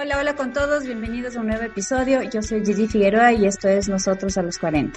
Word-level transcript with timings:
Hola, 0.00 0.16
hola 0.20 0.36
con 0.36 0.52
todos, 0.52 0.84
bienvenidos 0.84 1.34
a 1.34 1.40
un 1.40 1.48
nuevo 1.48 1.64
episodio. 1.64 2.22
Yo 2.22 2.40
soy 2.40 2.64
Gigi 2.64 2.86
Figueroa 2.86 3.32
y 3.32 3.46
esto 3.46 3.66
es 3.66 3.88
Nosotros 3.88 4.38
a 4.38 4.42
los 4.42 4.56
40. 4.56 4.96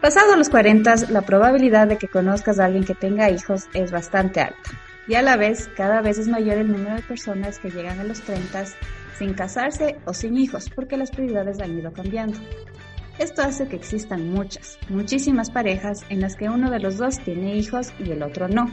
Pasado 0.00 0.36
los 0.36 0.48
40, 0.48 0.94
la 1.10 1.22
probabilidad 1.22 1.88
de 1.88 1.98
que 1.98 2.06
conozcas 2.06 2.60
a 2.60 2.66
alguien 2.66 2.84
que 2.84 2.94
tenga 2.94 3.30
hijos 3.30 3.64
es 3.74 3.90
bastante 3.90 4.42
alta. 4.42 4.70
Y 5.08 5.16
a 5.16 5.22
la 5.22 5.36
vez, 5.36 5.68
cada 5.76 6.02
vez 6.02 6.18
es 6.18 6.28
mayor 6.28 6.58
el 6.58 6.70
número 6.70 6.94
de 6.94 7.02
personas 7.02 7.58
que 7.58 7.68
llegan 7.68 7.98
a 7.98 8.04
los 8.04 8.20
30 8.20 8.64
sin 9.18 9.34
casarse 9.34 9.98
o 10.04 10.14
sin 10.14 10.38
hijos, 10.38 10.70
porque 10.72 10.96
las 10.96 11.10
prioridades 11.10 11.58
han 11.58 11.76
ido 11.76 11.92
cambiando. 11.92 12.38
Esto 13.18 13.42
hace 13.42 13.66
que 13.66 13.74
existan 13.74 14.30
muchas, 14.30 14.78
muchísimas 14.88 15.50
parejas 15.50 16.04
en 16.10 16.20
las 16.20 16.36
que 16.36 16.48
uno 16.48 16.70
de 16.70 16.78
los 16.78 16.96
dos 16.96 17.18
tiene 17.24 17.56
hijos 17.56 17.92
y 17.98 18.12
el 18.12 18.22
otro 18.22 18.46
no. 18.46 18.66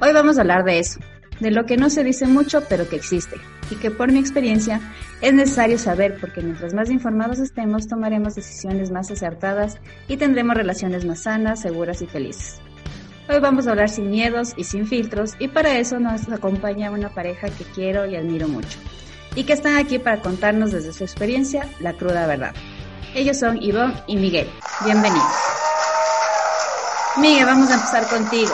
Hoy 0.00 0.14
vamos 0.14 0.38
a 0.38 0.40
hablar 0.40 0.64
de 0.64 0.78
eso, 0.78 0.98
de 1.40 1.50
lo 1.50 1.66
que 1.66 1.76
no 1.76 1.90
se 1.90 2.04
dice 2.04 2.26
mucho 2.26 2.62
pero 2.70 2.88
que 2.88 2.96
existe 2.96 3.36
y 3.70 3.76
que 3.76 3.90
por 3.90 4.12
mi 4.12 4.18
experiencia 4.18 4.80
es 5.20 5.32
necesario 5.32 5.78
saber 5.78 6.18
porque 6.20 6.42
mientras 6.42 6.74
más 6.74 6.90
informados 6.90 7.38
estemos 7.38 7.88
tomaremos 7.88 8.34
decisiones 8.34 8.90
más 8.90 9.10
acertadas 9.10 9.78
y 10.08 10.16
tendremos 10.16 10.56
relaciones 10.56 11.04
más 11.04 11.20
sanas, 11.20 11.60
seguras 11.60 12.02
y 12.02 12.06
felices. 12.06 12.60
Hoy 13.28 13.38
vamos 13.38 13.66
a 13.66 13.70
hablar 13.70 13.88
sin 13.88 14.10
miedos 14.10 14.54
y 14.56 14.64
sin 14.64 14.86
filtros 14.86 15.34
y 15.38 15.48
para 15.48 15.78
eso 15.78 16.00
nos 16.00 16.28
acompaña 16.28 16.90
una 16.90 17.10
pareja 17.10 17.48
que 17.48 17.64
quiero 17.64 18.06
y 18.06 18.16
admiro 18.16 18.48
mucho 18.48 18.78
y 19.34 19.44
que 19.44 19.52
están 19.52 19.76
aquí 19.76 19.98
para 19.98 20.20
contarnos 20.20 20.72
desde 20.72 20.92
su 20.92 21.04
experiencia 21.04 21.68
la 21.80 21.92
cruda 21.92 22.26
verdad. 22.26 22.54
Ellos 23.14 23.38
son 23.38 23.62
Ivonne 23.62 23.94
y 24.06 24.16
Miguel. 24.16 24.48
Bienvenidos. 24.84 25.26
Miguel, 27.18 27.44
vamos 27.44 27.70
a 27.70 27.74
empezar 27.74 28.06
contigo. 28.06 28.52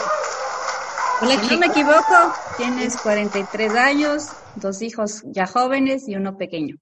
Hola, 1.21 1.35
si 1.41 1.47
no 1.51 1.57
me 1.59 1.67
equivoco, 1.67 2.33
tienes 2.57 2.97
43 2.97 3.75
años, 3.75 4.31
dos 4.55 4.81
hijos 4.81 5.23
ya 5.27 5.45
jóvenes 5.45 6.09
y 6.09 6.15
uno 6.15 6.37
pequeño. 6.37 6.75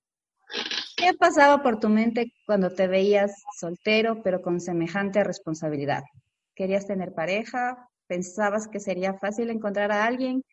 ¿Qué 0.95 1.13
pasaba 1.13 1.61
por 1.61 1.79
tu 1.79 1.89
mente 1.89 2.31
cuando 2.45 2.69
te 2.69 2.87
veías 2.87 3.43
soltero 3.59 4.21
pero 4.23 4.41
con 4.41 4.61
semejante 4.61 5.23
responsabilidad? 5.23 6.03
¿Querías 6.55 6.87
tener 6.87 7.13
pareja? 7.13 7.89
¿Pensabas 8.07 8.69
que 8.69 8.79
sería 8.79 9.15
fácil 9.15 9.49
encontrar 9.49 9.91
a 9.91 10.05
alguien? 10.05 10.43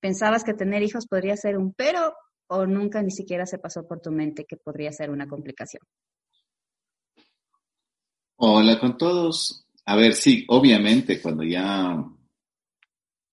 ¿Pensabas 0.00 0.42
que 0.42 0.54
tener 0.54 0.82
hijos 0.82 1.06
podría 1.06 1.36
ser 1.36 1.58
un 1.58 1.74
pero 1.74 2.14
o 2.46 2.66
nunca 2.66 3.02
ni 3.02 3.10
siquiera 3.10 3.44
se 3.44 3.58
pasó 3.58 3.86
por 3.86 4.00
tu 4.00 4.10
mente 4.10 4.46
que 4.48 4.56
podría 4.56 4.90
ser 4.92 5.10
una 5.10 5.28
complicación? 5.28 5.82
Hola 8.36 8.80
con 8.80 8.96
todos. 8.96 9.66
A 9.84 9.96
ver, 9.96 10.14
sí, 10.14 10.46
obviamente 10.48 11.20
cuando 11.20 11.42
ya 11.42 12.02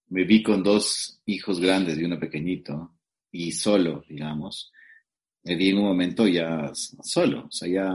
me 0.10 0.24
vi 0.24 0.44
con 0.44 0.64
dos 0.64 1.22
hijos 1.26 1.60
grandes 1.60 1.98
y 1.98 2.04
uno 2.04 2.20
pequeñito 2.20 2.96
y 3.32 3.52
solo, 3.52 4.04
digamos, 4.08 4.72
me 5.44 5.56
vi 5.56 5.70
en 5.70 5.78
un 5.78 5.86
momento 5.86 6.28
ya 6.28 6.72
solo, 6.74 7.46
o 7.48 7.52
sea, 7.52 7.68
ya 7.70 7.92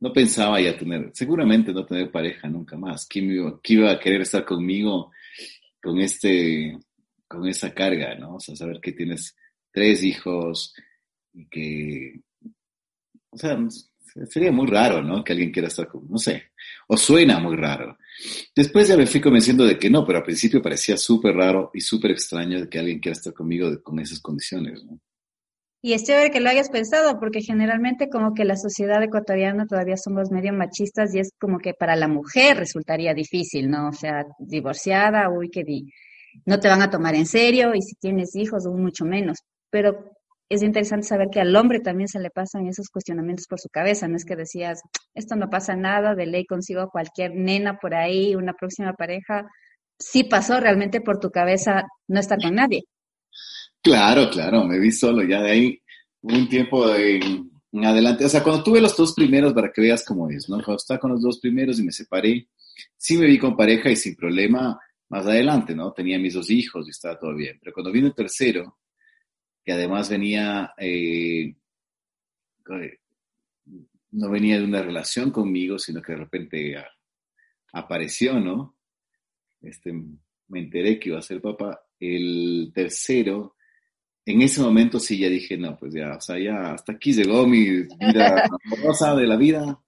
no 0.00 0.12
pensaba 0.12 0.60
ya 0.60 0.76
tener, 0.76 1.10
seguramente 1.12 1.72
no 1.72 1.84
tener 1.84 2.10
pareja 2.10 2.48
nunca 2.48 2.76
más. 2.76 3.06
¿Quién 3.06 3.30
iba, 3.30 3.60
iba 3.62 3.92
a 3.92 4.00
querer 4.00 4.22
estar 4.22 4.44
conmigo 4.44 5.12
con 5.82 6.00
este, 6.00 6.78
con 7.28 7.46
esa 7.46 7.74
carga, 7.74 8.14
no? 8.14 8.36
O 8.36 8.40
sea, 8.40 8.56
saber 8.56 8.80
que 8.80 8.92
tienes 8.92 9.36
tres 9.70 10.02
hijos 10.02 10.74
y 11.34 11.46
que, 11.48 12.20
o 13.30 13.36
sea, 13.36 13.58
sería 14.26 14.50
muy 14.52 14.66
raro, 14.66 15.02
¿no? 15.02 15.22
Que 15.22 15.32
alguien 15.32 15.52
quiera 15.52 15.68
estar 15.68 15.86
con, 15.86 16.08
no 16.08 16.18
sé, 16.18 16.44
o 16.88 16.96
suena 16.96 17.38
muy 17.38 17.56
raro. 17.56 17.98
Después 18.54 18.88
ya 18.88 18.96
me 18.96 19.06
fui 19.06 19.20
convenciendo 19.20 19.64
de 19.64 19.78
que 19.78 19.90
no, 19.90 20.04
pero 20.04 20.18
al 20.18 20.24
principio 20.24 20.62
parecía 20.62 20.96
súper 20.96 21.34
raro 21.34 21.70
y 21.72 21.80
súper 21.80 22.10
extraño 22.10 22.60
de 22.60 22.68
que 22.68 22.78
alguien 22.78 23.00
quiera 23.00 23.16
estar 23.16 23.32
conmigo 23.32 23.82
con 23.82 23.98
esas 23.98 24.20
condiciones, 24.20 24.84
¿no? 24.84 24.98
Y 25.82 25.94
es 25.94 26.04
chévere 26.04 26.30
que 26.30 26.40
lo 26.40 26.50
hayas 26.50 26.68
pensado, 26.68 27.18
porque 27.18 27.40
generalmente 27.40 28.10
como 28.10 28.34
que 28.34 28.44
la 28.44 28.56
sociedad 28.56 29.02
ecuatoriana 29.02 29.66
todavía 29.66 29.96
somos 29.96 30.30
medio 30.30 30.52
machistas 30.52 31.14
y 31.14 31.20
es 31.20 31.30
como 31.40 31.58
que 31.58 31.72
para 31.72 31.96
la 31.96 32.06
mujer 32.06 32.58
resultaría 32.58 33.14
difícil, 33.14 33.70
¿no? 33.70 33.88
O 33.88 33.92
sea, 33.94 34.26
divorciada, 34.38 35.30
uy, 35.30 35.48
que 35.48 35.64
no 36.44 36.60
te 36.60 36.68
van 36.68 36.82
a 36.82 36.90
tomar 36.90 37.14
en 37.14 37.24
serio 37.24 37.74
y 37.74 37.80
si 37.80 37.94
tienes 37.94 38.36
hijos, 38.36 38.66
aún 38.66 38.82
mucho 38.82 39.06
menos. 39.06 39.38
Pero 39.70 40.12
es 40.50 40.64
interesante 40.64 41.06
saber 41.06 41.28
que 41.30 41.40
al 41.40 41.54
hombre 41.54 41.78
también 41.78 42.08
se 42.08 42.18
le 42.18 42.28
pasan 42.28 42.66
esos 42.66 42.88
cuestionamientos 42.88 43.46
por 43.46 43.60
su 43.60 43.68
cabeza. 43.68 44.08
No 44.08 44.16
es 44.16 44.24
que 44.24 44.34
decías, 44.34 44.82
esto 45.14 45.36
no 45.36 45.48
pasa 45.48 45.76
nada, 45.76 46.16
de 46.16 46.26
ley 46.26 46.44
consigo 46.44 46.80
a 46.80 46.90
cualquier 46.90 47.36
nena 47.36 47.78
por 47.78 47.94
ahí, 47.94 48.34
una 48.34 48.52
próxima 48.54 48.92
pareja. 48.94 49.48
Sí 49.96 50.24
pasó 50.24 50.58
realmente 50.58 51.00
por 51.00 51.20
tu 51.20 51.30
cabeza 51.30 51.84
no 52.08 52.18
estar 52.18 52.40
con 52.42 52.56
nadie. 52.56 52.82
Claro, 53.80 54.28
claro, 54.28 54.64
me 54.64 54.80
vi 54.80 54.90
solo 54.90 55.22
ya 55.22 55.40
de 55.40 55.50
ahí 55.52 55.82
un 56.22 56.48
tiempo 56.48 56.92
en, 56.96 57.48
adelante. 57.84 58.24
O 58.24 58.28
sea, 58.28 58.42
cuando 58.42 58.64
tuve 58.64 58.80
los 58.80 58.96
dos 58.96 59.14
primeros, 59.14 59.52
para 59.52 59.70
que 59.70 59.80
veas 59.80 60.04
cómo 60.04 60.28
es, 60.30 60.48
¿no? 60.48 60.56
Cuando 60.56 60.78
estaba 60.78 60.98
con 60.98 61.12
los 61.12 61.22
dos 61.22 61.38
primeros 61.38 61.78
y 61.78 61.84
me 61.84 61.92
separé, 61.92 62.48
sí 62.96 63.16
me 63.16 63.26
vi 63.26 63.38
con 63.38 63.56
pareja 63.56 63.88
y 63.88 63.94
sin 63.94 64.16
problema 64.16 64.76
más 65.10 65.26
adelante, 65.26 65.76
¿no? 65.76 65.92
Tenía 65.92 66.18
mis 66.18 66.34
dos 66.34 66.50
hijos 66.50 66.88
y 66.88 66.90
estaba 66.90 67.16
todo 67.20 67.36
bien. 67.36 67.56
Pero 67.60 67.72
cuando 67.72 67.92
vino 67.92 68.08
el 68.08 68.14
tercero, 68.14 68.79
además 69.70 70.08
venía, 70.08 70.72
eh, 70.78 71.54
no 74.12 74.30
venía 74.30 74.58
de 74.58 74.64
una 74.64 74.82
relación 74.82 75.30
conmigo, 75.30 75.78
sino 75.78 76.02
que 76.02 76.12
de 76.12 76.18
repente 76.18 76.76
apareció, 77.72 78.40
¿no? 78.40 78.76
Este, 79.60 79.92
me 79.92 80.60
enteré 80.60 80.98
que 80.98 81.10
iba 81.10 81.18
a 81.18 81.22
ser 81.22 81.40
papá. 81.40 81.80
El 81.98 82.72
tercero, 82.74 83.56
en 84.24 84.42
ese 84.42 84.60
momento 84.60 84.98
sí 84.98 85.18
ya 85.18 85.28
dije, 85.28 85.56
no, 85.56 85.76
pues 85.76 85.94
ya, 85.94 86.16
o 86.16 86.20
sea, 86.20 86.38
ya 86.38 86.72
hasta 86.72 86.92
aquí 86.92 87.12
llegó 87.12 87.46
mi 87.46 87.82
vida 87.82 88.48
amorosa 88.64 89.14
de 89.14 89.26
la 89.26 89.36
vida. 89.36 89.80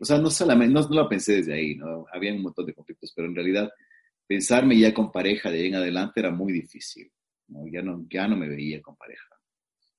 O 0.00 0.04
sea, 0.04 0.18
no 0.18 0.30
solamente, 0.30 0.74
no, 0.74 0.80
no 0.88 1.02
lo 1.02 1.08
pensé 1.08 1.36
desde 1.36 1.54
ahí, 1.54 1.76
¿no? 1.76 2.06
Había 2.12 2.32
un 2.32 2.42
montón 2.42 2.66
de 2.66 2.74
conflictos, 2.74 3.12
pero 3.14 3.28
en 3.28 3.34
realidad 3.34 3.70
pensarme 4.26 4.78
ya 4.78 4.92
con 4.92 5.12
pareja 5.12 5.50
de 5.50 5.60
ahí 5.60 5.66
en 5.68 5.76
adelante 5.76 6.20
era 6.20 6.30
muy 6.30 6.52
difícil. 6.52 7.10
Ya, 7.48 7.82
no, 7.82 8.06
ya 8.08 8.28
no 8.28 8.36
me 8.36 8.48
veía 8.48 8.80
con 8.80 8.96
pareja. 8.96 9.28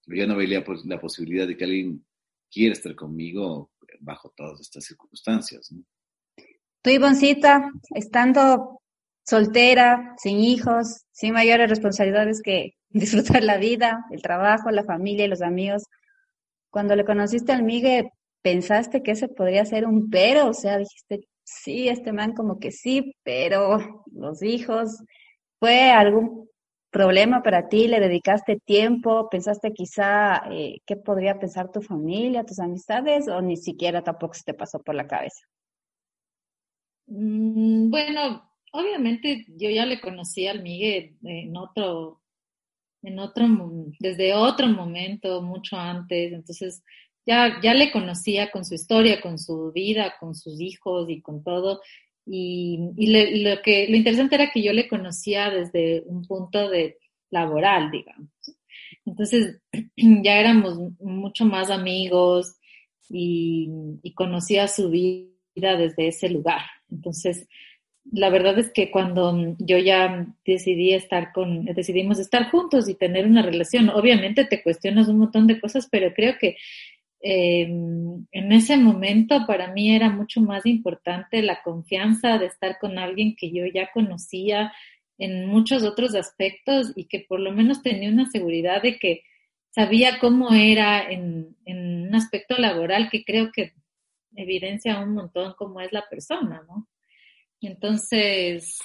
Ya 0.08 0.26
no 0.26 0.36
veía 0.36 0.64
pues, 0.64 0.86
la 0.86 1.00
posibilidad 1.00 1.48
de 1.48 1.56
que 1.56 1.64
alguien 1.64 2.06
quiera 2.52 2.74
estar 2.74 2.96
conmigo 2.96 3.72
bajo 4.00 4.34
todas 4.36 4.60
estas 4.60 4.86
circunstancias. 4.86 5.72
¿no? 5.72 5.84
Tú, 6.82 6.90
Ivoncita, 6.90 7.72
estando 7.96 8.82
soltera, 9.26 10.16
sin 10.18 10.40
hijos, 10.40 11.06
sin 11.12 11.34
mayores 11.34 11.70
responsabilidades 11.70 12.42
que 12.42 12.76
disfrutar 12.90 13.44
la 13.44 13.58
vida, 13.58 14.06
el 14.12 14.22
trabajo, 14.22 14.70
la 14.72 14.84
familia 14.84 15.26
y 15.26 15.30
los 15.30 15.42
amigos, 15.42 15.84
cuando 16.70 16.96
le 16.96 17.06
conociste 17.06 17.52
al 17.52 17.64
Migue, 17.64 18.12
¿pensaste 18.42 19.04
que 19.04 19.12
ese 19.12 19.28
podría 19.28 19.64
ser 19.64 19.86
un 19.86 20.10
pero? 20.10 20.48
O 20.48 20.54
sea, 20.54 20.78
dijiste, 20.80 21.28
sí, 21.44 21.88
este 21.88 22.12
man 22.12 22.34
como 22.34 22.60
que 22.60 22.72
sí, 22.72 23.16
pero 23.24 24.04
los 24.12 24.42
hijos, 24.42 25.04
¿fue 25.60 25.92
algún 25.92 26.50
problema 26.94 27.44
para 27.44 27.68
ti? 27.68 27.90
¿Le 27.90 28.00
dedicaste 28.00 28.58
tiempo? 28.64 29.28
¿Pensaste 29.30 29.74
quizá 29.74 30.44
eh, 30.50 30.78
qué 30.86 30.96
podría 30.96 31.40
pensar 31.40 31.72
tu 31.72 31.82
familia, 31.82 32.46
tus 32.46 32.60
amistades 32.60 33.28
o 33.28 33.42
ni 33.42 33.58
siquiera 33.58 34.02
tampoco 34.04 34.36
se 34.36 34.44
te 34.44 34.54
pasó 34.54 34.82
por 34.82 34.96
la 34.96 35.08
cabeza? 35.08 35.42
Mm, 37.08 37.90
bueno, 37.90 38.50
obviamente 38.72 39.46
yo 39.50 39.70
ya 39.70 39.86
le 39.86 40.00
conocí 40.00 40.48
al 40.48 40.64
Miguel 40.64 41.18
en 41.24 41.58
otro, 41.58 42.22
en 43.02 43.20
otro, 43.20 43.46
desde 44.00 44.34
otro 44.34 44.68
momento, 44.68 45.42
mucho 45.42 45.76
antes, 45.76 46.32
entonces 46.32 46.84
ya, 47.26 47.60
ya 47.62 47.74
le 47.74 47.92
conocía 47.92 48.52
con 48.52 48.64
su 48.64 48.76
historia, 48.76 49.20
con 49.20 49.38
su 49.38 49.72
vida, 49.72 50.14
con 50.20 50.36
sus 50.36 50.62
hijos 50.62 51.10
y 51.10 51.22
con 51.22 51.44
todo, 51.44 51.82
y, 52.26 53.44
lo, 53.44 53.62
que, 53.62 53.88
lo 53.90 53.96
interesante 53.98 54.36
era 54.36 54.52
que 54.52 54.62
yo 54.62 54.74
le 54.74 54.88
conocía 54.88 55.50
desde 55.50 56.04
un 56.06 56.26
punto 56.26 56.70
de 56.70 56.98
laboral, 57.30 57.92
digamos. 57.92 58.30
Entonces 59.06 59.60
ya 59.96 60.40
éramos 60.40 60.78
mucho 61.00 61.46
más 61.46 61.70
amigos 61.70 62.56
y, 63.10 63.70
y 64.02 64.14
conocía 64.14 64.68
su 64.68 64.90
vida 64.90 65.78
desde 65.78 66.08
ese 66.08 66.30
lugar. 66.30 66.62
Entonces, 66.90 67.48
la 68.12 68.30
verdad 68.30 68.60
es 68.60 68.72
que 68.72 68.92
cuando 68.92 69.56
yo 69.60 69.78
ya 69.78 70.28
decidí 70.46 70.94
estar 70.94 71.32
con, 71.32 71.66
decidimos 71.66 72.20
estar 72.20 72.50
juntos 72.52 72.90
y 72.90 72.96
tener 72.96 73.26
una 73.26 73.42
relación, 73.42 73.90
obviamente 73.90 74.46
te 74.46 74.62
cuestionas 74.62 75.08
un 75.08 75.20
montón 75.20 75.48
de 75.48 75.60
cosas, 75.60 75.88
pero 75.90 76.14
creo 76.14 76.38
que 76.40 76.58
Em, 77.26 78.28
en 78.34 78.52
ese 78.52 78.76
momento 78.76 79.46
para 79.48 79.72
mí 79.72 79.96
era 79.96 80.10
mucho 80.10 80.42
más 80.42 80.66
importante 80.66 81.42
la 81.42 81.64
confianza 81.64 82.38
de 82.38 82.48
estar 82.48 82.78
con 82.80 83.00
alguien 83.00 83.38
que 83.38 83.50
yo 83.50 83.66
ya 83.66 83.90
conocía 83.94 84.74
en 85.18 85.46
muchos 85.48 85.84
otros 85.84 86.16
aspectos 86.16 86.92
y 86.98 87.06
que 87.06 87.22
por 87.22 87.40
lo 87.40 87.54
menos 87.54 87.82
tenía 87.82 88.10
una 88.10 88.30
seguridad 88.30 88.82
de 88.82 89.00
que 89.00 89.22
sabía 89.70 90.20
cómo 90.20 90.54
era 90.54 91.10
en, 91.10 91.56
en 91.64 92.08
un 92.10 92.16
aspecto 92.16 92.58
laboral 92.58 93.10
que 93.10 93.24
creo 93.24 93.54
que 93.54 93.72
evidencia 94.36 95.00
un 95.00 95.14
montón 95.14 95.54
cómo 95.58 95.80
es 95.80 95.94
la 95.94 96.04
persona, 96.10 96.66
¿no? 96.68 96.90
Entonces, 97.62 98.80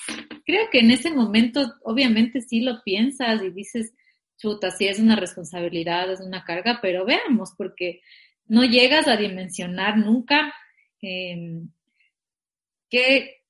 creo 0.46 0.70
que 0.70 0.79
en 0.79 0.93
ese 0.93 1.11
momento, 1.11 1.75
obviamente 1.82 2.40
sí 2.40 2.61
lo 2.61 2.85
piensas 2.85 3.43
y 3.43 3.50
dices, 3.50 3.93
chuta, 4.37 4.70
sí 4.70 4.87
es 4.87 5.00
una 5.00 5.17
responsabilidad, 5.17 6.12
es 6.12 6.20
una 6.20 6.44
carga, 6.44 6.79
pero 6.81 7.05
veamos, 7.05 7.55
porque 7.58 8.00
no 8.49 8.65
llegas 8.65 9.06
a 9.06 9.17
dimensionar 9.17 9.97
nunca 9.99 10.53
em, 11.00 11.69
qué, 12.91 13.43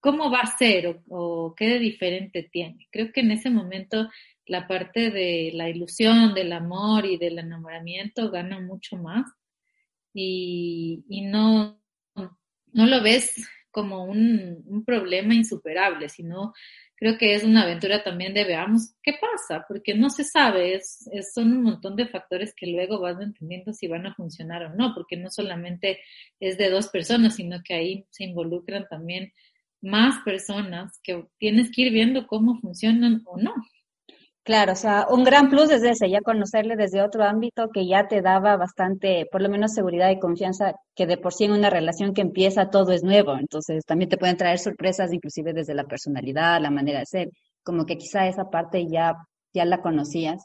cómo 0.00 0.30
va 0.30 0.40
a 0.40 0.56
ser 0.58 0.86
o, 0.86 1.02
o, 1.08 1.54
qué 1.54 1.66
de 1.68 1.78
diferente 1.78 2.48
tiene. 2.50 2.88
Creo 2.90 3.12
que 3.12 3.20
en 3.20 3.32
ese 3.32 3.50
momento 3.50 4.08
la 4.46 4.66
parte 4.66 5.10
de 5.10 5.50
la 5.54 5.68
ilusión, 5.68 6.34
del 6.34 6.52
amor 6.52 7.04
y 7.04 7.18
del 7.18 7.38
enamoramiento 7.38 8.30
gana 8.30 8.60
mucho 8.60 8.96
más 8.96 9.26
y, 10.14 11.04
y 11.08 11.22
no, 11.22 11.80
no 12.14 12.86
lo 12.86 13.02
ves 13.02 13.48
como 13.70 14.04
un, 14.04 14.62
un, 14.66 14.84
problema 14.84 15.34
insuperable, 15.34 16.08
sino 16.08 16.52
creo 16.96 17.16
que 17.16 17.34
es 17.34 17.44
una 17.44 17.62
aventura 17.62 18.02
también 18.02 18.34
de 18.34 18.44
veamos 18.44 18.94
qué 19.02 19.14
pasa, 19.20 19.64
porque 19.66 19.94
no 19.94 20.10
se 20.10 20.24
sabe, 20.24 20.74
es, 20.74 21.08
es, 21.12 21.32
son 21.32 21.52
un 21.52 21.62
montón 21.62 21.96
de 21.96 22.08
factores 22.08 22.54
que 22.54 22.66
luego 22.66 23.00
vas 23.00 23.20
entendiendo 23.20 23.72
si 23.72 23.88
van 23.88 24.06
a 24.06 24.14
funcionar 24.14 24.64
o 24.64 24.74
no, 24.74 24.92
porque 24.94 25.16
no 25.16 25.30
solamente 25.30 26.00
es 26.40 26.58
de 26.58 26.70
dos 26.70 26.88
personas, 26.88 27.36
sino 27.36 27.62
que 27.64 27.74
ahí 27.74 28.06
se 28.10 28.24
involucran 28.24 28.86
también 28.88 29.32
más 29.80 30.22
personas 30.24 31.00
que 31.02 31.24
tienes 31.38 31.70
que 31.70 31.82
ir 31.82 31.92
viendo 31.92 32.26
cómo 32.26 32.60
funcionan 32.60 33.22
o 33.24 33.38
no. 33.38 33.54
Claro, 34.44 34.72
o 34.72 34.74
sea, 34.76 35.06
un 35.10 35.22
gran 35.22 35.50
plus 35.50 35.70
es 35.70 35.82
ese, 35.82 36.08
ya 36.10 36.22
conocerle 36.22 36.74
desde 36.74 37.02
otro 37.02 37.24
ámbito 37.24 37.68
que 37.72 37.86
ya 37.86 38.08
te 38.08 38.22
daba 38.22 38.56
bastante, 38.56 39.26
por 39.30 39.42
lo 39.42 39.50
menos 39.50 39.74
seguridad 39.74 40.10
y 40.10 40.18
confianza, 40.18 40.72
que 40.94 41.06
de 41.06 41.18
por 41.18 41.34
sí 41.34 41.44
en 41.44 41.52
una 41.52 41.68
relación 41.68 42.14
que 42.14 42.22
empieza 42.22 42.70
todo 42.70 42.90
es 42.92 43.02
nuevo, 43.02 43.36
entonces 43.36 43.84
también 43.84 44.08
te 44.08 44.16
pueden 44.16 44.38
traer 44.38 44.58
sorpresas, 44.58 45.12
inclusive 45.12 45.52
desde 45.52 45.74
la 45.74 45.84
personalidad, 45.84 46.60
la 46.60 46.70
manera 46.70 47.00
de 47.00 47.06
ser, 47.06 47.28
como 47.62 47.84
que 47.84 47.96
quizá 47.98 48.26
esa 48.28 48.48
parte 48.48 48.86
ya, 48.88 49.12
ya 49.52 49.64
la 49.66 49.82
conocías. 49.82 50.42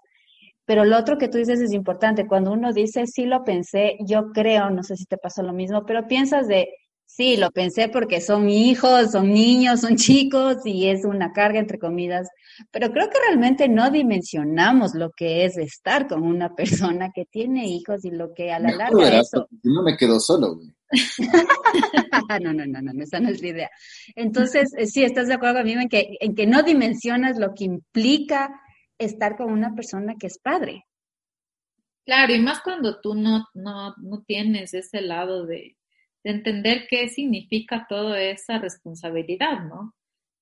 Pero 0.65 0.85
lo 0.85 0.97
otro 0.97 1.17
que 1.17 1.29
tú 1.29 1.37
dices 1.37 1.61
es 1.61 1.73
importante, 1.73 2.27
cuando 2.27 2.51
uno 2.51 2.73
dice, 2.73 3.07
sí 3.07 3.25
lo 3.25 3.43
pensé, 3.43 3.97
yo 4.07 4.31
creo, 4.33 4.69
no 4.71 4.83
sé 4.83 4.95
si 4.97 5.05
te 5.05 5.17
pasó 5.17 5.43
lo 5.43 5.53
mismo, 5.53 5.85
pero 5.85 6.07
piensas 6.07 6.47
de, 6.47 6.67
Sí, 7.15 7.37
lo 7.37 7.49
pensé 7.51 7.87
porque 7.87 8.19
son 8.19 8.49
hijos, 8.49 9.13
son 9.13 9.31
niños, 9.31 9.79
son 9.79 9.95
chicos 9.95 10.57
y 10.65 10.89
es 10.89 11.05
una 11.05 11.31
carga 11.31 11.59
entre 11.59 11.79
comidas, 11.79 12.27
pero 12.71 12.91
creo 12.91 13.09
que 13.09 13.19
realmente 13.25 13.69
no 13.69 13.89
dimensionamos 13.89 14.95
lo 14.95 15.11
que 15.11 15.45
es 15.45 15.57
estar 15.57 16.09
con 16.09 16.23
una 16.23 16.53
persona 16.55 17.11
que 17.15 17.23
tiene 17.23 17.67
hijos 17.67 18.03
y 18.03 18.11
lo 18.11 18.33
que 18.33 18.51
a 18.51 18.59
la 18.59 18.75
larga 18.75 19.21
eso... 19.21 19.47
No 19.63 19.81
me 19.81 19.95
quedo 19.95 20.19
solo, 20.19 20.55
güey. 20.55 20.73
no, 22.41 22.51
no, 22.51 22.65
no, 22.65 22.81
no, 22.81 23.03
esa 23.03 23.21
no 23.21 23.29
es 23.29 23.41
la 23.41 23.47
idea. 23.47 23.69
Entonces, 24.13 24.73
eh, 24.77 24.85
sí, 24.85 25.05
estás 25.05 25.29
de 25.29 25.35
acuerdo 25.35 25.59
conmigo 25.59 25.79
en 25.79 25.87
que, 25.87 26.17
en 26.19 26.35
que 26.35 26.47
no 26.47 26.63
dimensionas 26.63 27.39
lo 27.39 27.53
que 27.53 27.63
implica 27.63 28.59
estar 28.97 29.37
con 29.37 29.53
una 29.53 29.73
persona 29.73 30.15
que 30.19 30.27
es 30.27 30.37
padre. 30.37 30.85
Claro, 32.05 32.33
y 32.33 32.41
más 32.41 32.59
cuando 32.59 32.99
tú 32.99 33.15
no, 33.15 33.45
no, 33.53 33.95
no 34.01 34.21
tienes 34.27 34.73
ese 34.73 34.99
lado 34.99 35.45
de, 35.45 35.77
de 36.25 36.31
entender 36.31 36.87
qué 36.89 37.07
significa 37.07 37.85
toda 37.87 38.19
esa 38.19 38.57
responsabilidad, 38.57 39.63
¿no? 39.63 39.93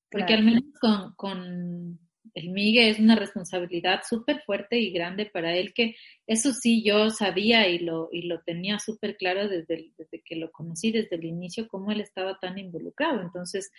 Porque 0.09 0.33
al 0.33 0.41
menos 0.41 0.63
con, 0.79 1.13
con 1.15 1.99
el 2.33 2.49
Migue 2.51 2.89
es 2.89 2.99
una 2.99 3.17
responsabilidad 3.17 3.99
súper 4.07 4.41
fuerte 4.43 4.79
y 4.79 4.91
grande 4.91 5.25
para 5.25 5.53
él, 5.53 5.73
que 5.73 5.97
eso 6.25 6.53
sí 6.53 6.85
yo 6.85 7.09
sabía 7.09 7.67
y 7.67 7.79
lo, 7.79 8.07
y 8.13 8.21
lo 8.21 8.39
tenía 8.43 8.79
súper 8.79 9.17
claro 9.17 9.49
desde, 9.49 9.91
desde 9.97 10.21
que 10.21 10.37
lo 10.37 10.53
conocí, 10.53 10.93
desde 10.93 11.17
el 11.17 11.25
inicio, 11.25 11.67
cómo 11.67 11.91
él 11.91 11.99
estaba 11.99 12.39
tan 12.39 12.57
involucrado. 12.57 13.21
Entonces, 13.21 13.69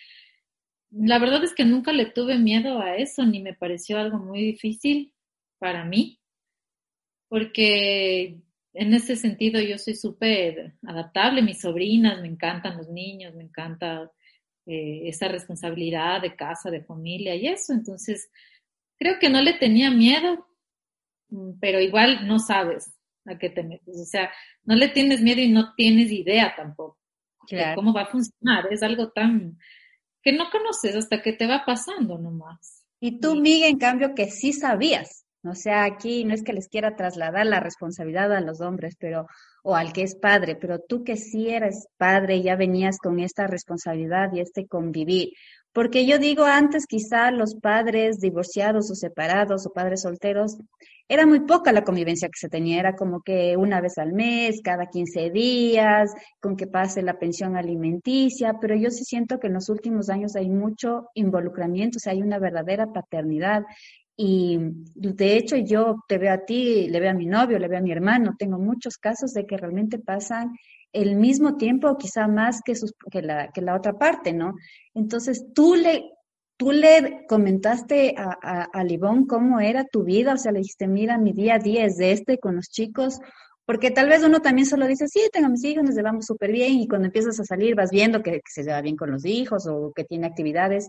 la 0.90 1.18
verdad 1.18 1.42
es 1.42 1.54
que 1.54 1.64
nunca 1.64 1.94
le 1.94 2.04
tuve 2.04 2.36
miedo 2.36 2.82
a 2.82 2.96
eso, 2.96 3.24
ni 3.24 3.40
me 3.40 3.54
pareció 3.54 3.98
algo 3.98 4.18
muy 4.18 4.42
difícil 4.42 5.14
para 5.58 5.86
mí, 5.86 6.20
porque 7.28 8.42
en 8.74 8.92
ese 8.92 9.16
sentido 9.16 9.60
yo 9.60 9.78
soy 9.78 9.94
súper 9.94 10.74
adaptable, 10.82 11.42
mis 11.42 11.60
sobrinas, 11.60 12.20
me 12.20 12.28
encantan 12.28 12.76
los 12.76 12.88
niños, 12.90 13.34
me 13.34 13.44
encanta 13.44 14.10
eh, 14.66 15.02
esa 15.08 15.28
responsabilidad 15.28 16.20
de 16.20 16.34
casa, 16.34 16.70
de 16.70 16.82
familia 16.82 17.34
y 17.36 17.46
eso. 17.46 17.72
Entonces, 17.72 18.28
creo 18.98 19.18
que 19.20 19.30
no 19.30 19.40
le 19.40 19.54
tenía 19.54 19.90
miedo, 19.90 20.46
mm, 21.28 21.52
pero 21.60 21.80
igual 21.80 22.26
no 22.26 22.38
sabes 22.40 22.92
a 23.26 23.38
qué 23.38 23.48
te 23.48 23.62
metes. 23.62 23.96
O 23.96 24.04
sea, 24.04 24.30
no 24.64 24.74
le 24.74 24.88
tienes 24.88 25.20
miedo 25.22 25.40
y 25.40 25.48
no 25.48 25.74
tienes 25.74 26.10
idea 26.10 26.54
tampoco 26.56 26.98
de 27.50 27.74
cómo 27.74 27.92
va 27.92 28.02
a 28.02 28.06
funcionar. 28.06 28.66
Es 28.72 28.82
algo 28.82 29.10
tan 29.12 29.58
que 30.22 30.32
no 30.32 30.50
conoces 30.50 30.96
hasta 30.96 31.22
que 31.22 31.32
te 31.34 31.46
va 31.46 31.64
pasando 31.64 32.18
nomás. 32.18 32.84
Y 32.98 33.20
tú, 33.20 33.36
Miguel, 33.36 33.70
en 33.70 33.78
cambio, 33.78 34.14
que 34.14 34.30
sí 34.30 34.52
sabías. 34.52 35.23
O 35.44 35.54
sea, 35.54 35.84
aquí 35.84 36.24
no 36.24 36.34
es 36.34 36.42
que 36.42 36.52
les 36.52 36.68
quiera 36.68 36.96
trasladar 36.96 37.46
la 37.46 37.60
responsabilidad 37.60 38.32
a 38.32 38.40
los 38.40 38.60
hombres, 38.60 38.96
pero 38.98 39.26
o 39.62 39.76
al 39.76 39.92
que 39.92 40.02
es 40.02 40.14
padre, 40.14 40.56
pero 40.56 40.78
tú 40.78 41.04
que 41.04 41.16
sí 41.16 41.48
eres 41.48 41.88
padre 41.96 42.42
ya 42.42 42.56
venías 42.56 42.98
con 42.98 43.20
esta 43.20 43.46
responsabilidad 43.46 44.32
y 44.32 44.40
este 44.40 44.66
convivir. 44.66 45.30
Porque 45.72 46.06
yo 46.06 46.18
digo 46.18 46.44
antes 46.44 46.86
quizá 46.86 47.30
los 47.30 47.56
padres 47.56 48.20
divorciados 48.20 48.90
o 48.90 48.94
separados 48.94 49.66
o 49.66 49.72
padres 49.72 50.02
solteros, 50.02 50.56
era 51.08 51.26
muy 51.26 51.40
poca 51.40 51.72
la 51.72 51.84
convivencia 51.84 52.28
que 52.28 52.38
se 52.38 52.48
tenía, 52.48 52.78
era 52.78 52.96
como 52.96 53.22
que 53.22 53.56
una 53.56 53.80
vez 53.80 53.98
al 53.98 54.12
mes, 54.12 54.60
cada 54.62 54.86
15 54.86 55.30
días, 55.30 56.14
con 56.40 56.56
que 56.56 56.66
pase 56.66 57.02
la 57.02 57.18
pensión 57.18 57.56
alimenticia, 57.56 58.54
pero 58.60 58.74
yo 58.74 58.90
sí 58.90 59.04
siento 59.04 59.38
que 59.38 59.48
en 59.48 59.54
los 59.54 59.68
últimos 59.68 60.08
años 60.08 60.36
hay 60.36 60.48
mucho 60.48 61.08
involucramiento, 61.14 61.96
o 61.96 62.00
sea, 62.00 62.12
hay 62.12 62.22
una 62.22 62.38
verdadera 62.38 62.86
paternidad 62.92 63.64
y 64.16 64.58
de 64.94 65.36
hecho 65.36 65.56
yo 65.56 65.96
te 66.06 66.18
veo 66.18 66.32
a 66.32 66.44
ti, 66.44 66.88
le 66.88 67.00
veo 67.00 67.10
a 67.10 67.14
mi 67.14 67.26
novio, 67.26 67.58
le 67.58 67.68
veo 67.68 67.78
a 67.78 67.82
mi 67.82 67.90
hermano, 67.90 68.34
tengo 68.38 68.58
muchos 68.58 68.96
casos 68.96 69.32
de 69.32 69.46
que 69.46 69.56
realmente 69.56 69.98
pasan 69.98 70.52
el 70.92 71.16
mismo 71.16 71.56
tiempo, 71.56 71.98
quizá 71.98 72.28
más 72.28 72.60
que, 72.64 72.76
sus, 72.76 72.94
que, 73.10 73.20
la, 73.20 73.50
que 73.52 73.60
la 73.60 73.74
otra 73.74 73.98
parte, 73.98 74.32
¿no? 74.32 74.54
Entonces 74.94 75.46
tú 75.52 75.74
le, 75.74 76.12
tú 76.56 76.70
le 76.70 77.26
comentaste 77.28 78.14
a, 78.16 78.68
a, 78.72 78.84
Libón 78.84 79.26
cómo 79.26 79.58
era 79.58 79.84
tu 79.84 80.04
vida, 80.04 80.34
o 80.34 80.36
sea, 80.36 80.52
le 80.52 80.60
dijiste, 80.60 80.86
mira, 80.86 81.18
mi 81.18 81.32
día 81.32 81.56
a 81.56 81.58
día 81.58 81.84
es 81.84 81.96
de 81.96 82.12
este 82.12 82.38
con 82.38 82.54
los 82.54 82.68
chicos, 82.68 83.18
porque 83.66 83.90
tal 83.90 84.08
vez 84.08 84.22
uno 84.22 84.40
también 84.40 84.66
solo 84.66 84.86
dice, 84.86 85.08
sí, 85.08 85.20
tengo 85.32 85.48
mis 85.48 85.64
hijos, 85.64 85.82
nos 85.82 85.96
llevamos 85.96 86.26
súper 86.26 86.52
bien, 86.52 86.74
y 86.74 86.86
cuando 86.86 87.06
empiezas 87.06 87.40
a 87.40 87.44
salir 87.44 87.74
vas 87.74 87.90
viendo 87.90 88.22
que, 88.22 88.32
que, 88.32 88.40
se 88.44 88.62
lleva 88.62 88.80
bien 88.80 88.96
con 88.96 89.10
los 89.10 89.24
hijos 89.24 89.66
o 89.66 89.92
que 89.94 90.04
tiene 90.04 90.28
actividades, 90.28 90.86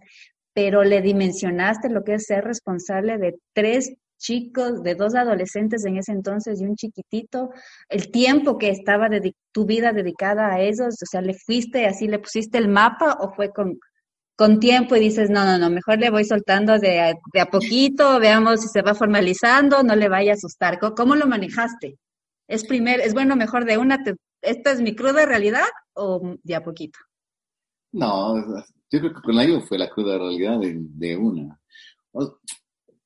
pero 0.56 0.86
le 0.86 1.02
dimensionaste 1.02 1.90
lo 1.90 2.06
que 2.06 2.13
es 2.13 2.28
ser 2.28 2.46
responsable 2.46 3.18
de 3.18 3.36
tres 3.54 3.94
chicos, 4.18 4.81
de 4.84 4.96
dos 4.96 5.13
adolescentes 5.13 5.84
en 5.86 5.98
ese 5.98 6.13
entonces 6.13 6.62
y 6.62 6.66
un 6.66 6.78
chiquitito, 6.78 7.50
el 7.89 8.10
tiempo 8.10 8.58
que 8.58 8.70
estaba 8.70 9.10
tu 9.51 9.65
vida 9.65 9.91
dedicada 9.91 10.53
a 10.53 10.62
ellos, 10.62 10.96
o 11.03 11.06
sea, 11.06 11.22
le 11.22 11.34
fuiste 11.34 11.86
así, 11.86 12.08
le 12.08 12.20
pusiste 12.20 12.58
el 12.58 12.70
mapa 12.70 13.18
o 13.20 13.34
fue 13.34 13.50
con, 13.50 13.77
con 14.38 14.62
tiempo 14.62 14.96
y 14.96 15.01
dices, 15.01 15.30
no, 15.30 15.44
no, 15.44 15.58
no, 15.58 15.70
mejor 15.70 16.00
le 16.00 16.10
voy 16.10 16.24
soltando 16.24 16.80
de 16.80 17.01
a, 17.01 17.13
de 17.34 17.41
a 17.41 17.48
poquito, 17.48 18.18
veamos 18.22 18.62
si 18.62 18.70
se 18.70 18.82
va 18.82 18.96
formalizando, 18.96 19.84
no 19.84 19.94
le 19.98 20.08
vaya 20.08 20.32
a 20.32 20.36
asustar. 20.36 20.80
¿Cómo, 20.80 21.15
lo 21.15 21.27
manejaste? 21.27 21.98
¿Es 22.48 22.65
primer, 22.65 23.01
es 23.01 23.13
bueno 23.13 23.36
mejor 23.36 23.65
de 23.65 23.77
una, 23.77 24.01
te, 24.03 24.15
esta 24.41 24.72
es 24.72 24.80
mi 24.80 24.96
cruda 24.96 25.25
realidad 25.25 25.68
o 25.94 26.38
de 26.41 26.56
a 26.56 26.63
poquito? 26.63 26.98
No, 27.91 28.36
yo 28.96 29.00
creo 29.02 29.14
que 29.14 29.22
con 29.22 29.36
la 29.36 29.46
IVO 29.46 29.62
fue 29.62 29.78
la 29.78 29.90
cruda 29.90 30.18
realidad 30.18 30.60
de, 30.60 30.75
de 30.78 31.18
una. 31.18 31.60
O, 32.12 32.40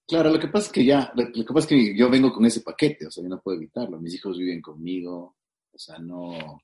claro, 0.08 0.32
lo 0.32 0.40
que 0.40 0.48
pasa 0.48 0.68
es 0.68 0.72
que 0.72 0.86
ya, 0.86 1.12
lo, 1.16 1.24
lo, 1.24 1.46
que 1.46 1.54
pasa 1.54 1.60
es 1.60 1.68
que 1.68 1.98
yo 1.98 2.10
vengo 2.10 2.32
con 2.32 2.46
ese 2.46 2.62
paquete, 2.62 3.08
o 3.08 3.12
sea, 3.12 3.24
yo 3.24 3.30
no 3.30 3.42
puedo 3.42 3.58
evitarlo. 3.58 4.00
Mis 4.00 4.16
hijos 4.16 4.38
viven 4.38 4.62
conmigo, 4.62 5.38
o 5.72 5.78
sea, 5.78 5.98
no, 6.00 6.62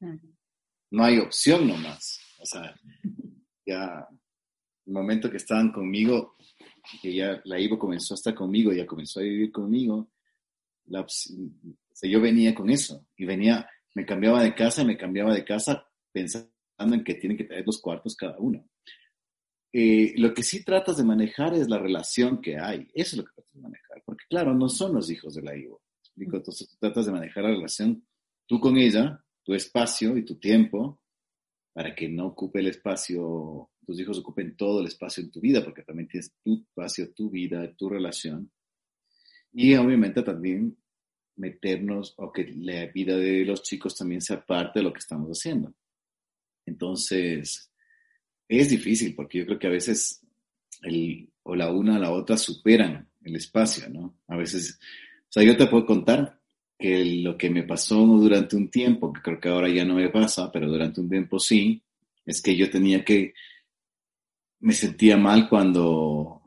no 0.92 1.04
hay 1.04 1.20
opción 1.20 1.68
nomás. 1.68 2.20
O 2.40 2.46
sea, 2.46 2.76
ya, 3.66 4.08
el 4.86 4.94
momento 4.94 5.30
que 5.30 5.38
estaban 5.38 5.72
conmigo, 5.72 6.36
que 7.02 7.14
ya 7.14 7.42
la 7.46 7.60
IVO 7.60 7.80
comenzó 7.80 8.14
a 8.14 8.16
estar 8.16 8.36
conmigo, 8.36 8.72
ya 8.72 8.86
comenzó 8.86 9.20
a 9.20 9.24
vivir 9.24 9.52
conmigo, 9.52 10.12
la, 10.86 11.02
o 11.02 11.08
sea, 11.08 12.10
yo 12.10 12.22
venía 12.22 12.54
con 12.54 12.70
eso, 12.70 13.08
y 13.18 13.26
venía, 13.26 13.68
me 13.96 14.06
cambiaba 14.06 14.44
de 14.44 14.54
casa, 14.54 14.84
me 14.84 14.98
cambiaba 14.98 15.34
de 15.34 15.44
casa 15.44 15.88
pensando 16.12 16.50
en 16.78 17.04
que 17.04 17.16
tienen 17.16 17.38
que 17.38 17.46
tener 17.46 17.66
dos 17.66 17.82
cuartos 17.82 18.16
cada 18.16 18.38
uno. 18.38 18.68
Eh, 19.78 20.14
lo 20.16 20.34
que 20.34 20.42
sí 20.42 20.64
tratas 20.64 20.96
de 20.96 21.04
manejar 21.04 21.54
es 21.54 21.68
la 21.68 21.78
relación 21.78 22.40
que 22.40 22.58
hay. 22.58 22.88
Eso 22.94 23.16
es 23.16 23.18
lo 23.18 23.26
que 23.26 23.34
tratas 23.34 23.54
de 23.56 23.62
manejar. 23.62 24.02
Porque, 24.06 24.24
claro, 24.30 24.54
no 24.54 24.70
son 24.70 24.94
los 24.94 25.12
hijos 25.12 25.36
de 25.36 25.42
la 25.42 25.54
Ivo. 25.54 25.82
Entonces, 26.16 26.70
tú 26.70 26.78
tratas 26.80 27.06
de 27.06 27.12
manejar 27.12 27.44
la 27.44 27.50
relación 27.50 28.02
tú 28.46 28.62
con 28.62 28.78
ella, 28.78 29.22
tu 29.44 29.54
espacio 29.54 30.16
y 30.16 30.24
tu 30.24 30.40
tiempo, 30.40 31.02
para 31.74 31.94
que 31.94 32.08
no 32.08 32.28
ocupe 32.28 32.60
el 32.62 32.68
espacio, 32.68 33.70
tus 33.86 34.00
hijos 34.00 34.20
ocupen 34.20 34.56
todo 34.56 34.80
el 34.80 34.88
espacio 34.88 35.22
en 35.22 35.30
tu 35.30 35.42
vida, 35.42 35.62
porque 35.62 35.84
también 35.84 36.08
tienes 36.08 36.34
tu 36.42 36.54
espacio, 36.54 37.14
tu 37.14 37.30
vida, 37.30 37.70
tu 37.76 37.90
relación. 37.90 38.50
Y 39.52 39.76
obviamente 39.76 40.24
también 40.24 40.78
meternos 41.36 42.14
o 42.16 42.32
que 42.32 42.46
la 42.46 42.86
vida 42.94 43.18
de 43.18 43.44
los 43.44 43.62
chicos 43.62 43.94
también 43.98 44.22
sea 44.22 44.46
parte 44.46 44.80
de 44.80 44.84
lo 44.84 44.94
que 44.94 45.00
estamos 45.00 45.30
haciendo. 45.30 45.74
Entonces, 46.66 47.74
es 48.48 48.70
difícil 48.70 49.16
porque 49.16 49.40
yo 49.40 49.46
creo 49.46 49.60
que 49.60 49.68
a 49.68 49.72
veces 49.72 50.22
el, 50.84 51.30
o 51.44 51.56
la 51.56 51.72
una 51.72 51.98
o 51.98 52.00
la 52.00 52.12
otra 52.12 52.38
superan 52.38 53.10
el 53.24 53.36
espacio, 53.36 53.90
¿no? 53.90 54.18
A 54.28 54.38
veces, 54.38 54.80
o 55.24 55.32
sea, 55.32 55.44
yo 55.44 55.58
te 55.58 55.68
puedo 55.68 55.86
contar 55.86 56.40
que 56.78 57.06
lo 57.06 57.38
que 57.38 57.50
me 57.50 57.64
pasó 57.64 57.96
durante 58.06 58.56
un 58.56 58.70
tiempo, 58.70 59.12
que 59.14 59.22
creo 59.22 59.40
que 59.40 59.50
ahora 59.50 59.70
ya 59.70 59.86
no 59.86 59.96
me 59.96 60.10
pasa, 60.10 60.52
pero 60.52 60.68
durante 60.68 61.02
un 61.02 61.10
tiempo 61.10 61.40
sí, 61.40 61.82
es 62.26 62.42
que 62.42 62.56
yo 62.56 62.70
tenía 62.70 63.04
que, 63.04 63.34
me 64.60 64.74
sentía 64.74 65.18
mal 65.18 65.48
cuando, 65.50 66.42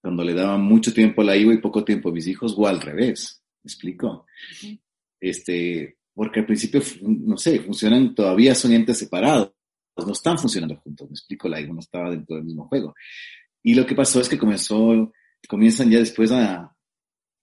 cuando 0.00 0.24
le 0.24 0.34
daba 0.34 0.58
mucho 0.58 0.92
tiempo 0.92 1.22
a 1.22 1.24
la 1.24 1.36
IVA 1.36 1.54
y 1.54 1.58
poco 1.58 1.84
tiempo 1.84 2.10
a 2.10 2.12
mis 2.12 2.26
hijos, 2.26 2.54
o 2.56 2.66
al 2.66 2.80
revés, 2.80 3.42
¿me 3.62 3.68
explico? 3.68 4.26
Este, 5.18 5.98
porque 6.14 6.40
al 6.40 6.46
principio, 6.46 6.82
no 7.02 7.36
sé, 7.36 7.60
funcionan, 7.60 8.14
todavía 8.14 8.54
son 8.54 8.72
entes 8.72 8.98
separados, 8.98 9.52
no 9.96 10.12
están 10.12 10.38
funcionando 10.38 10.76
juntos, 10.76 11.08
me 11.08 11.14
explico, 11.14 11.48
la 11.48 11.60
IVA 11.60 11.74
no 11.74 11.80
estaba 11.80 12.10
dentro 12.10 12.36
del 12.36 12.44
mismo 12.44 12.66
juego. 12.68 12.94
Y 13.62 13.74
lo 13.74 13.86
que 13.86 13.94
pasó 13.94 14.20
es 14.20 14.28
que 14.28 14.38
comenzó, 14.38 15.12
comienzan 15.48 15.90
ya 15.90 15.98
después 15.98 16.30
a, 16.32 16.74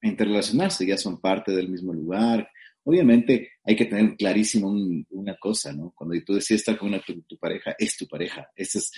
interrelacionarse, 0.01 0.86
ya 0.86 0.98
son 0.98 1.20
parte 1.20 1.51
del 1.51 1.70
mismo 1.70 1.92
lugar. 1.92 2.50
Obviamente 2.84 3.54
hay 3.63 3.75
que 3.75 3.86
tener 3.86 4.16
clarísimo 4.16 4.70
una 5.10 5.36
cosa, 5.38 5.74
¿no? 5.74 5.92
Cuando 5.96 6.16
tú 6.24 6.36
decides 6.36 6.62
estar 6.62 6.77
con 6.77 6.89
una, 6.89 7.01
tu, 7.01 7.38
pareja, 7.38 7.75
es 7.77 7.98
tu 7.98 8.08
pareja. 8.08 8.48
Esa 8.56 8.80
es, 8.80 8.92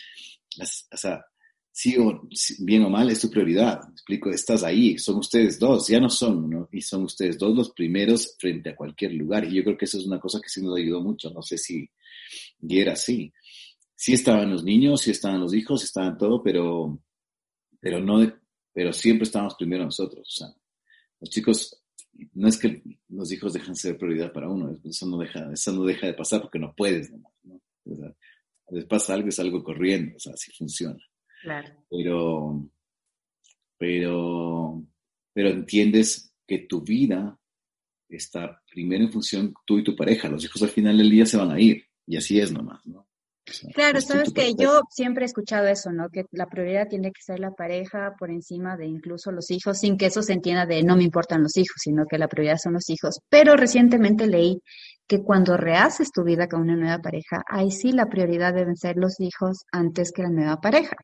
o 0.91 0.98
sea, 0.98 1.25
sí 1.71 1.95
o 1.97 2.27
bien 2.59 2.83
o 2.83 2.89
mal, 2.89 3.09
es 3.09 3.21
tu 3.21 3.29
prioridad. 3.29 3.81
Me 3.88 3.93
explico, 3.93 4.29
estás 4.29 4.63
ahí, 4.63 4.97
son 4.97 5.17
ustedes 5.17 5.59
dos, 5.59 5.88
ya 5.88 5.99
no 5.99 6.09
son, 6.09 6.49
¿no? 6.49 6.69
Y 6.71 6.81
son 6.81 7.03
ustedes 7.03 7.38
dos 7.38 7.55
los 7.55 7.71
primeros 7.71 8.35
frente 8.39 8.69
a 8.69 8.75
cualquier 8.75 9.13
lugar. 9.13 9.45
Y 9.45 9.55
yo 9.55 9.63
creo 9.63 9.77
que 9.77 9.85
eso 9.85 9.97
es 9.97 10.05
una 10.05 10.19
cosa 10.19 10.39
que 10.41 10.49
sí 10.49 10.61
nos 10.61 10.77
ayudó 10.77 11.01
mucho. 11.01 11.31
No 11.31 11.41
sé 11.41 11.57
si 11.57 11.89
y 12.61 12.79
era 12.79 12.93
así. 12.93 13.33
Sí 13.95 14.13
estaban 14.13 14.51
los 14.51 14.63
niños, 14.63 15.01
sí 15.01 15.11
estaban 15.11 15.41
los 15.41 15.53
hijos, 15.53 15.83
estaban 15.83 16.17
todo, 16.17 16.41
pero, 16.41 16.99
pero 17.79 17.99
no, 17.99 18.31
pero 18.73 18.93
siempre 18.93 19.23
estábamos 19.23 19.55
primero 19.55 19.83
nosotros. 19.83 20.45
Los 21.19 21.29
chicos, 21.29 21.81
no 22.33 22.47
es 22.47 22.57
que 22.57 22.81
los 23.09 23.31
hijos 23.31 23.53
dejan 23.53 23.73
de 23.73 23.79
ser 23.79 23.97
prioridad 23.97 24.31
para 24.31 24.49
uno, 24.49 24.77
eso 24.83 25.05
no 25.05 25.17
deja, 25.17 25.51
eso 25.51 25.73
no 25.73 25.83
deja 25.83 26.07
de 26.07 26.13
pasar 26.13 26.41
porque 26.41 26.59
no 26.59 26.73
puedes 26.75 27.11
¿no? 27.11 27.61
les 28.71 28.85
pasa 28.85 29.15
algo, 29.15 29.29
es 29.29 29.39
algo 29.39 29.63
corriendo, 29.63 30.15
o 30.15 30.19
sea, 30.19 30.33
así 30.33 30.51
funciona. 30.51 30.99
Claro. 31.41 31.69
Pero, 31.89 32.69
pero, 33.77 34.84
pero 35.34 35.50
entiendes 35.50 36.34
que 36.46 36.60
tu 36.60 36.81
vida 36.81 37.38
está 38.10 38.62
primero 38.69 39.03
en 39.03 39.12
función 39.12 39.53
tú 39.65 39.79
y 39.79 39.84
tu 39.84 39.96
pareja. 39.96 40.29
Los 40.29 40.43
hijos 40.43 40.62
al 40.63 40.69
final 40.69 40.98
del 40.98 41.10
día 41.10 41.25
se 41.25 41.38
van 41.38 41.51
a 41.51 41.60
ir 41.60 41.86
y 42.05 42.17
así 42.17 42.39
es 42.39 42.51
nomás, 42.51 42.86
¿no? 42.86 43.08
Claro, 43.74 44.00
sabes 44.01 44.31
que 44.31 44.53
yo 44.55 44.81
siempre 44.89 45.24
he 45.24 45.25
escuchado 45.25 45.67
eso, 45.67 45.91
¿no? 45.91 46.10
Que 46.10 46.24
la 46.31 46.48
prioridad 46.48 46.88
tiene 46.88 47.12
que 47.12 47.22
ser 47.22 47.39
la 47.39 47.51
pareja 47.51 48.13
por 48.17 48.29
encima 48.29 48.77
de 48.77 48.86
incluso 48.86 49.31
los 49.31 49.50
hijos, 49.51 49.79
sin 49.79 49.98
que 49.98 50.08
eso 50.08 50.22
se 50.22 50.34
entienda 50.34 50.65
de 50.65 50.84
no 50.84 50.96
me 50.96 51.03
importan 51.03 51.41
los 51.41 51.58
hijos, 51.58 51.77
sino 51.77 52.05
que 52.05 52.17
la 52.17 52.27
prioridad 52.27 52.58
son 52.58 52.74
los 52.74 52.89
hijos. 52.89 53.19
Pero 53.29 53.55
recientemente 53.55 54.27
leí 54.27 54.62
que 55.08 55.24
cuando 55.24 55.58
rehaces 55.58 56.12
tu 56.12 56.24
vida 56.24 56.48
con 56.48 56.62
una 56.62 56.75
nueva 56.75 57.00
pareja, 57.00 57.41
ahí 57.48 57.72
sí 57.72 57.91
la 57.91 58.08
prioridad 58.08 58.53
deben 58.53 58.75
ser 58.75 58.98
los 58.98 59.19
hijos 59.19 59.65
antes 59.72 60.12
que 60.12 60.24
la 60.24 60.29
nueva 60.29 60.62
pareja. 60.62 60.96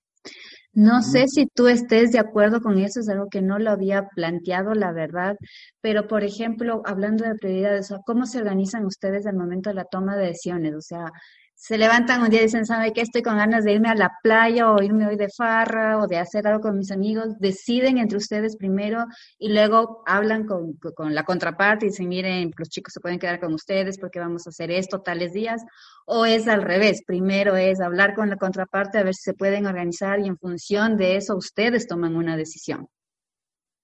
No 0.74 1.01
sé 1.01 1.27
si 1.29 1.48
tú 1.48 1.67
estés 1.67 2.12
de 2.12 2.20
acuerdo 2.20 2.62
con 2.62 2.77
eso, 2.79 3.00
es 3.00 3.08
algo 3.10 3.29
que 3.29 3.41
no 3.41 3.60
lo 3.60 3.72
había 3.72 4.10
planteado, 4.10 4.74
la 4.74 4.91
verdad, 4.91 5.38
pero 5.82 6.08
por 6.08 6.24
ejemplo, 6.25 6.82
hablando 6.86 7.24
de 7.25 7.36
prioridades, 7.36 7.94
¿cómo 8.05 8.25
se 8.25 8.39
organizan 8.39 8.86
ustedes 8.86 9.25
al 9.25 9.38
momento 9.38 9.70
de 9.70 9.75
la 9.75 9.86
toma 9.86 10.17
de 10.17 10.27
decisiones? 10.27 10.75
O 10.75 10.82
sea, 10.82 11.12
se 11.55 11.77
levantan 11.77 12.21
un 12.21 12.29
día 12.29 12.41
y 12.41 12.43
dicen, 12.43 12.65
¿sabe 12.65 12.91
qué? 12.91 13.01
Estoy 13.01 13.24
con 13.24 13.38
ganas 13.38 13.63
de 13.63 13.71
irme 13.71 13.89
a 13.89 13.95
la 13.95 14.12
playa 14.21 14.69
o 14.71 14.83
irme 14.83 15.07
hoy 15.07 15.15
de 15.15 15.29
farra 15.29 15.97
o 15.97 16.05
de 16.05 16.17
hacer 16.17 16.45
algo 16.45 16.59
con 16.59 16.77
mis 16.77 16.91
amigos. 16.91 17.39
Deciden 17.39 17.97
entre 17.97 18.17
ustedes 18.17 18.57
primero 18.57 19.05
y 19.39 19.53
luego 19.53 20.03
hablan 20.05 20.45
con, 20.45 20.74
con 20.95 21.15
la 21.15 21.24
contraparte 21.24 21.85
y 21.85 21.89
dicen, 21.89 22.09
miren, 22.09 22.51
los 22.57 22.69
chicos 22.69 22.93
se 22.93 23.00
pueden 23.00 23.19
quedar 23.19 23.39
con 23.39 23.53
ustedes 23.53 23.97
porque 23.97 24.19
vamos 24.19 24.45
a 24.45 24.50
hacer 24.50 24.69
esto 24.69 25.01
tales 25.01 25.31
días. 25.31 25.63
O 26.05 26.25
es 26.25 26.47
al 26.50 26.62
revés, 26.62 27.01
primero 27.07 27.55
es 27.55 27.79
hablar 27.79 28.15
con 28.15 28.29
la 28.29 28.35
contraparte 28.35 28.97
a 28.97 29.03
ver 29.03 29.15
si 29.15 29.24
se 29.24 29.33
pueden 29.33 29.65
organizar 29.65 30.19
y 30.19 30.27
en 30.27 30.38
función 30.38 30.97
de 30.97 31.15
eso 31.15 31.38
ustedes 31.38 31.88
toman 31.88 32.17
una 32.17 32.35
decisión. 32.35 32.88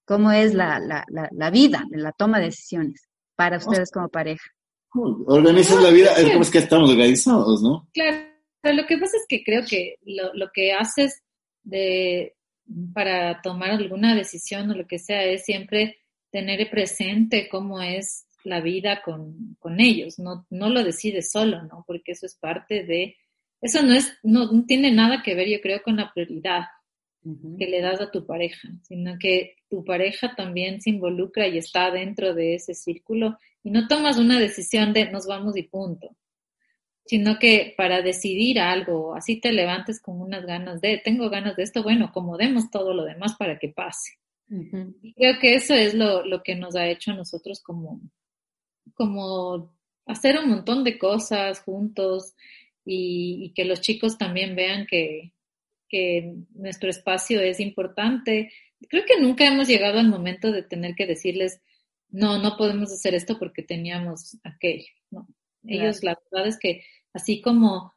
¿Cómo 0.06 0.32
es 0.32 0.54
la, 0.54 0.80
la, 0.80 1.06
la, 1.08 1.30
la 1.32 1.50
vida, 1.50 1.86
la 1.92 2.12
toma 2.12 2.40
de 2.40 2.46
decisiones 2.46 3.08
para 3.36 3.58
ustedes 3.58 3.92
como 3.92 4.10
pareja? 4.10 4.44
Organizas 4.94 5.82
la 5.82 5.90
vida, 5.90 6.14
es 6.18 6.30
como 6.30 6.42
es 6.42 6.50
que 6.50 6.58
estamos 6.58 6.90
organizados, 6.90 7.62
¿no? 7.62 7.88
Claro, 7.94 8.18
lo 8.64 8.86
que 8.86 8.98
pasa 8.98 9.18
es 9.18 9.26
que 9.28 9.44
creo 9.44 9.64
que 9.66 9.96
lo, 10.06 10.34
lo 10.34 10.50
que 10.54 10.74
haces 10.74 11.24
de, 11.64 12.36
para 12.94 13.42
tomar 13.42 13.72
alguna 13.72 14.16
decisión 14.16 14.70
o 14.70 14.76
lo 14.76 14.88
que 14.88 15.00
sea 15.00 15.24
es 15.24 15.46
siempre 15.46 15.98
tener 16.30 16.70
presente 16.70 17.48
cómo 17.50 17.82
es 17.82 18.26
la 18.44 18.60
vida 18.60 19.02
con, 19.04 19.56
con 19.60 19.80
ellos, 19.80 20.18
no, 20.20 20.46
no 20.50 20.70
lo 20.70 20.84
decides 20.84 21.32
solo, 21.32 21.64
¿no? 21.64 21.84
Porque 21.86 22.14
eso 22.14 22.26
es 22.26 22.36
parte 22.36 22.84
de, 22.84 23.16
eso 23.62 23.84
no 23.84 23.94
es, 23.94 24.18
no, 24.24 24.52
no 24.52 24.66
tiene 24.66 24.92
nada 24.92 25.22
que 25.24 25.36
ver, 25.36 25.48
yo 25.48 25.62
creo, 25.62 25.82
con 25.84 25.98
la 25.98 26.12
prioridad 26.12 26.64
que 27.60 27.68
le 27.68 27.82
das 27.82 28.02
a 28.02 28.10
tu 28.10 28.26
pareja, 28.26 28.68
sino 28.82 29.20
que 29.20 29.56
tu 29.70 29.86
pareja 29.86 30.34
también 30.36 30.82
se 30.82 30.90
involucra 30.90 31.48
y 31.48 31.60
está 31.60 31.92
dentro 31.92 32.34
de 32.34 32.56
ese 32.56 32.74
círculo 32.74 33.38
y 33.64 33.72
no 33.72 33.88
tomas 33.88 34.18
una 34.18 34.40
decisión 34.40 34.94
de 34.94 35.10
nos 35.12 35.28
vamos 35.28 35.58
y 35.58 35.64
punto, 35.64 36.16
sino 37.06 37.40
que 37.40 37.74
para 37.78 38.02
decidir 38.02 38.60
algo, 38.60 39.16
así 39.16 39.40
te 39.40 39.52
levantes 39.52 40.02
con 40.02 40.22
unas 40.22 40.46
ganas 40.46 40.82
de, 40.82 41.02
tengo 41.04 41.30
ganas 41.30 41.56
de 41.56 41.64
esto, 41.64 41.84
bueno, 41.84 42.06
acomodemos 42.06 42.70
todo 42.72 42.94
lo 42.94 43.04
demás 43.04 43.36
para 43.38 43.60
que 43.60 43.70
pase. 43.70 44.18
Y 45.02 45.14
creo 45.14 45.40
que 45.40 45.56
eso 45.56 45.74
es 45.74 45.94
lo, 45.94 46.26
lo, 46.26 46.44
que 46.44 46.56
nos 46.56 46.76
ha 46.76 46.86
hecho 46.90 47.12
a 47.12 47.16
nosotros 47.16 47.62
como, 47.64 48.02
como 48.94 49.74
hacer 50.06 50.38
un 50.38 50.50
montón 50.50 50.84
de 50.84 51.00
cosas 51.00 51.62
juntos 51.62 52.34
y, 52.84 53.46
y 53.46 53.54
que 53.54 53.64
los 53.64 53.80
chicos 53.80 54.18
también 54.18 54.54
vean 54.58 54.88
que, 54.88 55.32
que 55.88 56.34
nuestro 56.54 56.90
espacio 56.90 57.40
es 57.42 57.60
importante. 57.60 58.52
Creo 58.90 59.04
que 59.06 59.22
nunca 59.22 59.46
hemos 59.46 59.68
llegado 59.68 60.00
al 60.00 60.08
momento 60.08 60.52
de 60.52 60.64
tener 60.64 60.96
que 60.96 61.06
decirles, 61.06 61.62
no, 62.12 62.38
no 62.38 62.58
podemos 62.58 62.92
hacer 62.92 63.16
esto 63.16 63.40
porque 63.40 63.64
teníamos 63.64 64.38
aquello, 64.44 64.92
¿no? 65.10 65.28
Ellos, 65.64 66.04
la 66.04 66.18
verdad 66.32 66.48
es 66.48 66.58
que 66.58 66.84
así 67.14 67.42
como 67.42 67.94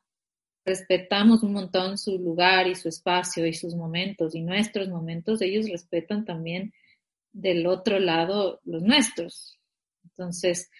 respetamos 0.64 1.42
un 1.42 1.52
montón 1.52 1.98
su 1.98 2.18
lugar 2.18 2.66
y 2.66 2.74
su 2.74 2.88
espacio 2.88 3.46
y 3.46 3.52
sus 3.52 3.74
momentos 3.74 4.34
y 4.34 4.42
nuestros 4.42 4.88
momentos, 4.88 5.42
ellos 5.42 5.68
respetan 5.68 6.24
también 6.24 6.72
del 7.32 7.66
otro 7.66 7.98
lado 7.98 8.60
los 8.64 8.82
nuestros. 8.82 9.58
Entonces, 10.04 10.70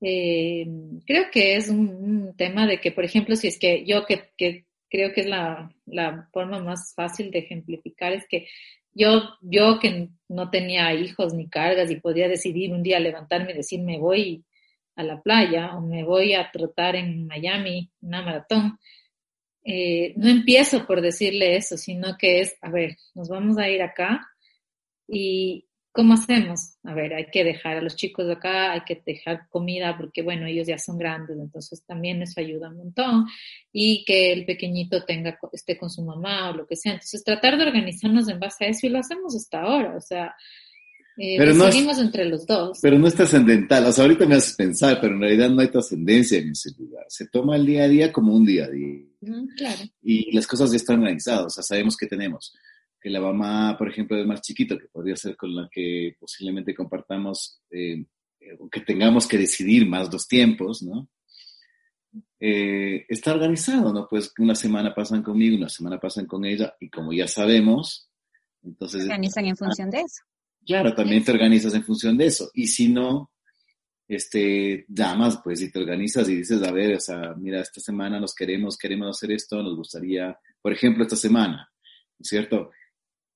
eh, 0.00 0.66
creo 1.06 1.30
que 1.30 1.56
es 1.56 1.68
un, 1.68 2.34
tema 2.36 2.66
de 2.66 2.80
que, 2.80 2.92
por 2.92 3.04
ejemplo, 3.04 3.36
si 3.36 3.48
es 3.48 3.58
que 3.58 3.84
yo 3.84 4.04
que, 4.04 4.30
que 4.36 4.66
creo 4.90 5.12
que 5.12 5.22
es 5.22 5.26
la, 5.26 5.72
la, 5.86 6.28
forma 6.32 6.58
más 6.60 6.92
fácil 6.94 7.30
de 7.30 7.40
ejemplificar, 7.40 8.12
es 8.12 8.26
que 8.28 8.48
yo, 8.94 9.36
yo 9.40 9.78
que 9.78 10.10
no 10.28 10.50
tenía 10.50 10.92
hijos 10.94 11.34
ni 11.34 11.48
cargas 11.48 11.90
y 11.90 12.00
podía 12.00 12.28
decidir 12.28 12.72
un 12.72 12.82
día 12.82 13.00
levantarme 13.00 13.52
y 13.52 13.56
decir 13.56 13.80
me 13.80 13.98
voy 13.98 14.44
a 14.96 15.02
la 15.02 15.20
playa 15.22 15.76
o 15.76 15.80
me 15.80 16.04
voy 16.04 16.34
a 16.34 16.50
trotar 16.50 16.96
en 16.96 17.26
Miami 17.26 17.90
una 18.00 18.22
maratón, 18.22 18.78
eh, 19.64 20.12
no 20.16 20.28
empiezo 20.28 20.86
por 20.86 21.00
decirle 21.00 21.56
eso, 21.56 21.76
sino 21.76 22.16
que 22.18 22.40
es, 22.40 22.56
a 22.60 22.70
ver, 22.70 22.96
nos 23.14 23.28
vamos 23.28 23.58
a 23.58 23.68
ir 23.68 23.82
acá 23.82 24.20
y, 25.08 25.66
¿Cómo 25.92 26.14
hacemos? 26.14 26.78
A 26.84 26.94
ver, 26.94 27.12
hay 27.12 27.26
que 27.30 27.44
dejar 27.44 27.76
a 27.76 27.82
los 27.82 27.96
chicos 27.96 28.26
de 28.26 28.32
acá, 28.32 28.72
hay 28.72 28.80
que 28.80 29.02
dejar 29.04 29.46
comida 29.50 29.94
porque, 29.98 30.22
bueno, 30.22 30.46
ellos 30.46 30.66
ya 30.66 30.78
son 30.78 30.96
grandes, 30.96 31.36
entonces 31.38 31.84
también 31.84 32.22
eso 32.22 32.40
ayuda 32.40 32.70
un 32.70 32.78
montón. 32.78 33.26
Y 33.72 34.02
que 34.06 34.32
el 34.32 34.46
pequeñito 34.46 35.04
tenga, 35.04 35.38
esté 35.52 35.76
con 35.76 35.90
su 35.90 36.02
mamá 36.02 36.50
o 36.50 36.56
lo 36.56 36.66
que 36.66 36.76
sea. 36.76 36.92
Entonces, 36.92 37.22
tratar 37.22 37.58
de 37.58 37.64
organizarnos 37.64 38.26
en 38.28 38.40
base 38.40 38.64
a 38.64 38.68
eso 38.68 38.86
y 38.86 38.90
lo 38.90 39.00
hacemos 39.00 39.36
hasta 39.36 39.60
ahora. 39.60 39.94
O 39.94 40.00
sea, 40.00 40.34
eh, 41.18 41.36
pero 41.36 41.52
no 41.52 41.68
entre 41.68 42.24
los 42.24 42.46
dos. 42.46 42.78
Pero 42.80 42.98
no 42.98 43.06
es 43.06 43.14
trascendental. 43.14 43.84
O 43.84 43.92
sea, 43.92 44.04
ahorita 44.04 44.26
me 44.26 44.36
haces 44.36 44.54
pensar, 44.54 44.98
pero 44.98 45.14
en 45.14 45.20
realidad 45.20 45.50
no 45.50 45.60
hay 45.60 45.68
trascendencia 45.68 46.38
en 46.38 46.52
ese 46.52 46.70
lugar. 46.78 47.04
Se 47.08 47.26
toma 47.28 47.56
el 47.56 47.66
día 47.66 47.84
a 47.84 47.88
día 47.88 48.12
como 48.12 48.34
un 48.34 48.46
día 48.46 48.64
a 48.64 48.70
día. 48.70 49.04
claro. 49.56 49.82
Y 50.02 50.34
las 50.34 50.46
cosas 50.46 50.70
ya 50.70 50.76
están 50.76 51.00
organizadas. 51.00 51.44
O 51.44 51.50
sea, 51.50 51.62
sabemos 51.62 51.96
que 51.98 52.06
tenemos 52.06 52.54
que 53.02 53.10
la 53.10 53.20
mamá, 53.20 53.76
por 53.76 53.88
ejemplo, 53.88 54.16
es 54.16 54.26
más 54.26 54.40
chiquito, 54.40 54.78
que 54.78 54.88
podría 54.88 55.16
ser 55.16 55.36
con 55.36 55.54
la 55.54 55.68
que 55.70 56.14
posiblemente 56.18 56.74
compartamos, 56.74 57.60
eh, 57.70 58.04
que 58.70 58.80
tengamos 58.80 59.26
que 59.26 59.38
decidir 59.38 59.88
más 59.88 60.10
dos 60.10 60.28
tiempos, 60.28 60.82
¿no? 60.82 61.08
Eh, 62.38 63.04
está 63.08 63.32
organizado, 63.32 63.92
¿no? 63.92 64.06
Pues 64.08 64.32
una 64.38 64.54
semana 64.54 64.94
pasan 64.94 65.22
conmigo, 65.22 65.56
una 65.56 65.68
semana 65.68 65.98
pasan 65.98 66.26
con 66.26 66.44
ella, 66.44 66.74
y 66.80 66.90
como 66.90 67.12
ya 67.12 67.26
sabemos, 67.26 68.10
entonces... 68.62 69.04
Organizan 69.04 69.46
en 69.46 69.56
función 69.56 69.90
de 69.90 70.00
eso. 70.00 70.22
Claro, 70.64 70.94
también 70.94 71.24
te 71.24 71.32
organizas 71.32 71.74
en 71.74 71.84
función 71.84 72.16
de 72.16 72.26
eso. 72.26 72.50
Y 72.54 72.68
si 72.68 72.88
no, 72.88 73.32
este, 74.06 74.84
llamas, 74.88 75.40
pues, 75.42 75.60
y 75.62 75.70
te 75.70 75.78
organizas 75.78 76.28
y 76.28 76.36
dices, 76.36 76.62
a 76.62 76.70
ver, 76.70 76.96
o 76.96 77.00
sea, 77.00 77.34
mira, 77.36 77.60
esta 77.60 77.80
semana 77.80 78.20
nos 78.20 78.34
queremos, 78.34 78.76
queremos 78.76 79.16
hacer 79.16 79.32
esto, 79.32 79.62
nos 79.62 79.76
gustaría, 79.76 80.38
por 80.60 80.72
ejemplo, 80.72 81.02
esta 81.02 81.16
semana, 81.16 81.68
¿no 82.18 82.22
es 82.22 82.28
cierto? 82.28 82.70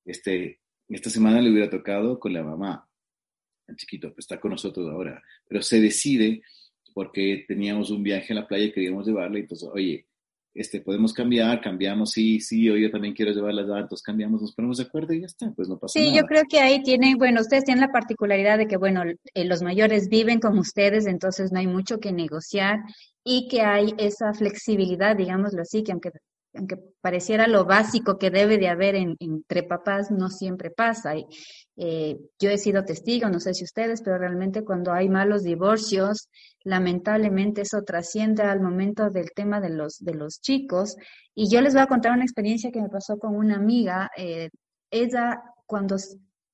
Este, 0.07 0.61
esta 0.89 1.11
semana 1.11 1.41
le 1.41 1.51
hubiera 1.51 1.69
tocado 1.69 2.19
con 2.19 2.33
la 2.33 2.43
mamá, 2.43 2.89
el 3.67 3.77
chiquito, 3.77 4.15
que 4.15 4.21
está 4.21 4.41
con 4.41 4.53
nosotros 4.53 4.89
ahora, 4.89 5.23
pero 5.49 5.61
se 5.61 5.81
decide 5.81 6.43
porque 6.95 7.45
teníamos 7.47 7.91
un 7.91 8.03
viaje 8.03 8.33
a 8.33 8.37
la 8.37 8.47
playa 8.47 8.65
y 8.65 8.73
queríamos 8.73 9.07
llevarle, 9.07 9.41
entonces, 9.41 9.69
oye, 9.71 10.07
este, 10.55 10.81
podemos 10.81 11.13
cambiar, 11.13 11.61
cambiamos, 11.61 12.13
sí, 12.13 12.41
sí, 12.41 12.71
o 12.71 12.77
yo 12.79 12.91
también 12.91 13.13
quiero 13.13 13.33
llevar 13.33 13.53
las 13.53 13.69
datos, 13.69 14.01
cambiamos, 14.01 14.41
nos 14.41 14.55
ponemos 14.55 14.79
de 14.79 14.85
acuerdo 14.85 15.13
y 15.13 15.21
ya 15.21 15.27
está, 15.27 15.53
pues 15.53 15.69
no 15.69 15.79
pasa 15.79 15.99
nada. 15.99 16.11
Sí, 16.11 16.17
yo 16.17 16.25
creo 16.25 16.45
que 16.49 16.59
ahí 16.61 16.83
tienen, 16.83 17.19
bueno, 17.19 17.43
ustedes 17.43 17.65
tienen 17.65 17.83
la 17.83 17.93
particularidad 17.93 18.57
de 18.57 18.67
que, 18.67 18.79
bueno, 18.79 19.03
eh, 19.05 19.45
los 19.45 19.61
mayores 19.61 20.09
viven 20.09 20.41
con 20.41 20.57
ustedes, 20.59 21.07
entonces 21.07 21.53
no 21.53 21.59
hay 21.59 21.67
mucho 21.67 21.99
que 21.99 22.13
negociar 22.13 22.79
y 23.23 23.49
que 23.49 23.61
hay 23.61 23.93
esa 23.99 24.33
flexibilidad, 24.33 25.15
digámoslo 25.15 25.61
así, 25.61 25.83
que 25.83 25.93
aunque 25.93 26.11
aunque 26.57 26.77
pareciera 27.01 27.47
lo 27.47 27.65
básico 27.65 28.19
que 28.19 28.31
debe 28.31 28.59
de 28.59 28.69
haber 28.69 28.97
entre 28.97 29.63
papás, 29.63 30.11
no 30.11 30.29
siempre 30.29 30.71
pasa. 30.71 31.15
Eh, 31.77 32.19
yo 32.39 32.51
he 32.51 32.59
sido 32.59 32.85
testigo, 32.85 33.29
no 33.29 33.41
sé 33.41 33.55
si 33.55 33.65
ustedes, 33.65 34.03
pero 34.03 34.19
realmente 34.19 34.65
cuando 34.65 34.93
hay 34.93 35.09
malos 35.09 35.43
divorcios, 35.43 36.29
lamentablemente 36.65 37.63
eso 37.63 37.83
trasciende 37.83 38.43
al 38.43 38.61
momento 38.61 39.11
del 39.11 39.31
tema 39.33 39.61
de 39.61 39.71
los, 39.71 39.99
de 39.99 40.15
los 40.15 40.41
chicos. 40.41 40.97
Y 41.35 41.51
yo 41.51 41.61
les 41.61 41.75
voy 41.75 41.83
a 41.83 41.87
contar 41.87 42.13
una 42.13 42.25
experiencia 42.25 42.71
que 42.71 42.83
me 42.83 42.89
pasó 42.89 43.19
con 43.19 43.37
una 43.37 43.57
amiga. 43.57 44.11
Eh, 44.17 44.51
ella, 44.91 45.43
cuando 45.67 45.97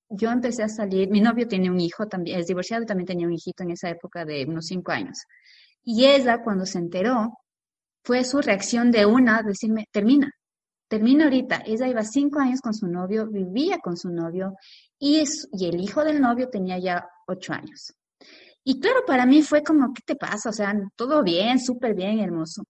yo 0.09 0.31
empecé 0.31 0.63
a 0.63 0.69
salir, 0.69 1.09
mi 1.11 1.21
novio 1.21 1.49
tiene 1.49 1.71
un 1.71 1.81
hijo, 1.81 2.07
también 2.07 2.41
es 2.41 2.47
divorciado 2.47 2.83
y 2.83 2.87
también 2.87 3.07
tenía 3.07 3.27
un 3.27 3.33
hijito 3.33 3.63
en 3.63 3.71
esa 3.71 3.89
época 3.91 4.25
de 4.25 4.45
unos 4.47 4.67
cinco 4.67 4.93
años. 4.93 5.19
Y 5.85 6.05
ella, 6.07 6.43
cuando 6.43 6.67
se 6.67 6.79
enteró, 6.79 7.39
fue 8.05 8.25
su 8.25 8.41
reacción 8.41 8.91
de 8.91 9.07
una, 9.07 9.43
decirme, 9.43 9.87
termina, 9.93 10.31
termina 10.89 11.25
ahorita. 11.25 11.63
Ella 11.67 11.89
iba 11.89 12.03
cinco 12.03 12.41
años 12.41 12.61
con 12.61 12.75
su 12.75 12.87
novio, 12.87 13.29
vivía 13.29 13.79
con 13.79 13.97
su 13.97 14.11
novio 14.11 14.55
y, 14.99 15.23
y 15.53 15.67
el 15.67 15.81
hijo 15.81 16.05
del 16.05 16.21
novio 16.21 16.49
tenía 16.49 16.79
ya 16.79 17.07
ocho 17.27 17.53
años. 17.53 17.95
Y 18.65 18.81
claro, 18.81 19.01
para 19.07 19.27
mí 19.27 19.43
fue 19.43 19.63
como, 19.63 19.93
¿qué 19.93 20.03
te 20.05 20.17
pasa? 20.17 20.51
O 20.51 20.53
sea, 20.53 20.75
todo 20.97 21.23
bien, 21.23 21.59
súper 21.59 21.95
bien, 21.95 22.21
hermoso. 22.21 22.65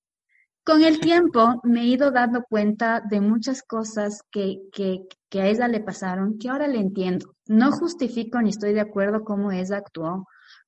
Con 0.64 0.84
el 0.84 1.00
tiempo 1.00 1.60
me 1.64 1.82
he 1.82 1.86
ido 1.86 2.10
dando 2.12 2.44
cuenta 2.48 3.02
de 3.10 3.20
muchas 3.20 3.62
cosas 3.62 4.20
que, 4.30 4.58
que, 4.72 5.00
que 5.28 5.40
a 5.40 5.48
ella 5.48 5.66
le 5.66 5.80
pasaron, 5.80 6.38
que 6.38 6.48
ahora 6.48 6.68
le 6.68 6.78
entiendo. 6.78 7.34
No 7.46 7.72
justifico 7.72 8.40
ni 8.40 8.50
estoy 8.50 8.72
de 8.72 8.80
acuerdo 8.80 9.24
cómo 9.24 9.50
ella 9.50 9.78
actuó, 9.78 10.26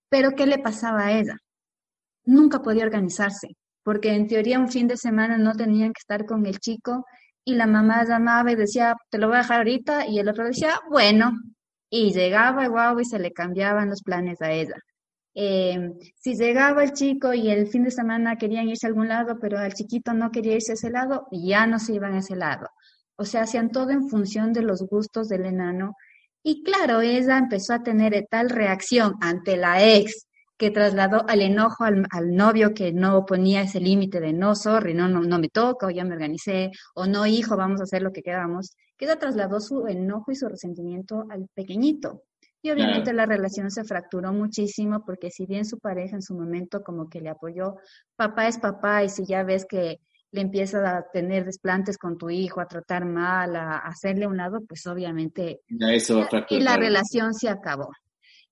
pero 0.09 0.33
¿qué 0.33 0.47
le 0.47 0.59
pasaba 0.59 1.06
a 1.06 1.12
ella? 1.12 1.37
Nunca 2.25 2.61
podía 2.61 2.85
organizarse 2.85 3.56
porque 3.85 4.14
en 4.14 4.26
teoría 4.26 4.59
un 4.59 4.69
fin 4.69 4.88
de 4.88 4.97
semana 4.97 5.38
no 5.38 5.53
tenían 5.53 5.93
que 5.93 6.00
estar 6.00 6.26
con 6.26 6.45
el 6.47 6.59
chico 6.59 7.05
y 7.45 7.55
la 7.55 7.67
mamá 7.67 8.05
llamaba 8.05 8.50
y 8.50 8.57
decía, 8.57 8.97
te 9.11 9.19
lo 9.19 9.29
voy 9.29 9.37
a 9.37 9.41
dejar 9.41 9.59
ahorita, 9.59 10.07
y 10.07 10.19
el 10.19 10.29
otro 10.29 10.47
decía, 10.47 10.81
bueno, 10.91 11.33
y 11.91 12.12
llegaba 12.12 12.67
guau 12.69 12.99
y 13.00 13.05
se 13.05 13.19
le 13.19 13.33
cambiaban 13.33 13.91
los 13.91 14.03
planes 14.03 14.41
a 14.41 14.50
ella. 14.50 14.76
Eh, 15.35 15.91
si 16.17 16.35
llegaba 16.37 16.85
el 16.85 16.93
chico 16.93 17.35
y 17.35 17.50
el 17.50 17.67
fin 17.67 17.85
de 17.85 17.91
semana 17.91 18.37
querían 18.37 18.69
irse 18.69 18.87
a 18.87 18.88
algún 18.88 19.09
lado, 19.09 19.38
pero 19.41 19.61
el 19.61 19.75
chiquito 19.75 20.14
no 20.14 20.31
quería 20.31 20.55
irse 20.55 20.73
a 20.73 20.75
ese 20.75 20.91
lado, 20.91 21.26
ya 21.31 21.67
no 21.67 21.79
se 21.79 21.95
iban 21.95 22.14
a 22.14 22.19
ese 22.21 22.37
lado. 22.37 22.69
O 23.17 23.25
sea, 23.25 23.43
hacían 23.43 23.71
todo 23.71 23.91
en 23.91 24.09
función 24.09 24.53
de 24.53 24.62
los 24.62 24.83
gustos 24.83 25.29
del 25.29 25.45
enano. 25.45 25.97
Y 26.43 26.62
claro, 26.62 27.00
ella 27.00 27.38
empezó 27.38 27.75
a 27.75 27.83
tener 27.83 28.26
tal 28.31 28.50
reacción 28.50 29.14
ante 29.21 29.57
la 29.57 29.85
ex 29.85 30.26
que 30.57 30.71
trasladó 30.71 31.25
al 31.29 31.43
enojo 31.43 31.85
al, 31.85 32.07
novio 32.35 32.75
que 32.75 32.93
no 32.93 33.27
ponía 33.27 33.63
ese 33.63 33.81
límite 33.81 34.21
de 34.21 34.33
no, 34.33 34.55
sorry, 34.55 34.95
no, 34.95 35.09
no, 35.09 35.21
no 35.21 35.39
me 35.39 35.49
toca, 35.49 35.87
o 35.87 35.91
ya 35.91 36.05
me 36.05 36.15
organicé, 36.15 36.71
o 36.95 37.07
no, 37.07 37.27
hijo, 37.27 37.57
vamos 37.57 37.81
a 37.81 37.85
hacer 37.85 38.03
lo 38.03 38.13
que 38.13 38.23
queramos, 38.23 38.77
que 38.97 39.07
ella 39.07 39.19
trasladó 39.19 39.61
su 39.61 39.87
enojo 39.87 40.31
y 40.31 40.37
su 40.37 40.49
resentimiento 40.49 41.25
al 41.31 41.49
pequeñito. 41.55 42.23
Y 42.63 42.71
obviamente 42.71 43.13
la 43.13 43.27
relación 43.27 43.71
se 43.71 43.85
fracturó 43.85 44.33
muchísimo 44.33 45.05
porque 45.05 45.31
si 45.31 45.45
bien 45.45 45.67
su 45.67 45.79
pareja 45.79 46.17
en 46.17 46.23
su 46.23 46.35
momento 46.35 46.83
como 46.83 47.11
que 47.11 47.21
le 47.21 47.29
apoyó, 47.29 47.77
papá 48.17 48.49
es 48.49 48.59
papá 48.59 49.05
y 49.05 49.11
si 49.11 49.27
ya 49.27 49.43
ves 49.43 49.67
que 49.69 49.99
le 50.31 50.40
empiezas 50.40 50.83
a 50.83 51.05
tener 51.12 51.45
desplantes 51.45 51.99
con 51.99 52.17
tu 52.17 52.31
hijo, 52.31 52.61
a 52.61 52.67
tratar 52.67 53.05
mal, 53.05 53.55
a, 53.55 53.77
hacerle 53.79 54.27
un 54.27 54.38
lado, 54.38 54.64
pues 54.67 54.87
obviamente 54.87 55.61
ya 55.69 55.93
eso 55.93 56.27
y 56.49 56.61
la 56.61 56.79
relación 56.79 57.35
se 57.35 57.51
acabó. 57.51 57.90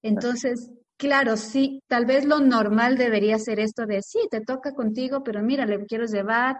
Entonces, 0.02 0.70
Claro, 0.96 1.36
sí, 1.36 1.82
tal 1.88 2.06
vez 2.06 2.24
lo 2.24 2.40
normal 2.40 2.96
debería 2.96 3.38
ser 3.38 3.58
esto 3.58 3.86
de, 3.86 4.02
sí, 4.02 4.20
te 4.30 4.40
toca 4.40 4.72
contigo, 4.72 5.22
pero 5.24 5.42
mira, 5.42 5.66
le 5.66 5.84
quiero 5.86 6.06
llevar, 6.06 6.56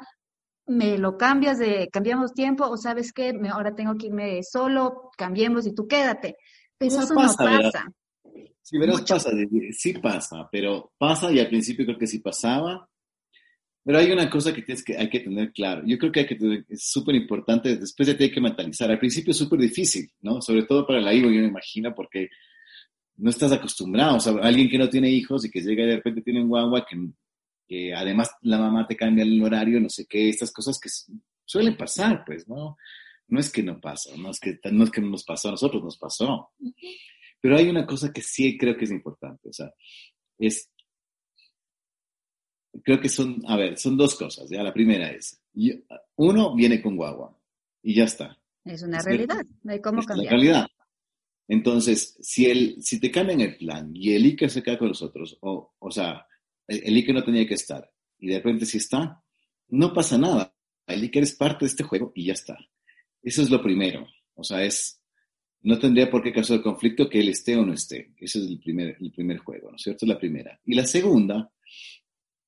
me 0.66 0.98
lo 0.98 1.16
cambias 1.16 1.58
de, 1.58 1.88
cambiamos 1.92 2.32
tiempo, 2.32 2.66
o 2.66 2.76
sabes 2.76 3.12
qué, 3.12 3.32
ahora 3.50 3.74
tengo 3.74 3.96
que 3.96 4.06
irme 4.06 4.40
solo, 4.42 5.10
cambiemos 5.16 5.66
y 5.66 5.74
tú 5.74 5.86
quédate. 5.86 6.36
Pero 6.76 6.96
eso 6.96 7.14
no 7.14 7.34
pasa. 7.34 7.92
Sí, 8.62 8.78
verás, 8.78 9.02
pasa, 9.02 9.30
sí 9.72 9.94
pasa, 9.94 10.48
pero 10.50 10.92
pasa 10.96 11.32
y 11.32 11.40
al 11.40 11.48
principio 11.48 11.84
creo 11.84 11.98
que 11.98 12.06
sí 12.06 12.20
pasaba, 12.20 12.88
pero 13.84 13.98
hay 13.98 14.12
una 14.12 14.30
cosa 14.30 14.54
que, 14.54 14.62
tienes 14.62 14.84
que 14.84 14.96
hay 14.96 15.10
que 15.10 15.20
tener 15.20 15.52
claro. 15.52 15.82
Yo 15.84 15.98
creo 15.98 16.12
que 16.12 16.20
hay 16.20 16.26
que 16.26 16.36
tener, 16.36 16.64
es 16.68 16.84
súper 16.88 17.16
importante, 17.16 17.76
después 17.76 18.06
ya 18.06 18.16
te 18.16 18.24
hay 18.24 18.32
que 18.32 18.40
mentalizar. 18.40 18.90
Al 18.90 19.00
principio 19.00 19.32
es 19.32 19.36
súper 19.36 19.58
difícil, 19.58 20.08
¿no? 20.20 20.40
Sobre 20.40 20.62
todo 20.64 20.86
para 20.86 21.00
la 21.00 21.12
Ivo, 21.12 21.30
yo 21.30 21.40
me 21.40 21.48
imagino, 21.48 21.92
porque 21.94 22.28
no 23.16 23.31
estás 23.31 23.53
acostumbrado. 23.53 24.16
O 24.16 24.20
sea, 24.20 24.33
alguien 24.42 24.68
que 24.68 24.79
no 24.79 24.88
tiene 24.88 25.11
hijos 25.11 25.44
y 25.44 25.51
que 25.51 25.61
llega 25.61 25.85
y 25.85 25.88
de 25.88 25.96
repente 25.96 26.22
tiene 26.22 26.42
un 26.42 26.48
guagua 26.48 26.87
que, 26.88 26.96
que 27.66 27.94
además 27.94 28.31
la 28.42 28.59
mamá 28.59 28.87
te 28.87 28.96
cambia 28.96 29.25
el 29.25 29.42
horario, 29.42 29.81
no 29.81 29.88
sé 29.88 30.07
qué, 30.07 30.29
estas 30.29 30.53
cosas 30.53 30.79
que 30.81 30.88
suelen 31.44 31.77
pasar, 31.77 32.25
pues, 32.25 32.48
¿no? 32.48 32.77
No 33.29 33.40
es 33.40 33.51
que 33.51 33.62
no 33.62 33.81
pasa, 33.81 34.11
no 34.16 34.31
es 34.31 34.40
que 34.40 34.59
no, 34.70 34.85
es 34.85 34.90
que 34.90 35.01
no 35.01 35.11
nos 35.11 35.25
pasó 35.25 35.48
a 35.48 35.53
nosotros, 35.53 35.83
nos 35.83 35.98
pasó. 35.98 36.51
Pero 37.40 37.57
hay 37.57 37.68
una 37.68 37.87
cosa 37.87 38.12
que 38.12 38.22
sí 38.22 38.59
creo 38.59 38.77
que 38.77 38.85
es 38.85 38.90
importante, 38.90 39.48
o 39.48 39.53
sea, 39.53 39.72
es, 40.38 40.70
creo 42.83 43.01
que 43.01 43.09
son, 43.09 43.42
a 43.46 43.57
ver, 43.57 43.79
son 43.79 43.96
dos 43.96 44.14
cosas, 44.14 44.48
ya, 44.51 44.62
la 44.62 44.72
primera 44.72 45.11
es, 45.11 45.40
uno 46.16 46.55
viene 46.55 46.83
con 46.83 46.96
guagua 46.96 47.37
y 47.83 47.94
ya 47.94 48.05
está. 48.05 48.38
Es 48.64 48.83
una 48.83 49.01
realidad, 49.01 49.44
no 49.62 49.72
hay 49.72 49.81
cómo 49.81 50.03
cambiar. 50.03 50.25
La 50.25 50.31
realidad. 50.31 50.66
Entonces, 51.48 52.16
si, 52.20 52.46
el, 52.46 52.83
si 52.83 53.00
te 53.00 53.11
cambian 53.11 53.40
el 53.40 53.57
plan 53.57 53.90
y 53.94 54.14
el 54.14 54.24
Iker 54.24 54.50
se 54.50 54.62
queda 54.62 54.78
con 54.78 54.88
nosotros, 54.88 55.38
o, 55.40 55.74
o 55.78 55.90
sea, 55.90 56.26
el, 56.66 56.94
Iker 56.94 57.14
no 57.14 57.24
tenía 57.24 57.46
que 57.46 57.55
estar 57.55 57.90
y 58.18 58.28
de 58.28 58.37
repente 58.37 58.66
sí 58.66 58.78
está, 58.78 59.22
no 59.68 59.92
pasa 59.92 60.18
nada. 60.18 60.55
El 60.87 61.02
Iker 61.02 61.22
es 61.22 61.35
parte 61.35 61.64
de 61.64 61.70
este 61.70 61.85
juego 61.85 62.12
y 62.14 62.26
ya 62.26 62.33
está. 62.33 62.59
Eso 63.22 63.42
es 63.42 63.50
lo 63.50 63.62
primero. 63.62 64.07
O 64.35 64.44
sea, 64.44 64.64
es, 64.64 65.00
no 65.62 65.78
tendría 65.78 66.11
por 66.11 66.22
qué 66.22 66.33
causar 66.33 66.62
conflicto 66.62 67.09
que 67.09 67.20
él 67.20 67.28
esté 67.28 67.57
o 67.57 67.64
no 67.64 67.72
esté. 67.72 68.12
Ese 68.18 68.38
es 68.38 68.46
el 68.46 68.59
primer, 68.59 68.96
el 69.00 69.12
primer 69.12 69.38
juego, 69.38 69.70
¿no 69.70 69.76
es 69.76 69.83
cierto? 69.83 70.05
Es 70.05 70.09
la 70.09 70.18
primera. 70.18 70.61
Y 70.64 70.74
la 70.74 70.87
segunda, 70.87 71.52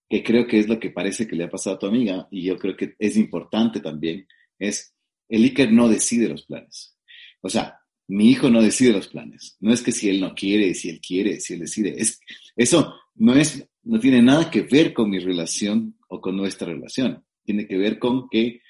que 0.09 0.22
creo 0.22 0.46
que 0.46 0.59
es 0.59 0.68
lo 0.68 0.78
que 0.78 0.90
parece 0.90 1.26
que 1.26 1.37
le 1.37 1.44
ha 1.44 1.50
pasado 1.50 1.76
a 1.76 1.78
tu 1.78 1.87
amiga, 1.87 2.28
y 2.30 2.44
yo 2.44 2.59
creo 2.59 2.76
que 2.76 2.94
es 2.98 3.16
importante 3.16 3.80
también, 3.80 4.26
es 4.59 4.94
el 5.28 5.44
Iker 5.44 5.72
no 5.72 5.88
decide 5.88 6.28
los 6.28 6.44
planes. 6.44 6.96
O 7.40 7.48
sea, 7.48 7.78
mi 8.06 8.30
hijo 8.30 8.50
no 8.50 8.62
decide 8.62 8.92
los 8.92 9.08
planes. 9.08 9.56
No 9.60 9.72
es 9.72 9.82
que 9.82 9.92
si 9.92 10.08
él 10.08 10.20
no 10.20 10.34
quiere, 10.34 10.74
si 10.74 10.90
él 10.90 11.00
quiere, 11.00 11.40
si 11.40 11.54
él 11.54 11.60
decide. 11.60 11.94
Es, 11.96 12.20
eso 12.56 12.94
no, 13.14 13.34
es, 13.34 13.66
no 13.82 13.98
tiene 13.98 14.22
nada 14.22 14.50
que 14.50 14.62
ver 14.62 14.92
con 14.92 15.10
mi 15.10 15.18
relación 15.18 15.96
o 16.08 16.20
con 16.20 16.36
nuestra 16.36 16.68
relación. 16.68 17.24
Tiene 17.44 17.66
que 17.66 17.76
ver 17.76 17.98
con 17.98 18.28
que 18.28 18.60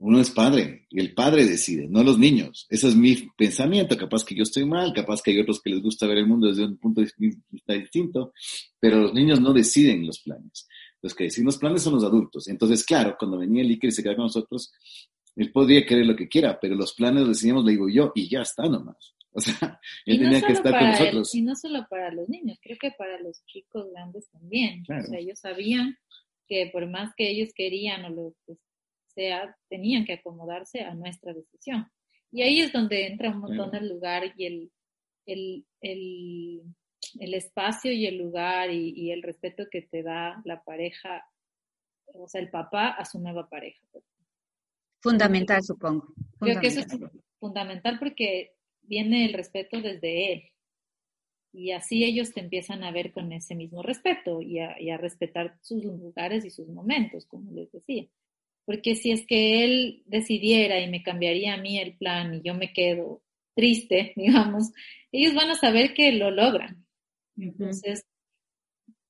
uno 0.00 0.20
es 0.20 0.30
padre 0.30 0.86
y 0.90 1.00
el 1.00 1.12
padre 1.12 1.44
decide, 1.44 1.88
no 1.88 2.04
los 2.04 2.18
niños. 2.18 2.66
Ese 2.70 2.88
es 2.88 2.94
mi 2.94 3.16
pensamiento. 3.36 3.96
Capaz 3.96 4.24
que 4.24 4.34
yo 4.34 4.44
estoy 4.44 4.64
mal, 4.64 4.92
capaz 4.92 5.22
que 5.22 5.32
hay 5.32 5.40
otros 5.40 5.60
que 5.60 5.70
les 5.70 5.82
gusta 5.82 6.06
ver 6.06 6.18
el 6.18 6.26
mundo 6.26 6.48
desde 6.48 6.64
un 6.64 6.76
punto 6.76 7.00
de 7.00 7.10
vista 7.50 7.72
distinto, 7.72 8.32
pero 8.78 9.00
los 9.00 9.14
niños 9.14 9.40
no 9.40 9.52
deciden 9.52 10.06
los 10.06 10.20
planes. 10.20 10.68
Los 11.02 11.14
que 11.14 11.24
deciden 11.24 11.46
los 11.46 11.58
planes 11.58 11.82
son 11.82 11.94
los 11.94 12.04
adultos. 12.04 12.48
Entonces, 12.48 12.84
claro, 12.84 13.16
cuando 13.18 13.38
venía 13.38 13.62
el 13.62 13.70
Iker 13.70 13.88
y 13.88 13.92
se 13.92 14.02
quedaba 14.02 14.16
con 14.16 14.24
nosotros, 14.26 14.72
él 15.38 15.52
podría 15.52 15.86
querer 15.86 16.04
lo 16.04 16.16
que 16.16 16.28
quiera, 16.28 16.58
pero 16.60 16.74
los 16.74 16.94
planes 16.94 17.20
los 17.20 17.36
decidimos, 17.36 17.64
le 17.64 17.70
digo 17.70 17.88
yo, 17.88 18.10
y 18.14 18.28
ya 18.28 18.42
está 18.42 18.64
nomás. 18.68 19.14
O 19.30 19.40
sea, 19.40 19.78
él 20.04 20.18
tenía 20.18 20.40
que 20.40 20.54
estar 20.54 20.76
con 20.76 20.88
nosotros. 20.88 21.32
y 21.32 21.42
no 21.42 21.54
solo 21.54 21.86
para 21.88 22.10
los 22.10 22.28
niños, 22.28 22.58
creo 22.60 22.76
que 22.80 22.90
para 22.90 23.20
los 23.20 23.44
chicos 23.44 23.86
grandes 23.92 24.28
también. 24.30 24.82
O 24.82 25.02
sea, 25.04 25.18
ellos 25.18 25.38
sabían 25.38 25.96
que 26.48 26.70
por 26.72 26.88
más 26.88 27.12
que 27.14 27.30
ellos 27.30 27.50
querían 27.54 28.04
o 28.06 28.08
lo 28.08 28.34
que 28.44 28.56
sea, 29.14 29.54
tenían 29.68 30.04
que 30.06 30.14
acomodarse 30.14 30.80
a 30.80 30.94
nuestra 30.94 31.34
decisión. 31.34 31.86
Y 32.32 32.42
ahí 32.42 32.60
es 32.60 32.72
donde 32.72 33.06
entra 33.06 33.30
un 33.30 33.38
montón 33.38 33.76
el 33.76 33.88
lugar 33.88 34.32
y 34.34 34.46
el, 34.46 34.72
el, 35.26 35.64
el, 35.82 36.62
el, 37.20 37.34
espacio 37.34 37.92
y 37.92 38.06
el 38.06 38.16
lugar 38.16 38.72
y, 38.72 38.92
y, 38.96 39.12
el 39.12 39.22
respeto 39.22 39.66
que 39.70 39.82
te 39.82 40.02
da 40.02 40.42
la 40.44 40.64
pareja, 40.64 41.24
o 42.06 42.26
sea, 42.26 42.40
el 42.40 42.50
papá 42.50 42.88
a 42.88 43.04
su 43.04 43.20
nueva 43.20 43.48
pareja. 43.48 43.86
Fundamental, 45.00 45.62
supongo. 45.62 46.12
Creo 46.40 46.60
que 46.60 46.68
eso 46.68 46.80
es 46.80 46.86
fundamental 47.38 47.98
porque 47.98 48.52
viene 48.82 49.26
el 49.26 49.32
respeto 49.32 49.80
desde 49.80 50.32
él. 50.32 50.42
Y 51.52 51.72
así 51.72 52.04
ellos 52.04 52.32
te 52.32 52.40
empiezan 52.40 52.84
a 52.84 52.90
ver 52.90 53.12
con 53.12 53.32
ese 53.32 53.54
mismo 53.54 53.82
respeto 53.82 54.42
y 54.42 54.58
a, 54.58 54.80
y 54.80 54.90
a 54.90 54.98
respetar 54.98 55.58
sus 55.62 55.84
lugares 55.84 56.44
y 56.44 56.50
sus 56.50 56.68
momentos, 56.68 57.26
como 57.26 57.52
les 57.52 57.70
decía. 57.72 58.06
Porque 58.64 58.94
si 58.94 59.12
es 59.12 59.26
que 59.26 59.64
él 59.64 60.02
decidiera 60.06 60.80
y 60.80 60.90
me 60.90 61.02
cambiaría 61.02 61.54
a 61.54 61.58
mí 61.58 61.78
el 61.78 61.96
plan 61.96 62.34
y 62.34 62.42
yo 62.42 62.54
me 62.54 62.72
quedo 62.72 63.22
triste, 63.54 64.12
digamos, 64.16 64.72
ellos 65.10 65.34
van 65.34 65.50
a 65.50 65.54
saber 65.54 65.94
que 65.94 66.12
lo 66.12 66.30
logran. 66.30 66.86
Entonces, 67.36 68.04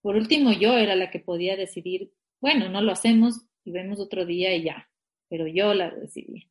por 0.00 0.16
último, 0.16 0.52
yo 0.52 0.76
era 0.76 0.94
la 0.94 1.10
que 1.10 1.18
podía 1.18 1.56
decidir, 1.56 2.12
bueno, 2.40 2.68
no 2.68 2.82
lo 2.82 2.92
hacemos 2.92 3.46
y 3.64 3.72
vemos 3.72 3.98
otro 4.00 4.24
día 4.24 4.54
y 4.54 4.64
ya, 4.64 4.88
pero 5.28 5.46
yo 5.46 5.74
la 5.74 5.90
decidí, 5.90 6.50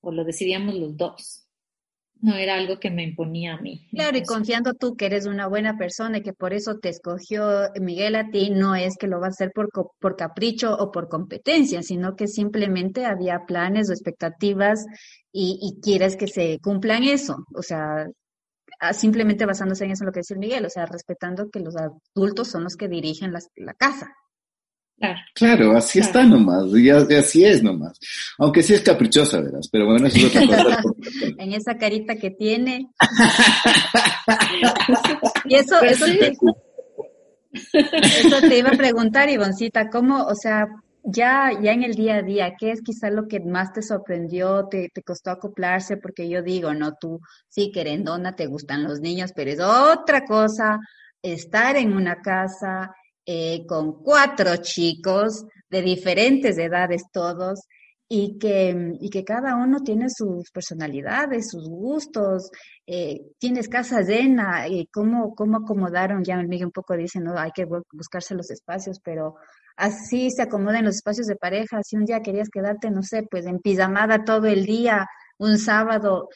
o 0.00 0.12
lo 0.12 0.24
decidíamos 0.24 0.74
los 0.74 0.96
dos 0.96 1.50
no 2.22 2.34
era 2.36 2.56
algo 2.56 2.78
que 2.78 2.90
me 2.90 3.02
imponía 3.02 3.54
a 3.54 3.60
mí. 3.60 3.88
Claro, 3.90 4.18
y 4.18 4.22
confiando 4.22 4.74
tú 4.74 4.94
que 4.96 5.06
eres 5.06 5.26
una 5.26 5.46
buena 5.46 5.78
persona 5.78 6.18
y 6.18 6.22
que 6.22 6.32
por 6.32 6.52
eso 6.52 6.78
te 6.78 6.90
escogió 6.90 7.70
Miguel 7.80 8.14
a 8.14 8.30
ti, 8.30 8.50
no 8.50 8.74
es 8.74 8.96
que 8.96 9.06
lo 9.06 9.20
va 9.20 9.26
a 9.26 9.30
hacer 9.30 9.52
por, 9.52 9.70
por 9.98 10.16
capricho 10.16 10.74
o 10.76 10.90
por 10.92 11.08
competencia, 11.08 11.82
sino 11.82 12.16
que 12.16 12.26
simplemente 12.26 13.06
había 13.06 13.46
planes 13.46 13.88
o 13.88 13.92
expectativas 13.92 14.84
y, 15.32 15.58
y 15.62 15.80
quieres 15.80 16.16
que 16.16 16.28
se 16.28 16.58
cumplan 16.60 17.04
eso. 17.04 17.44
O 17.54 17.62
sea, 17.62 18.06
simplemente 18.92 19.46
basándose 19.46 19.84
en 19.84 19.92
eso 19.92 20.04
lo 20.04 20.12
que 20.12 20.20
dice 20.20 20.36
Miguel, 20.36 20.66
o 20.66 20.70
sea, 20.70 20.86
respetando 20.86 21.48
que 21.48 21.60
los 21.60 21.74
adultos 21.76 22.48
son 22.48 22.64
los 22.64 22.76
que 22.76 22.88
dirigen 22.88 23.32
la 23.32 23.74
casa. 23.74 24.14
Claro, 25.34 25.76
así 25.76 25.98
está 25.98 26.24
nomás, 26.24 26.66
y 26.74 26.90
así 26.90 27.44
es 27.44 27.62
nomás. 27.62 27.98
Aunque 28.38 28.62
sí 28.62 28.74
es 28.74 28.82
caprichosa, 28.82 29.40
verás, 29.40 29.68
pero 29.70 29.86
bueno, 29.86 30.06
eso 30.06 30.26
es 30.26 30.36
otra 30.36 30.62
cosa. 30.62 30.82
en 31.38 31.52
esa 31.54 31.78
carita 31.78 32.16
que 32.16 32.30
tiene. 32.30 32.90
y 35.46 35.54
eso, 35.54 35.76
pues 35.78 35.92
eso, 35.92 36.04
te, 36.04 36.36
eso 37.72 38.40
te 38.40 38.58
iba 38.58 38.70
a 38.70 38.76
preguntar, 38.76 39.30
Ivoncita, 39.30 39.88
¿cómo, 39.88 40.24
o 40.24 40.34
sea, 40.34 40.66
ya, 41.02 41.50
ya 41.62 41.72
en 41.72 41.82
el 41.82 41.94
día 41.94 42.16
a 42.16 42.22
día, 42.22 42.54
¿qué 42.58 42.72
es 42.72 42.82
quizás 42.82 43.10
lo 43.10 43.26
que 43.26 43.40
más 43.40 43.72
te 43.72 43.80
sorprendió, 43.80 44.66
te, 44.68 44.90
te 44.92 45.02
costó 45.02 45.30
acoplarse? 45.30 45.96
Porque 45.96 46.28
yo 46.28 46.42
digo, 46.42 46.74
no, 46.74 46.92
tú 47.00 47.20
sí, 47.48 47.72
querendona, 47.72 48.36
te 48.36 48.46
gustan 48.46 48.84
los 48.84 49.00
niños, 49.00 49.32
pero 49.34 49.50
es 49.50 49.60
otra 49.60 50.26
cosa 50.26 50.78
estar 51.22 51.76
en 51.76 51.94
una 51.94 52.16
casa, 52.20 52.94
eh, 53.32 53.64
con 53.64 54.02
cuatro 54.02 54.56
chicos 54.56 55.44
de 55.70 55.82
diferentes 55.82 56.58
edades 56.58 57.04
todos 57.12 57.60
y 58.08 58.38
que, 58.40 58.96
y 59.00 59.08
que 59.08 59.22
cada 59.22 59.54
uno 59.54 59.84
tiene 59.84 60.10
sus 60.10 60.50
personalidades, 60.50 61.48
sus 61.48 61.68
gustos, 61.68 62.50
eh, 62.88 63.20
tienes 63.38 63.68
casa 63.68 64.00
llena, 64.00 64.66
y 64.66 64.88
cómo, 64.88 65.32
cómo 65.36 65.58
acomodaron, 65.58 66.24
ya 66.24 66.42
Miguel 66.42 66.66
un 66.66 66.72
poco 66.72 66.96
dice, 66.96 67.20
no, 67.20 67.38
hay 67.38 67.52
que 67.52 67.66
buscarse 67.92 68.34
los 68.34 68.50
espacios, 68.50 68.98
pero 68.98 69.36
así 69.76 70.32
se 70.32 70.42
acomodan 70.42 70.86
los 70.86 70.96
espacios 70.96 71.28
de 71.28 71.36
pareja, 71.36 71.84
si 71.84 71.94
un 71.94 72.06
día 72.06 72.22
querías 72.22 72.48
quedarte, 72.48 72.90
no 72.90 73.04
sé, 73.04 73.28
pues 73.30 73.46
en 73.46 73.60
pijamada 73.60 74.24
todo 74.24 74.48
el 74.48 74.66
día, 74.66 75.06
un 75.38 75.56
sábado, 75.56 76.30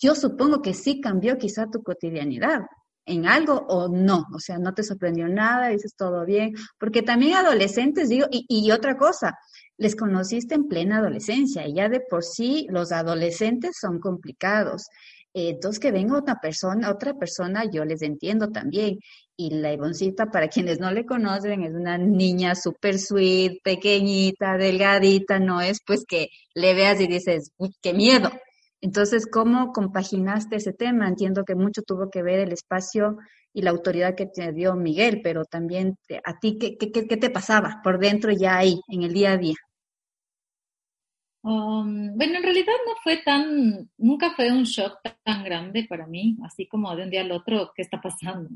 yo 0.00 0.14
supongo 0.14 0.62
que 0.62 0.72
sí 0.72 1.00
cambió 1.00 1.36
quizá 1.36 1.66
tu 1.66 1.82
cotidianidad, 1.82 2.60
en 3.08 3.26
algo 3.26 3.54
o 3.68 3.88
no, 3.88 4.26
o 4.32 4.38
sea, 4.38 4.58
no 4.58 4.74
te 4.74 4.82
sorprendió 4.82 5.28
nada, 5.28 5.68
dices 5.68 5.94
todo 5.96 6.24
bien, 6.24 6.54
porque 6.78 7.02
también 7.02 7.34
adolescentes, 7.34 8.08
digo, 8.08 8.26
y, 8.30 8.70
otra 8.70 8.96
cosa, 8.96 9.38
les 9.78 9.96
conociste 9.96 10.54
en 10.54 10.68
plena 10.68 10.98
adolescencia 10.98 11.66
y 11.66 11.74
ya 11.74 11.88
de 11.88 12.00
por 12.00 12.22
sí 12.22 12.66
los 12.70 12.92
adolescentes 12.92 13.76
son 13.80 13.98
complicados. 13.98 14.86
Entonces, 15.34 15.78
que 15.78 15.92
venga 15.92 16.18
otra 16.18 16.40
persona, 16.40 16.90
otra 16.90 17.14
persona, 17.14 17.64
yo 17.70 17.84
les 17.84 18.02
entiendo 18.02 18.48
también. 18.50 18.98
Y 19.36 19.50
la 19.50 19.72
Ivoncita, 19.72 20.26
para 20.26 20.48
quienes 20.48 20.80
no 20.80 20.90
le 20.90 21.06
conocen, 21.06 21.62
es 21.62 21.74
una 21.74 21.96
niña 21.96 22.54
súper 22.54 22.98
sweet, 22.98 23.62
pequeñita, 23.62 24.56
delgadita, 24.56 25.38
no 25.38 25.60
es 25.60 25.78
pues 25.86 26.04
que 26.06 26.28
le 26.54 26.74
veas 26.74 27.00
y 27.00 27.06
dices, 27.06 27.52
uy, 27.56 27.72
qué 27.80 27.94
miedo. 27.94 28.30
Entonces, 28.80 29.26
¿cómo 29.26 29.72
compaginaste 29.72 30.56
ese 30.56 30.72
tema? 30.72 31.08
Entiendo 31.08 31.44
que 31.44 31.54
mucho 31.54 31.82
tuvo 31.82 32.10
que 32.10 32.22
ver 32.22 32.38
el 32.40 32.52
espacio 32.52 33.18
y 33.52 33.62
la 33.62 33.70
autoridad 33.70 34.14
que 34.14 34.26
te 34.26 34.52
dio 34.52 34.74
Miguel, 34.76 35.20
pero 35.22 35.44
también 35.44 35.96
a 36.24 36.38
ti, 36.38 36.58
¿qué, 36.58 36.76
qué, 36.76 36.90
qué 36.90 37.16
te 37.16 37.30
pasaba 37.30 37.80
por 37.82 37.98
dentro 37.98 38.30
ya 38.30 38.58
ahí, 38.58 38.80
en 38.88 39.02
el 39.02 39.12
día 39.12 39.32
a 39.32 39.36
día? 39.36 39.56
Um, 41.42 42.16
bueno, 42.16 42.36
en 42.36 42.42
realidad 42.42 42.74
no 42.86 42.94
fue 43.02 43.18
tan, 43.18 43.88
nunca 43.96 44.32
fue 44.34 44.50
un 44.52 44.64
shock 44.64 45.00
tan 45.22 45.44
grande 45.44 45.86
para 45.88 46.06
mí, 46.06 46.36
así 46.44 46.66
como 46.66 46.94
de 46.94 47.04
un 47.04 47.10
día 47.10 47.22
al 47.22 47.32
otro, 47.32 47.72
¿qué 47.74 47.82
está 47.82 48.00
pasando? 48.00 48.48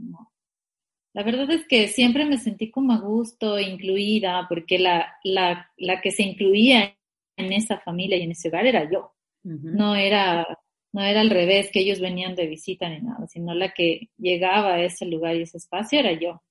La 1.14 1.22
verdad 1.22 1.50
es 1.50 1.66
que 1.66 1.88
siempre 1.88 2.24
me 2.24 2.38
sentí 2.38 2.70
como 2.70 2.92
a 2.92 2.98
gusto, 2.98 3.58
incluida, 3.58 4.46
porque 4.48 4.78
la, 4.78 5.14
la, 5.24 5.70
la 5.76 6.00
que 6.00 6.10
se 6.10 6.22
incluía 6.22 6.96
en 7.36 7.52
esa 7.52 7.78
familia 7.80 8.16
y 8.16 8.22
en 8.22 8.32
ese 8.32 8.48
hogar 8.48 8.66
era 8.66 8.90
yo. 8.90 9.14
No 9.44 9.96
era, 9.96 10.46
no 10.92 11.02
era 11.02 11.20
al 11.20 11.30
revés, 11.30 11.70
que 11.72 11.80
ellos 11.80 12.00
venían 12.00 12.34
de 12.34 12.46
visita 12.46 12.88
ni 12.88 13.00
nada, 13.00 13.26
sino 13.26 13.54
la 13.54 13.72
que 13.72 14.10
llegaba 14.18 14.74
a 14.74 14.82
ese 14.84 15.06
lugar 15.06 15.36
y 15.36 15.42
ese 15.42 15.58
espacio 15.58 15.98
era 16.00 16.12
yo. 16.12 16.42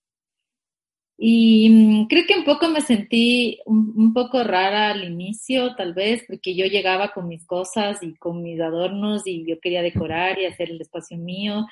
Y 1.23 1.69
mm, 1.69 2.07
creo 2.07 2.25
que 2.27 2.35
un 2.35 2.43
poco 2.43 2.67
me 2.69 2.81
sentí 2.81 3.59
un, 3.65 4.11
poco 4.11 4.43
rara 4.43 4.89
al 4.89 5.03
inicio, 5.03 5.75
tal 5.75 5.93
vez, 5.93 6.23
porque 6.27 6.55
yo 6.55 6.65
llegaba 6.65 7.11
con 7.13 7.27
mis 7.27 7.45
cosas 7.45 8.01
y 8.01 8.15
con 8.15 8.41
mis 8.41 8.59
adornos 8.59 9.27
y 9.27 9.45
yo 9.47 9.59
quería 9.59 9.83
decorar 9.83 10.39
y 10.39 10.45
hacer 10.45 10.71
el 10.71 10.81
espacio 10.81 11.19
mío, 11.19 11.67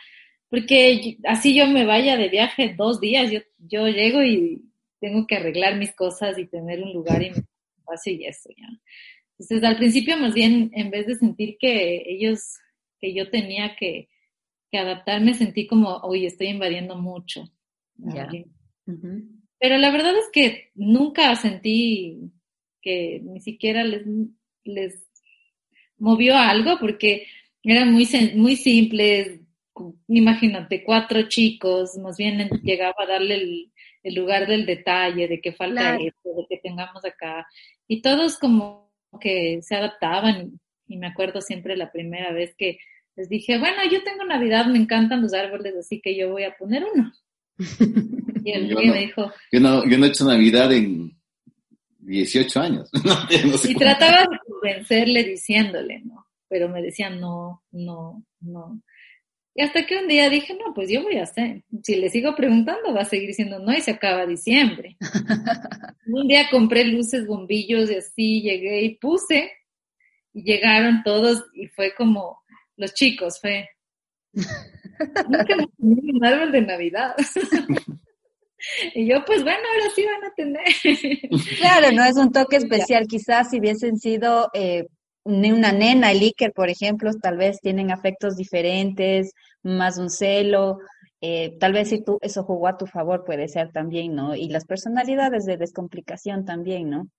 porque 0.50 1.18
así 1.26 1.56
yo 1.56 1.66
me 1.68 1.84
vaya 1.86 2.16
de 2.16 2.30
viaje 2.30 2.76
dos 2.78 3.02
días, 3.02 3.32
yo, 3.32 3.40
yo 3.58 3.88
llego 3.88 4.24
y 4.24 4.62
tengo 5.00 5.26
que 5.26 5.38
arreglar 5.38 5.78
mis 5.78 5.96
cosas 5.96 6.38
y 6.38 6.46
tener 6.46 6.84
un 6.84 6.94
lugar 6.94 7.24
y 7.24 7.32
mi 7.32 7.38
espacio 7.80 8.14
y 8.14 8.26
eso 8.26 8.50
ya. 8.56 8.68
Entonces, 9.40 9.64
al 9.64 9.78
principio, 9.78 10.18
más 10.18 10.34
bien, 10.34 10.70
en 10.74 10.92
vez 10.92 11.08
de 11.08 11.16
sentir 11.16 11.58
que 11.58 12.04
ellos, 12.06 12.58
que 13.00 13.14
yo 13.14 13.30
tenía 13.30 13.76
que, 13.78 14.10
que 14.70 14.78
adaptarme, 14.78 15.34
sentí 15.34 15.66
como, 15.66 15.96
oye, 15.98 16.28
estoy 16.28 16.48
invadiendo 16.48 16.98
mucho. 16.98 17.50
Pero 19.60 19.78
la 19.78 19.92
verdad 19.92 20.14
es 20.18 20.30
que 20.34 20.72
nunca 20.76 21.34
sentí 21.38 22.32
que 22.82 23.22
ni 23.24 23.40
siquiera 23.40 23.84
les, 23.84 24.06
les 24.66 25.08
movió 25.98 26.38
algo 26.38 26.78
porque 26.80 27.28
eran 27.64 27.94
muy, 27.94 28.08
muy 28.36 28.56
simples, 28.58 29.40
imagínate, 30.08 30.84
cuatro 30.84 31.28
chicos, 31.30 31.98
más 31.98 32.18
bien 32.18 32.50
llegaba 32.64 32.96
a 33.00 33.06
darle 33.06 33.36
el, 33.36 33.72
el 34.04 34.16
lugar 34.16 34.48
del 34.48 34.66
detalle, 34.66 35.28
de 35.28 35.40
que 35.40 35.54
falta 35.54 35.96
esto, 35.96 36.30
de 36.36 36.46
que 36.50 36.58
tengamos 36.58 37.04
acá, 37.06 37.48
y 37.88 38.02
todos 38.02 38.38
como 38.38 38.89
que 39.20 39.60
se 39.62 39.76
adaptaban 39.76 40.60
y 40.88 40.98
me 40.98 41.08
acuerdo 41.08 41.42
siempre 41.42 41.78
la 41.78 41.92
primera 41.92 42.32
vez 42.34 42.56
que 42.58 42.80
les 43.16 43.30
dije, 43.30 43.60
bueno, 43.60 43.78
yo 43.92 44.04
tengo 44.04 44.24
Navidad, 44.24 44.66
me 44.68 44.78
encantan 44.78 45.22
los 45.22 45.34
árboles, 45.34 45.76
así 45.78 46.02
que 46.02 46.16
yo 46.16 46.30
voy 46.30 46.44
a 46.44 46.56
poner 46.58 46.84
uno. 46.94 47.12
Y 48.42 48.52
él 48.52 48.74
me 48.74 49.00
dijo... 49.00 49.34
Yo 49.52 49.60
no, 49.60 49.86
yo 49.86 49.98
no 49.98 50.06
he 50.06 50.10
hecho 50.10 50.24
Navidad 50.24 50.72
en 50.72 51.12
18 52.00 52.60
años. 52.62 52.90
y 53.68 53.76
trataba 53.76 54.22
de 54.22 54.38
convencerle 54.48 55.26
diciéndole, 55.26 56.02
¿no? 56.06 56.26
Pero 56.48 56.70
me 56.70 56.82
decían, 56.82 57.20
no, 57.20 57.62
no, 57.72 58.24
no. 58.40 58.82
Y 59.60 59.62
hasta 59.62 59.86
que 59.86 59.98
un 59.98 60.08
día 60.08 60.30
dije, 60.30 60.54
no, 60.54 60.74
pues 60.74 60.90
yo 60.90 61.04
voy 61.04 61.18
a 61.18 61.24
hacer. 61.24 61.64
Si 61.84 61.98
le 61.98 62.10
sigo 62.10 62.34
preguntando, 62.34 62.94
va 62.94 63.02
a 63.02 63.06
seguir 63.06 63.28
diciendo 63.28 63.60
no 63.60 63.74
y 63.74 63.82
se 63.82 63.92
acaba 63.92 64.26
diciembre. 64.26 64.96
un 66.08 66.30
día 66.30 66.48
compré 66.50 66.86
luces, 66.86 67.28
bombillos 67.28 67.92
y 67.92 67.96
así 67.96 68.42
llegué 68.42 68.84
y 68.84 68.96
puse. 68.96 69.52
Y 70.32 70.44
llegaron 70.44 71.04
todos 71.04 71.44
y 71.54 71.68
fue 71.68 71.94
como 71.94 72.42
los 72.78 72.94
chicos, 72.94 73.42
fue. 73.42 73.68
Nunca 74.32 75.58
me 75.58 75.68
un 75.78 76.26
árbol 76.26 76.54
de 76.54 76.62
Navidad. 76.62 77.18
Y 78.94 79.08
yo, 79.08 79.24
pues 79.24 79.42
bueno, 79.42 79.60
ahora 79.74 79.90
sí 79.96 80.06
van 80.06 80.26
a 80.26 80.34
tener. 80.36 81.40
Claro, 81.60 81.92
no 81.94 82.04
es 82.04 82.18
un 82.18 82.30
toque 82.30 82.58
especial. 82.58 83.08
Quizás 83.08 83.50
si 83.50 83.60
hubiesen 83.60 83.98
sido 83.98 84.50
eh, 84.54 84.88
una 85.24 85.72
nena, 85.72 86.12
el 86.12 86.22
Iker, 86.22 86.54
por 86.54 86.70
ejemplo, 86.70 87.12
tal 87.14 87.38
vez 87.38 87.60
tienen 87.62 87.92
afectos 87.92 88.36
diferentes, 88.36 89.34
más 89.64 89.98
un 89.98 90.10
celo, 90.10 90.80
eh, 91.22 91.58
tal 91.60 91.74
vez 91.74 91.90
si 91.90 92.02
tú 92.02 92.18
eso 92.22 92.44
jugó 92.44 92.68
a 92.68 92.78
tu 92.78 92.88
favor 92.88 93.26
puede 93.26 93.48
ser 93.48 93.72
también, 93.72 94.16
¿no? 94.16 94.36
Y 94.36 94.48
las 94.48 94.66
personalidades 94.66 95.46
de 95.46 95.58
descomplicación 95.58 96.46
también, 96.46 96.90
¿no? 96.90 97.10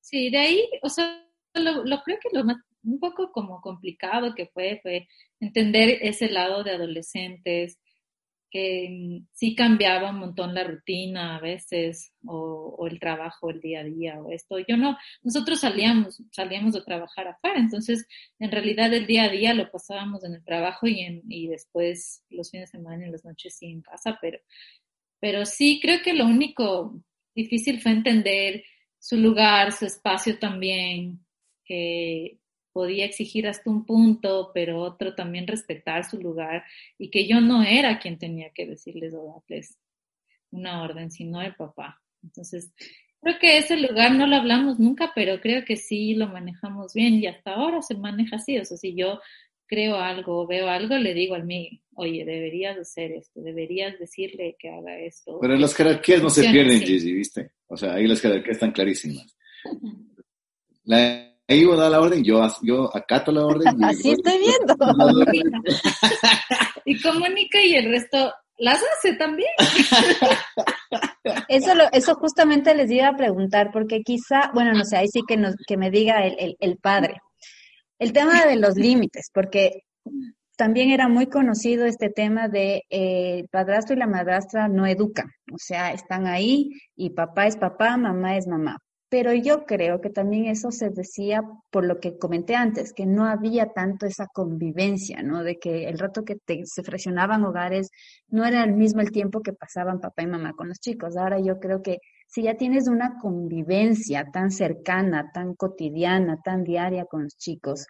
Sí, 0.00 0.30
de 0.30 0.38
ahí, 0.38 0.70
o 0.82 0.88
sea, 0.88 1.26
lo, 1.54 1.84
lo 1.84 2.02
creo 2.02 2.18
que 2.22 2.36
lo 2.36 2.44
más, 2.44 2.56
un 2.82 2.98
poco 2.98 3.30
como 3.32 3.60
complicado 3.60 4.34
que 4.34 4.46
fue, 4.46 4.80
fue 4.82 5.06
entender 5.40 5.98
ese 6.00 6.30
lado 6.30 6.64
de 6.64 6.72
adolescentes, 6.72 7.78
que 8.50 8.88
mm, 8.90 9.26
sí 9.32 9.54
cambiaba 9.54 10.10
un 10.10 10.18
montón 10.18 10.54
la 10.54 10.64
rutina 10.64 11.36
a 11.36 11.40
veces, 11.40 12.12
o, 12.26 12.86
el 12.90 12.98
trabajo, 12.98 13.50
el 13.50 13.60
día 13.60 13.80
a 13.80 13.84
día, 13.84 14.20
o 14.20 14.30
esto. 14.32 14.58
Yo 14.58 14.76
no, 14.76 14.96
nosotros 15.22 15.60
salíamos, 15.60 16.22
salíamos 16.32 16.74
de 16.74 16.82
trabajar 16.82 17.28
afuera, 17.28 17.58
entonces 17.58 18.06
en 18.38 18.50
realidad 18.50 18.92
el 18.92 19.06
día 19.06 19.24
a 19.24 19.28
día 19.28 19.54
lo 19.54 19.70
pasábamos 19.70 20.24
en 20.24 20.34
el 20.34 20.44
trabajo 20.44 20.86
y, 20.86 21.00
en, 21.00 21.22
y 21.28 21.48
después 21.48 22.24
los 22.30 22.50
fines 22.50 22.72
de 22.72 22.78
semana 22.78 23.06
y 23.06 23.10
las 23.10 23.24
noches 23.24 23.56
sí 23.56 23.66
en 23.66 23.82
casa, 23.82 24.18
pero, 24.20 24.38
pero 25.20 25.46
sí 25.46 25.78
creo 25.80 26.02
que 26.02 26.14
lo 26.14 26.26
único 26.26 27.00
difícil 27.34 27.80
fue 27.80 27.92
entender 27.92 28.64
su 28.98 29.16
lugar, 29.16 29.72
su 29.72 29.86
espacio 29.86 30.38
también, 30.38 31.24
que 31.64 32.39
podía 32.72 33.04
exigir 33.04 33.46
hasta 33.46 33.70
un 33.70 33.84
punto, 33.84 34.50
pero 34.54 34.80
otro 34.80 35.14
también 35.14 35.46
respetar 35.46 36.08
su 36.08 36.18
lugar 36.18 36.64
y 36.98 37.10
que 37.10 37.26
yo 37.26 37.40
no 37.40 37.62
era 37.62 37.98
quien 37.98 38.18
tenía 38.18 38.50
que 38.50 38.66
decirles 38.66 39.14
o 39.14 39.42
darles 39.48 39.78
una 40.50 40.82
orden, 40.82 41.10
sino 41.10 41.40
el 41.42 41.54
papá. 41.54 42.00
Entonces, 42.22 42.72
creo 43.20 43.38
que 43.40 43.58
ese 43.58 43.76
lugar 43.76 44.12
no 44.12 44.26
lo 44.26 44.36
hablamos 44.36 44.78
nunca, 44.78 45.12
pero 45.14 45.40
creo 45.40 45.64
que 45.64 45.76
sí 45.76 46.14
lo 46.14 46.28
manejamos 46.28 46.92
bien 46.94 47.14
y 47.14 47.26
hasta 47.26 47.54
ahora 47.54 47.82
se 47.82 47.94
maneja 47.94 48.36
así. 48.36 48.58
O 48.58 48.64
sea, 48.64 48.76
si 48.76 48.94
yo 48.94 49.20
creo 49.66 49.96
algo, 49.96 50.46
veo 50.46 50.68
algo, 50.68 50.96
le 50.96 51.14
digo 51.14 51.34
al 51.34 51.44
mí, 51.44 51.82
oye, 51.94 52.24
deberías 52.24 52.76
hacer 52.76 53.12
esto, 53.12 53.40
deberías 53.40 53.98
decirle 53.98 54.56
que 54.58 54.68
haga 54.68 54.98
esto. 54.98 55.38
Pero 55.40 55.56
las 55.56 55.74
jerarquías 55.74 56.22
no 56.22 56.30
se 56.30 56.50
pierden, 56.50 56.80
Gigi, 56.80 57.12
¿viste? 57.12 57.52
O 57.68 57.76
sea, 57.76 57.94
ahí 57.94 58.06
las 58.06 58.20
jerarquías 58.20 58.56
están 58.56 58.72
clarísimas. 58.72 59.36
La 60.84 61.29
ahí 61.50 61.64
da 61.64 61.90
la 61.90 62.00
orden, 62.00 62.22
yo, 62.22 62.40
yo 62.62 62.96
acato 62.96 63.32
la 63.32 63.44
orden. 63.44 63.64
Así 63.84 64.12
estoy 64.12 64.38
viendo. 64.38 64.74
y 66.84 67.00
comunica 67.00 67.60
y 67.62 67.74
el 67.74 67.90
resto 67.90 68.32
las 68.58 68.80
hace 68.82 69.14
también. 69.14 69.50
Eso, 71.48 71.74
lo, 71.74 71.84
eso 71.92 72.14
justamente 72.14 72.74
les 72.74 72.90
iba 72.90 73.08
a 73.08 73.16
preguntar, 73.16 73.70
porque 73.72 74.02
quizá, 74.02 74.50
bueno, 74.52 74.72
no 74.72 74.84
sé, 74.84 74.98
ahí 74.98 75.08
sí 75.08 75.22
que, 75.26 75.36
nos, 75.36 75.54
que 75.66 75.76
me 75.76 75.90
diga 75.90 76.26
el, 76.26 76.56
el, 76.58 76.76
padre. 76.76 77.16
El 77.98 78.12
tema 78.12 78.44
de 78.44 78.56
los 78.56 78.76
límites, 78.76 79.30
porque 79.32 79.84
también 80.56 80.90
era 80.90 81.08
muy 81.08 81.26
conocido 81.26 81.86
este 81.86 82.10
tema 82.10 82.48
de 82.48 82.82
eh, 82.90 83.38
el 83.40 83.48
padrastro 83.48 83.96
y 83.96 83.98
la 83.98 84.06
madrastra 84.06 84.68
no 84.68 84.86
educan, 84.86 85.30
o 85.52 85.56
sea, 85.56 85.92
están 85.92 86.26
ahí 86.26 86.68
y 86.94 87.10
papá 87.10 87.46
es 87.46 87.56
papá, 87.56 87.96
mamá 87.96 88.36
es 88.36 88.46
mamá. 88.46 88.76
Pero 89.10 89.34
yo 89.34 89.66
creo 89.66 90.00
que 90.00 90.08
también 90.08 90.46
eso 90.46 90.70
se 90.70 90.88
decía 90.90 91.42
por 91.70 91.84
lo 91.84 91.98
que 91.98 92.16
comenté 92.16 92.54
antes, 92.54 92.92
que 92.92 93.06
no 93.06 93.24
había 93.26 93.66
tanto 93.72 94.06
esa 94.06 94.26
convivencia, 94.28 95.22
¿no? 95.22 95.42
De 95.42 95.58
que 95.58 95.88
el 95.88 95.98
rato 95.98 96.24
que 96.24 96.36
se 96.64 96.82
fraccionaban 96.84 97.44
hogares 97.44 97.90
no 98.28 98.44
era 98.46 98.62
el 98.62 98.72
mismo 98.74 99.00
el 99.00 99.10
tiempo 99.10 99.42
que 99.42 99.52
pasaban 99.52 100.00
papá 100.00 100.22
y 100.22 100.28
mamá 100.28 100.52
con 100.54 100.68
los 100.68 100.78
chicos. 100.78 101.16
Ahora 101.16 101.40
yo 101.40 101.58
creo 101.58 101.82
que 101.82 101.98
si 102.28 102.44
ya 102.44 102.54
tienes 102.56 102.86
una 102.86 103.18
convivencia 103.18 104.26
tan 104.32 104.52
cercana, 104.52 105.32
tan 105.34 105.54
cotidiana, 105.56 106.40
tan 106.44 106.62
diaria 106.62 107.04
con 107.04 107.24
los 107.24 107.36
chicos, 107.36 107.86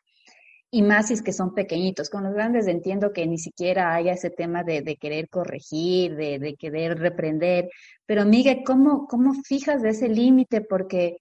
y 0.70 0.82
más 0.82 1.08
si 1.08 1.14
es 1.14 1.22
que 1.22 1.32
son 1.32 1.54
pequeñitos. 1.54 2.10
Con 2.10 2.24
los 2.24 2.34
grandes 2.34 2.66
entiendo 2.66 3.12
que 3.12 3.26
ni 3.26 3.38
siquiera 3.38 3.94
haya 3.94 4.12
ese 4.12 4.30
tema 4.30 4.62
de, 4.62 4.82
de 4.82 4.96
querer 4.96 5.28
corregir, 5.28 6.16
de, 6.16 6.38
de, 6.38 6.54
querer 6.56 6.98
reprender. 6.98 7.68
Pero 8.06 8.24
Miguel, 8.24 8.62
¿cómo, 8.64 9.06
cómo 9.06 9.34
fijas 9.44 9.82
ese 9.84 10.08
límite? 10.08 10.60
Porque, 10.60 11.18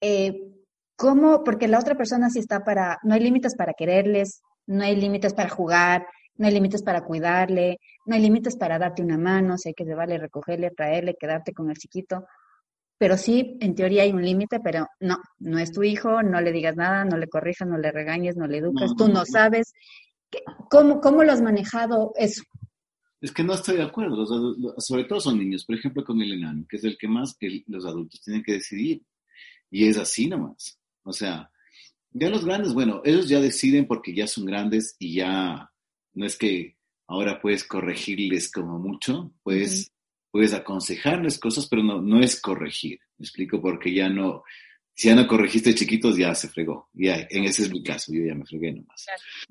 eh, 0.00 0.40
¿cómo? 0.96 1.42
Porque 1.44 1.68
la 1.68 1.80
otra 1.80 1.96
persona 1.96 2.30
sí 2.30 2.38
está 2.38 2.64
para, 2.64 2.98
no 3.02 3.14
hay 3.14 3.20
límites 3.20 3.56
para 3.56 3.74
quererles, 3.74 4.42
no 4.66 4.84
hay 4.84 4.96
límites 4.96 5.34
para 5.34 5.48
jugar, 5.48 6.06
no 6.36 6.46
hay 6.46 6.54
límites 6.54 6.82
para 6.82 7.02
cuidarle, 7.04 7.78
no 8.04 8.14
hay 8.14 8.22
límites 8.22 8.56
para 8.56 8.78
darte 8.78 9.02
una 9.02 9.18
mano, 9.18 9.58
si 9.58 9.70
hay 9.70 9.74
que 9.74 9.84
llevarle, 9.84 10.18
recogerle, 10.18 10.70
traerle, 10.70 11.16
quedarte 11.18 11.52
con 11.52 11.70
el 11.70 11.76
chiquito 11.76 12.26
pero 12.98 13.16
sí, 13.16 13.56
en 13.60 13.74
teoría 13.74 14.02
hay 14.04 14.12
un 14.12 14.24
límite, 14.24 14.60
pero 14.60 14.86
no, 15.00 15.18
no 15.38 15.58
es 15.58 15.72
tu 15.72 15.82
hijo, 15.82 16.22
no 16.22 16.40
le 16.40 16.52
digas 16.52 16.76
nada, 16.76 17.04
no 17.04 17.18
le 17.18 17.28
corrijas, 17.28 17.68
no 17.68 17.78
le 17.78 17.92
regañes, 17.92 18.36
no 18.36 18.46
le 18.46 18.58
educas, 18.58 18.94
tú 18.96 19.08
no 19.08 19.24
sabes. 19.24 19.72
¿Cómo, 20.70 21.00
¿Cómo 21.00 21.22
lo 21.22 21.32
has 21.32 21.42
manejado 21.42 22.12
eso? 22.16 22.42
Es 23.20 23.32
que 23.32 23.42
no 23.42 23.54
estoy 23.54 23.76
de 23.76 23.82
acuerdo, 23.82 24.24
sobre 24.78 25.04
todo 25.04 25.20
son 25.20 25.38
niños, 25.38 25.64
por 25.64 25.76
ejemplo 25.76 26.04
con 26.04 26.20
el 26.20 26.32
enano, 26.32 26.64
que 26.68 26.76
es 26.76 26.84
el 26.84 26.98
que 26.98 27.08
más 27.08 27.36
los 27.66 27.86
adultos 27.86 28.20
tienen 28.22 28.42
que 28.42 28.52
decidir, 28.52 29.02
y 29.70 29.88
es 29.88 29.96
así 29.98 30.28
nomás. 30.28 30.78
O 31.02 31.12
sea, 31.12 31.50
ya 32.10 32.30
los 32.30 32.44
grandes, 32.44 32.72
bueno, 32.72 33.02
ellos 33.04 33.28
ya 33.28 33.40
deciden 33.40 33.86
porque 33.86 34.14
ya 34.14 34.26
son 34.26 34.44
grandes 34.44 34.96
y 34.98 35.14
ya 35.14 35.70
no 36.14 36.26
es 36.26 36.36
que 36.36 36.76
ahora 37.06 37.40
puedes 37.40 37.64
corregirles 37.64 38.50
como 38.50 38.78
mucho, 38.78 39.32
pues 39.42 39.92
puedes 40.36 40.52
aconsejarles 40.52 41.38
cosas, 41.38 41.66
pero 41.66 41.82
no, 41.82 42.02
no 42.02 42.20
es 42.20 42.38
corregir. 42.38 43.00
Me 43.16 43.24
explico 43.24 43.58
porque 43.58 43.94
ya 43.94 44.10
no, 44.10 44.42
si 44.94 45.08
ya 45.08 45.14
no 45.14 45.26
corregiste 45.26 45.74
chiquitos, 45.74 46.14
ya 46.18 46.34
se 46.34 46.48
fregó. 46.48 46.90
Ya, 46.92 47.26
en 47.30 47.44
ese 47.44 47.62
es 47.62 47.70
mi 47.72 47.82
caso, 47.82 48.12
yo 48.12 48.22
ya 48.22 48.34
me 48.34 48.44
fregué 48.44 48.70
nomás. 48.72 49.06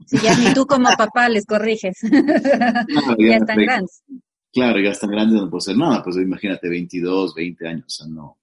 Si 0.06 0.20
ya 0.20 0.38
ni 0.38 0.54
tú 0.54 0.68
como 0.68 0.88
papá 0.96 1.28
les 1.28 1.48
corriges. 1.48 1.98
ya, 3.18 3.36
están 3.36 3.58
grandes. 3.58 4.04
Claro, 4.54 4.80
ya 4.80 4.92
están 4.92 5.10
grandes, 5.10 5.42
no 5.42 5.50
puedo 5.50 5.58
hacer 5.58 5.76
nada. 5.76 6.04
Pues 6.04 6.18
imagínate, 6.18 6.70
22, 6.70 7.34
20 7.34 7.68
años, 7.68 7.86
o 7.88 7.90
sea, 7.90 8.06
no, 8.06 8.38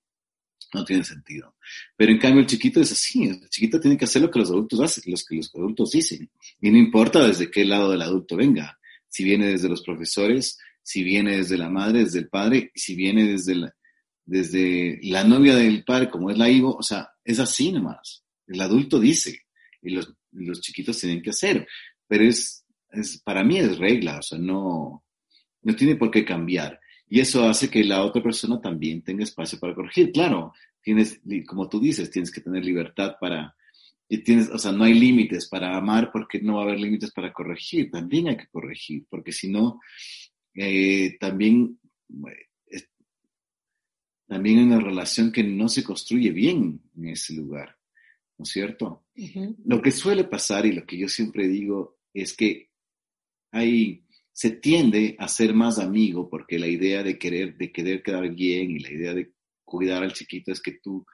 no 0.74 0.85
tiene 0.85 1.05
sentido. 1.05 1.55
Pero 1.96 2.11
en 2.11 2.18
cambio 2.18 2.40
el 2.40 2.48
chiquito 2.48 2.81
es 2.81 2.90
así, 2.90 3.22
el 3.22 3.48
chiquito 3.50 3.78
tiene 3.78 3.96
que 3.96 4.07
hacer 4.07 4.20
lo 4.20 4.33
que 4.33 4.40
los 4.40 4.50
adultos 4.50 4.81
hacen, 4.81 5.05
lo 5.07 5.16
que 5.28 5.37
los 5.37 5.55
adultos 5.55 5.92
dicen. 5.92 6.28
Y 6.61 6.70
no 6.72 6.76
importa 6.76 7.24
desde 7.24 7.52
qué 7.52 7.64
lado 7.64 7.92
del 7.92 8.02
adulto 8.02 8.35
venga. 8.35 8.81
Si 9.09 9.22
viene 9.22 9.46
desde 9.46 9.68
los 9.68 9.83
profesores, 9.83 10.59
si 10.83 11.03
viene 11.03 11.37
desde 11.37 11.57
la 11.57 11.71
madre, 11.71 12.01
desde 12.01 12.21
el 12.21 12.29
padre, 12.29 12.71
si 12.75 12.95
viene 12.95 13.25
desde 13.25 13.55
la, 13.55 13.75
desde 14.25 14.99
la 15.03 15.25
novia 15.25 15.57
del 15.57 15.85
padre, 15.85 16.11
como 16.11 16.31
es 16.31 16.38
la 16.38 16.51
Ivo, 16.51 16.77
o 16.77 16.83
sea, 16.83 17.09
es 17.25 17.38
así 17.38 17.73
nomás. 17.73 18.25
El 18.47 18.61
adulto 18.61 18.99
dice 18.99 19.40
y 19.83 19.90
los, 19.90 20.12
los 20.33 20.61
chiquitos 20.61 20.99
tienen 20.99 21.23
que 21.23 21.31
hacer, 21.31 21.66
pero 22.07 22.25
es, 22.25 22.64
es, 22.90 23.21
para 23.23 23.45
mí 23.45 23.59
es 23.59 23.79
regla, 23.79 24.18
o 24.18 24.23
sea, 24.23 24.38
no, 24.38 25.05
no 25.62 25.77
tiene 25.77 25.97
por 25.97 26.11
qué 26.11 26.25
cambiar. 26.25 26.81
Y 27.09 27.21
eso 27.21 27.47
hace 27.49 27.68
que 27.68 27.85
la 27.85 28.05
otra 28.05 28.23
persona 28.23 28.61
también 28.61 29.03
tenga 29.03 29.23
espacio 29.23 29.59
para 29.59 29.75
corregir. 29.75 30.12
Claro, 30.12 30.55
tienes, 30.83 31.21
como 31.47 31.68
tú 31.68 31.79
dices, 31.79 32.11
tienes 32.11 32.31
que 32.31 32.40
tener 32.40 32.64
libertad 32.64 33.16
para, 33.21 33.55
y 34.09 34.18
tienes, 34.18 34.51
o 34.51 34.59
sea, 34.59 34.73
no 34.73 34.85
hay 34.85 34.95
límites 34.95 35.49
para 35.49 35.77
amar 35.77 36.11
porque 36.12 36.40
no 36.40 36.55
va 36.55 36.62
a 36.62 36.64
haber 36.64 36.81
límites 36.81 37.12
para 37.12 37.33
corregir. 37.33 37.90
También 37.90 38.29
hay 38.29 38.37
que 38.37 38.47
corregir, 38.47 39.05
porque 39.11 39.33
si 39.33 39.49
no, 39.49 39.81
eh, 40.55 41.17
también, 41.19 41.79
eh, 42.71 42.83
también 44.27 44.59
hay 44.59 44.65
una 44.65 44.81
relación 44.81 45.33
que 45.33 45.43
no 45.43 45.69
se 45.69 45.83
construye 45.83 46.31
bien 46.31 46.81
en 46.97 47.09
ese 47.09 47.35
lugar, 47.35 47.77
¿no 48.38 48.45
es 48.45 48.51
cierto? 48.51 49.07
Lo 49.65 49.81
que 49.81 49.91
suele 49.91 50.25
pasar 50.25 50.67
y 50.67 50.73
lo 50.73 50.85
que 50.85 50.99
yo 50.99 51.09
siempre 51.09 51.49
digo 51.49 51.99
es 52.12 52.35
que 52.35 52.71
hay, 53.51 54.05
se 54.33 54.51
tiende 54.51 55.17
a 55.19 55.29
ser 55.29 55.55
más 55.55 55.79
amigo 55.79 56.29
porque 56.29 56.59
la 56.59 56.67
idea 56.67 57.03
de 57.03 57.19
querer, 57.19 57.57
de 57.57 57.73
querer 57.73 58.03
quedar 58.03 58.29
bien 58.35 58.71
y 58.71 58.79
la 58.79 58.91
idea 58.91 59.15
de 59.15 59.33
cuidar 59.65 60.03
al 60.03 60.12
chiquito 60.12 60.53
es 60.53 60.61
que 60.61 60.73
tú, 60.73 61.07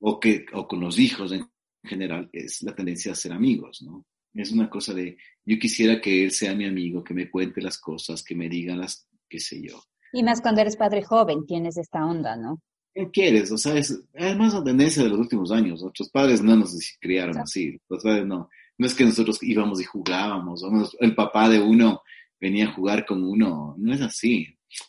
o, 0.00 0.20
que, 0.20 0.46
o 0.52 0.66
con 0.66 0.80
los 0.80 0.98
hijos 0.98 1.32
en 1.32 1.46
general, 1.82 2.28
es 2.32 2.62
la 2.62 2.74
tendencia 2.74 3.12
a 3.12 3.14
ser 3.14 3.32
amigos, 3.32 3.82
¿no? 3.82 4.06
Es 4.34 4.52
una 4.52 4.70
cosa 4.70 4.94
de, 4.94 5.16
yo 5.50 5.58
quisiera 5.58 6.00
que 6.00 6.22
él 6.22 6.30
sea 6.30 6.54
mi 6.54 6.64
amigo, 6.64 7.02
que 7.02 7.12
me 7.12 7.28
cuente 7.28 7.60
las 7.60 7.76
cosas, 7.76 8.22
que 8.22 8.36
me 8.36 8.48
diga 8.48 8.76
las, 8.76 9.08
qué 9.28 9.40
sé 9.40 9.60
yo. 9.60 9.82
Y 10.12 10.22
más 10.22 10.40
cuando 10.40 10.60
eres 10.60 10.76
padre 10.76 11.02
joven, 11.02 11.44
tienes 11.44 11.76
esta 11.76 12.06
onda, 12.06 12.36
¿no? 12.36 12.62
¿Qué 12.94 13.10
quieres? 13.10 13.50
O 13.50 13.58
sea, 13.58 13.76
es 13.76 14.00
además 14.16 14.54
la 14.54 14.62
tendencia 14.62 15.02
de 15.02 15.08
los 15.08 15.18
últimos 15.18 15.50
años. 15.50 15.82
Nuestros 15.82 16.08
padres 16.10 16.40
no 16.40 16.54
nos 16.54 16.76
criaron 17.00 17.36
así. 17.38 17.80
Los 17.88 18.02
padres 18.02 18.26
no. 18.26 18.48
No 18.78 18.86
es 18.86 18.94
que 18.94 19.04
nosotros 19.04 19.42
íbamos 19.42 19.80
y 19.80 19.84
jugábamos. 19.84 20.62
O 20.62 20.88
el 21.00 21.14
papá 21.16 21.48
de 21.48 21.60
uno 21.60 22.02
venía 22.40 22.68
a 22.68 22.72
jugar 22.72 23.04
con 23.04 23.24
uno. 23.24 23.74
No 23.76 23.92
es 23.92 24.00
así. 24.00 24.46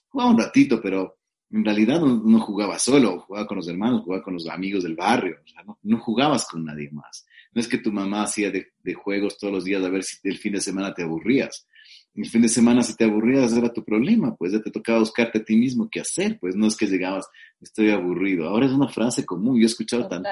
Jugaba 0.10 0.32
un 0.32 0.38
ratito, 0.38 0.80
pero 0.80 1.18
en 1.50 1.66
realidad 1.66 2.02
no, 2.02 2.40
jugaba 2.40 2.78
solo. 2.78 3.22
Jugaba 3.22 3.48
con 3.48 3.58
los 3.58 3.68
hermanos, 3.68 4.04
jugaba 4.04 4.24
con 4.24 4.36
los 4.36 4.48
amigos 4.48 4.84
del 4.84 4.96
barrio. 4.96 5.38
O 5.44 5.48
sea, 5.48 5.64
no, 5.64 5.80
no 5.82 6.00
jugabas 6.00 6.48
con 6.48 6.66
nadie 6.66 6.90
más. 6.92 7.26
No 7.54 7.60
es 7.60 7.68
que 7.68 7.78
tu 7.78 7.92
mamá 7.92 8.24
hacía 8.24 8.50
de, 8.50 8.94
juegos 8.94 9.38
todos 9.38 9.54
los 9.54 9.64
días 9.66 9.84
a 9.84 9.90
ver 9.90 10.04
si 10.04 10.18
el 10.24 10.38
fin 10.38 10.54
de 10.54 10.62
semana 10.62 10.94
te 10.94 11.04
aburrías. 11.04 11.68
El 12.14 12.26
fin 12.28 12.42
de 12.42 12.50
semana 12.50 12.82
si 12.84 12.96
te 12.96 13.06
aburrías 13.06 13.54
era 13.54 13.72
tu 13.72 13.84
problema, 13.84 14.36
pues 14.36 14.54
ya 14.54 14.62
te 14.62 14.72
tocaba 14.72 15.00
buscarte 15.00 15.40
a 15.40 15.44
ti 15.44 15.56
mismo 15.56 15.90
qué 15.90 16.02
hacer, 16.02 16.38
pues 16.40 16.56
no 16.56 16.68
es 16.68 16.76
que 16.76 16.88
llegabas, 16.88 17.28
estoy 17.60 17.90
aburrido. 17.90 18.48
Ahora 18.48 18.66
es 18.66 18.72
una 18.72 18.90
frase 18.90 19.26
común, 19.26 19.58
yo 19.58 19.64
he 19.64 19.66
escuchado 19.66 20.08
tanto. 20.08 20.30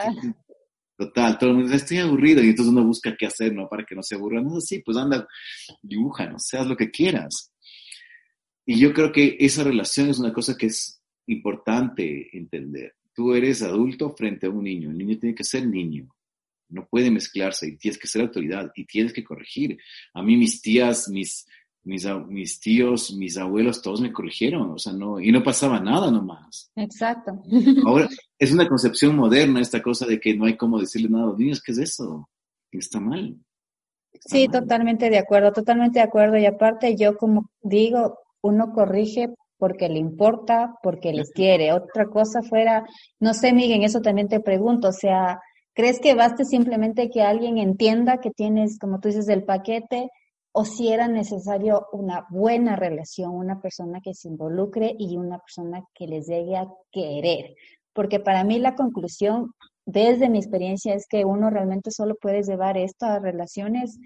Total, 0.97 1.38
todo 1.38 1.51
el 1.51 1.55
mundo 1.55 1.71
dice, 1.71 1.84
estoy 1.84 1.97
aburrido 1.99 2.43
y 2.43 2.49
entonces 2.49 2.73
uno 2.73 2.84
busca 2.84 3.15
qué 3.17 3.25
hacer, 3.25 3.53
¿no? 3.53 3.69
Para 3.69 3.86
que 3.86 3.95
no 3.95 4.03
se 4.03 4.15
aburra. 4.15 4.41
No 4.41 4.58
es 4.58 4.65
así, 4.65 4.79
pues 4.79 4.97
anda, 4.97 5.25
dibuja, 5.82 6.27
no 6.27 6.38
seas 6.39 6.67
lo 6.67 6.75
que 6.75 6.91
quieras. 6.91 7.53
Y 8.65 8.77
yo 8.79 8.93
creo 8.93 9.12
que 9.12 9.38
esa 9.39 9.63
relación 9.63 10.10
es 10.10 10.19
una 10.19 10.34
cosa 10.34 10.58
que 10.58 10.65
es 10.65 11.01
importante 11.27 12.36
entender. 12.38 12.95
Tú 13.13 13.34
eres 13.34 13.62
adulto 13.62 14.10
frente 14.12 14.47
a 14.47 14.49
un 14.49 14.63
niño, 14.63 14.89
el 14.89 14.97
niño 14.97 15.17
tiene 15.17 15.36
que 15.36 15.43
ser 15.45 15.65
niño 15.65 16.10
no 16.69 16.88
puede 16.88 17.12
mezclarse 17.12 17.67
y 17.67 17.77
tienes 17.77 17.99
que 17.99 18.08
ser 18.08 18.21
autoridad 18.21 18.71
y 18.75 18.86
tienes 18.86 19.13
que 19.13 19.23
corregir. 19.23 19.77
A 20.13 20.21
mí 20.21 20.38
mis 20.38 20.62
tías, 20.62 21.10
mis, 21.10 21.47
mis, 21.84 22.05
mis 22.27 22.60
tíos, 22.60 23.13
mis 23.13 23.38
abuelos, 23.38 23.82
todos 23.82 24.01
me 24.01 24.12
corrigieron, 24.12 24.71
o 24.71 24.77
sea, 24.77 24.93
no, 24.93 25.19
y 25.19 25.32
no 25.32 25.43
pasaba 25.43 25.79
nada 25.79 26.12
nomás. 26.12 26.71
Exacto. 26.75 27.41
Ahora, 27.86 28.08
es 28.39 28.51
una 28.51 28.67
concepción 28.67 29.15
moderna 29.15 29.62
esta 29.62 29.82
cosa 29.82 30.05
de 30.05 30.19
que 30.19 30.36
no 30.36 30.45
hay 30.45 30.55
como 30.55 30.79
decirle 30.79 31.10
nada 31.10 31.25
a 31.25 31.27
los 31.27 31.39
niños, 31.39 31.62
¿qué 31.62 31.71
es 31.71 31.79
eso? 31.79 32.29
Está 32.71 32.99
mal. 32.99 33.36
sí, 34.25 34.47
totalmente 34.47 35.10
de 35.10 35.17
acuerdo, 35.17 35.51
totalmente 35.51 35.99
de 35.99 36.05
acuerdo. 36.05 36.38
Y 36.38 36.45
aparte, 36.45 36.95
yo 36.95 37.17
como 37.17 37.49
digo, 37.62 38.19
uno 38.41 38.71
corrige 38.73 39.34
porque 39.58 39.89
le 39.89 39.99
importa, 39.99 40.75
porque 40.82 41.12
les 41.12 41.32
quiere. 41.32 41.73
Otra 41.73 42.05
cosa 42.08 42.41
fuera, 42.41 42.86
no 43.19 43.34
sé, 43.34 43.51
Miguel, 43.53 43.84
eso 43.84 44.01
también 44.01 44.29
te 44.29 44.39
pregunto, 44.39 44.88
o 44.88 44.93
sea, 44.93 45.39
¿Crees 45.79 46.01
que 46.01 46.13
baste 46.13 46.43
simplemente 46.43 47.09
que 47.09 47.21
alguien 47.21 47.57
entienda 47.57 48.17
que 48.17 48.31
tienes, 48.31 48.77
como 48.77 48.99
tú 48.99 49.07
dices, 49.07 49.29
el 49.29 49.45
paquete? 49.45 50.09
¿O 50.51 50.65
si 50.65 50.91
era 50.91 51.07
necesario 51.07 51.87
una 51.93 52.27
buena 52.29 52.75
relación, 52.75 53.31
una 53.31 53.61
persona 53.61 54.01
que 54.03 54.13
se 54.13 54.27
involucre 54.27 54.93
y 54.99 55.15
una 55.15 55.39
persona 55.39 55.85
que 55.93 56.05
les 56.05 56.27
llegue 56.27 56.57
a 56.57 56.67
querer? 56.91 57.55
Porque 57.93 58.19
para 58.19 58.43
mí 58.43 58.59
la 58.59 58.75
conclusión, 58.75 59.53
desde 59.85 60.27
mi 60.27 60.39
experiencia, 60.39 60.93
es 60.93 61.07
que 61.07 61.23
uno 61.23 61.49
realmente 61.49 61.91
solo 61.91 62.15
puede 62.21 62.43
llevar 62.43 62.77
esto 62.77 63.05
a 63.05 63.19
relaciones 63.19 63.97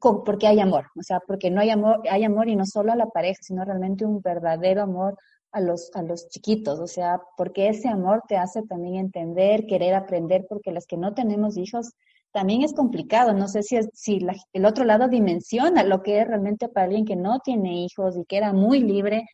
porque 0.00 0.48
hay 0.48 0.58
amor, 0.58 0.86
o 0.98 1.02
sea, 1.04 1.20
porque 1.20 1.48
no 1.48 1.60
hay 1.60 1.70
amor, 1.70 2.00
hay 2.10 2.24
amor 2.24 2.48
y 2.48 2.56
no 2.56 2.66
solo 2.66 2.90
a 2.90 2.96
la 2.96 3.06
pareja, 3.06 3.38
sino 3.40 3.64
realmente 3.64 4.04
un 4.04 4.20
verdadero 4.20 4.82
amor 4.82 5.16
a 5.52 5.60
los, 5.60 5.90
a 5.94 6.02
los 6.02 6.28
chiquitos, 6.28 6.80
o 6.80 6.86
sea, 6.86 7.20
porque 7.36 7.68
ese 7.68 7.88
amor 7.88 8.22
te 8.26 8.36
hace 8.36 8.62
también 8.62 8.96
entender, 8.96 9.66
querer 9.66 9.94
aprender, 9.94 10.46
porque 10.48 10.72
las 10.72 10.86
que 10.86 10.96
no 10.96 11.14
tenemos 11.14 11.56
hijos 11.56 11.92
también 12.32 12.62
es 12.62 12.72
complicado. 12.72 13.34
No 13.34 13.46
sé 13.48 13.62
si, 13.62 13.78
si 13.92 14.26
el 14.52 14.64
otro 14.64 14.84
lado 14.84 15.08
dimensiona 15.08 15.84
lo 15.84 16.02
que 16.02 16.20
es 16.20 16.26
realmente 16.26 16.68
para 16.68 16.86
alguien 16.86 17.04
que 17.04 17.16
no 17.16 17.40
tiene 17.40 17.84
hijos 17.84 18.16
y 18.16 18.24
que 18.24 18.38
era 18.38 18.52
muy 18.52 18.80
libre, 18.80 19.26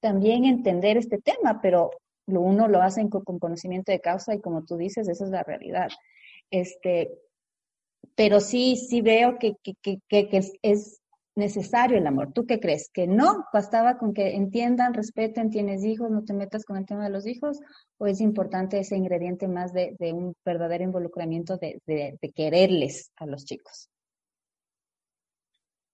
también 0.00 0.44
entender 0.44 0.96
este 0.96 1.18
tema, 1.18 1.60
pero 1.60 1.90
lo 2.26 2.40
uno 2.40 2.68
lo 2.68 2.82
hace 2.82 3.08
con, 3.08 3.38
conocimiento 3.38 3.92
de 3.92 4.00
causa 4.00 4.34
y 4.34 4.40
como 4.40 4.64
tú 4.64 4.76
dices, 4.76 5.08
esa 5.08 5.24
es 5.24 5.30
la 5.30 5.42
realidad. 5.42 5.88
Este, 6.50 7.10
pero 8.14 8.40
sí, 8.40 8.76
sí 8.76 9.02
veo 9.02 9.38
que, 9.38 9.54
que, 9.62 9.74
que, 9.82 10.28
que 10.28 10.40
es, 10.62 11.00
necesario 11.36 11.98
el 11.98 12.06
amor. 12.06 12.32
¿Tú 12.32 12.46
qué 12.46 12.58
crees? 12.58 12.90
¿Que 12.92 13.06
no? 13.06 13.44
¿Bastaba 13.52 13.98
con 13.98 14.14
que 14.14 14.34
entiendan, 14.34 14.94
respeten, 14.94 15.50
tienes 15.50 15.84
hijos, 15.84 16.10
no 16.10 16.24
te 16.24 16.32
metas 16.32 16.64
con 16.64 16.76
el 16.76 16.86
tema 16.86 17.04
de 17.04 17.10
los 17.10 17.26
hijos? 17.26 17.60
¿O 17.98 18.06
es 18.06 18.20
importante 18.20 18.78
ese 18.78 18.96
ingrediente 18.96 19.46
más 19.46 19.72
de, 19.72 19.94
un 20.12 20.34
verdadero 20.44 20.84
involucramiento 20.84 21.58
de, 21.58 21.80
quererles 22.34 23.12
a 23.16 23.26
los 23.26 23.44
chicos? 23.44 23.90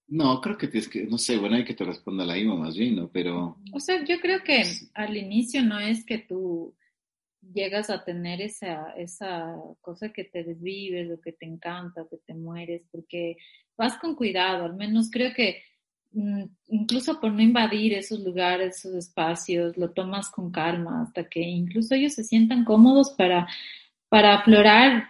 No, 0.07 0.41
creo 0.41 0.59
que 0.59 0.69
tienes 0.69 0.89
que, 0.89 1.07
no 1.07 1.19
sé, 1.19 1.39
bueno, 1.39 1.57
hay 1.57 1.65
que 1.65 1.75
te 1.75 1.85
responda 1.85 2.25
la 2.25 2.37
IMA 2.37 2.55
más 2.55 2.77
bien, 2.77 2.97
¿no? 2.97 3.11
Pero... 3.11 3.59
O 3.73 3.81
sea, 3.81 4.05
yo 4.05 4.21
creo 4.21 4.43
que 4.45 4.63
al 4.95 5.17
inicio 5.17 5.63
no 5.63 5.81
es 5.81 6.05
que 6.05 6.19
tú 6.19 6.75
llegas 7.53 7.91
a 7.91 8.05
tener 8.05 8.41
esa, 8.41 8.93
esa 8.93 9.57
cosa 9.81 10.13
que 10.13 10.25
te 10.25 10.45
desvives 10.45 11.11
o 11.11 11.21
que 11.21 11.33
te 11.33 11.47
encanta, 11.47 12.07
que 12.09 12.19
te 12.19 12.35
mueres, 12.35 12.83
porque 12.91 13.37
vas 13.83 13.99
con 13.99 14.15
cuidado, 14.15 14.65
al 14.65 14.77
menos 14.77 15.11
creo 15.11 15.35
que 15.35 15.65
mm, 16.13 16.45
incluso 16.69 17.21
por 17.21 17.33
no 17.33 17.43
invadir 17.43 17.95
esos 17.95 18.21
lugares, 18.21 18.77
esos 18.77 18.95
espacios, 18.95 19.77
lo 19.77 19.91
tomas 19.91 20.31
con 20.31 20.53
calma 20.53 21.03
hasta 21.03 21.29
que 21.29 21.41
incluso 21.41 21.97
ellos 21.97 22.15
se 22.15 22.23
sientan 22.23 22.65
cómodos 22.65 23.11
para, 23.19 23.49
para 24.09 24.37
aflorar 24.37 25.09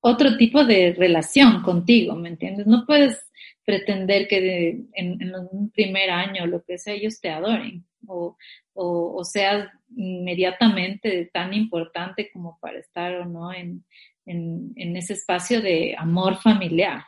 otro 0.00 0.38
tipo 0.38 0.64
de 0.64 0.94
relación 0.94 1.62
contigo, 1.62 2.14
¿me 2.14 2.30
entiendes? 2.30 2.66
No 2.66 2.86
puedes 2.86 3.30
pretender 3.66 4.26
que 4.26 4.86
en, 4.94 5.34
un 5.34 5.70
primer 5.70 6.10
año, 6.10 6.46
lo 6.46 6.64
que 6.64 6.78
sea, 6.78 6.94
ellos 6.94 7.20
te 7.20 7.28
adoren 7.28 7.84
o, 8.06 8.38
o, 8.72 9.24
seas 9.24 9.68
inmediatamente 9.96 11.28
tan 11.32 11.52
importante 11.52 12.30
como 12.32 12.58
para 12.60 12.78
estar 12.78 13.16
o 13.16 13.26
no 13.26 13.52
en, 13.52 13.84
en 14.24 14.96
ese 14.96 15.12
espacio 15.14 15.60
de 15.60 15.94
amor 15.98 16.36
familiar. 16.36 17.02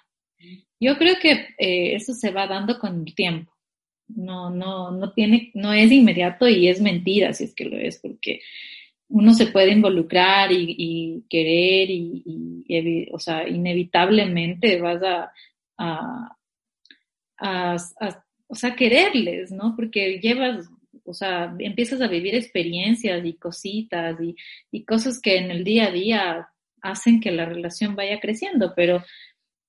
Yo 0.81 0.96
creo 0.96 1.16
que 1.20 1.33
eh, 1.59 1.94
eso 1.94 2.14
se 2.14 2.31
va 2.31 2.46
dando 2.46 2.79
con 2.79 3.05
el 3.07 3.14
tiempo. 3.14 3.53
No, 4.09 4.51
no, 4.51 4.90
no 4.90 5.12
tiene, 5.12 5.51
no 5.55 5.72
es 5.72 5.92
inmediato 5.92 6.48
y 6.48 6.68
es 6.68 6.81
mentira 6.81 7.33
si 7.35 7.44
es 7.44 7.55
que 7.55 7.66
lo 7.66 7.77
es, 7.77 7.98
porque 7.98 8.40
uno 9.09 9.35
se 9.35 9.48
puede 9.48 9.72
involucrar 9.72 10.51
y, 10.53 11.24
querer 11.29 11.90
y, 11.90 13.09
o 13.12 13.18
sea, 13.18 13.46
inevitablemente 13.48 14.81
vas 14.81 15.03
a, 15.03 15.33
a, 17.38 17.77
o 18.46 18.55
sea, 18.55 18.74
quererles, 18.74 19.53
¿no? 19.53 19.74
Porque 19.77 20.18
llevas 20.20 20.68
o 21.09 21.14
sea, 21.14 21.55
empiezas 21.59 22.03
a 22.03 22.07
vivir 22.07 22.35
experiencias 22.35 23.24
y 23.24 23.35
cositas 23.35 24.20
y, 24.20 24.37
y 24.70 24.85
cosas 24.85 25.20
que 25.20 25.38
en 25.38 25.51
el 25.51 25.64
día 25.64 25.87
a 25.87 25.90
día 25.90 26.48
hacen 26.83 27.20
que 27.20 27.31
la 27.33 27.46
relación 27.46 27.96
vaya 27.96 28.20
creciendo, 28.20 28.74
pero, 28.77 29.03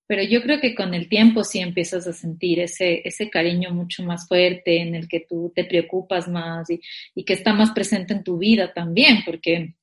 pero 0.10 0.24
yo 0.24 0.42
creo 0.42 0.60
que 0.60 0.74
con 0.74 0.96
el 0.96 1.08
tiempo 1.08 1.44
sí 1.44 1.60
empiezas 1.60 2.08
a 2.08 2.14
sentir 2.14 2.60
ese, 2.60 3.08
ese 3.08 3.30
cariño 3.30 3.70
mucho 3.70 4.02
más 4.02 4.28
fuerte 4.28 4.82
en 4.82 4.96
el 4.96 5.08
que 5.08 5.20
tú 5.20 5.54
te 5.56 5.66
preocupas 5.66 6.28
más 6.28 6.68
y, 6.72 6.82
y 7.14 7.24
que 7.24 7.34
está 7.34 7.54
más 7.54 7.70
presente 7.74 8.14
en 8.16 8.24
tu 8.24 8.40
vida 8.40 8.74
también, 8.74 9.20
porque 9.24 9.76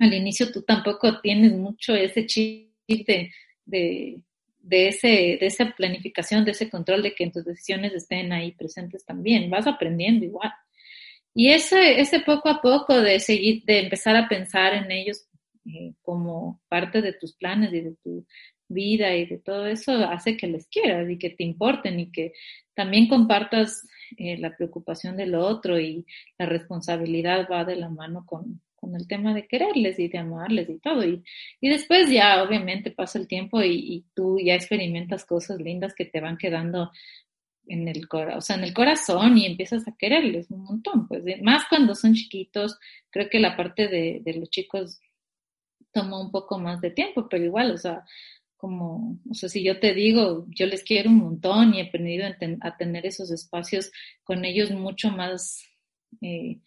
al 0.00 0.12
inicio 0.12 0.50
tú 0.50 0.62
tampoco 0.62 1.20
tienes 1.20 1.52
mucho 1.52 1.94
ese 1.94 2.26
chip 2.26 2.72
de, 2.88 3.30
de, 3.64 4.20
de, 4.58 4.88
ese, 4.88 5.06
de 5.06 5.46
esa 5.46 5.70
planificación, 5.70 6.44
de 6.44 6.50
ese 6.50 6.68
control 6.68 7.00
de 7.04 7.14
que 7.14 7.30
tus 7.30 7.44
decisiones 7.44 7.92
estén 7.92 8.32
ahí 8.32 8.50
presentes 8.50 9.04
también. 9.04 9.48
Vas 9.48 9.68
aprendiendo 9.68 10.24
igual. 10.24 10.50
Y 11.34 11.50
ese, 11.50 12.00
ese 12.00 12.18
poco 12.18 12.48
a 12.48 12.60
poco 12.60 13.00
de 13.00 13.20
seguir, 13.20 13.62
de 13.64 13.78
empezar 13.78 14.16
a 14.16 14.28
pensar 14.28 14.74
en 14.74 14.90
ellos 14.90 15.28
eh, 15.66 15.92
como 16.02 16.60
parte 16.68 17.00
de 17.00 17.12
tus 17.12 17.36
planes 17.36 17.72
y 17.72 17.80
de 17.80 17.94
tu 18.02 18.26
vida 18.68 19.14
y 19.14 19.26
de 19.26 19.38
todo 19.38 19.66
eso 19.66 19.92
hace 19.92 20.36
que 20.36 20.46
les 20.46 20.66
quieras 20.68 21.08
y 21.10 21.18
que 21.18 21.30
te 21.30 21.44
importen 21.44 22.00
y 22.00 22.12
que 22.12 22.32
también 22.74 23.08
compartas 23.08 23.86
eh, 24.16 24.38
la 24.38 24.56
preocupación 24.56 25.16
del 25.16 25.34
otro 25.34 25.80
y 25.80 26.06
la 26.38 26.46
responsabilidad 26.46 27.48
va 27.50 27.64
de 27.64 27.76
la 27.76 27.88
mano 27.88 28.24
con, 28.24 28.62
con 28.76 28.94
el 28.94 29.06
tema 29.08 29.34
de 29.34 29.46
quererles 29.46 29.98
y 29.98 30.08
de 30.08 30.18
amarles 30.18 30.68
y 30.70 30.78
todo. 30.78 31.04
Y, 31.04 31.24
y 31.60 31.68
después 31.68 32.10
ya 32.10 32.42
obviamente 32.42 32.90
pasa 32.90 33.18
el 33.18 33.26
tiempo 33.26 33.62
y, 33.62 33.74
y, 33.74 34.04
tú 34.14 34.38
ya 34.38 34.54
experimentas 34.54 35.24
cosas 35.24 35.60
lindas 35.60 35.94
que 35.94 36.04
te 36.04 36.20
van 36.20 36.38
quedando 36.38 36.92
en 37.66 37.86
el, 37.88 38.06
o 38.10 38.40
sea, 38.40 38.56
en 38.56 38.64
el 38.64 38.72
corazón 38.72 39.36
y 39.36 39.46
empiezas 39.46 39.86
a 39.86 39.96
quererles 39.98 40.50
un 40.50 40.64
montón, 40.64 41.06
pues 41.06 41.22
más 41.42 41.64
cuando 41.68 41.94
son 41.94 42.14
chiquitos, 42.14 42.78
creo 43.10 43.28
que 43.28 43.40
la 43.40 43.56
parte 43.56 43.88
de, 43.88 44.20
de 44.24 44.34
los 44.34 44.48
chicos 44.50 45.00
toma 45.92 46.20
un 46.20 46.30
poco 46.30 46.58
más 46.58 46.80
de 46.80 46.90
tiempo, 46.90 47.28
pero 47.28 47.44
igual, 47.44 47.72
o 47.72 47.78
sea, 47.78 48.04
como, 48.58 49.18
o 49.30 49.34
sea, 49.34 49.48
si 49.48 49.62
yo 49.62 49.78
te 49.78 49.94
digo, 49.94 50.44
yo 50.48 50.66
les 50.66 50.82
quiero 50.82 51.10
un 51.10 51.18
montón 51.18 51.72
y 51.72 51.80
he 51.80 51.88
aprendido 51.88 52.26
a, 52.60 52.76
tener 52.76 53.06
esos 53.06 53.30
espacios 53.30 53.90
con 54.24 54.44
ellos 54.44 54.72
mucho 54.72 55.10
más, 55.10 55.64
eh, 56.20 56.58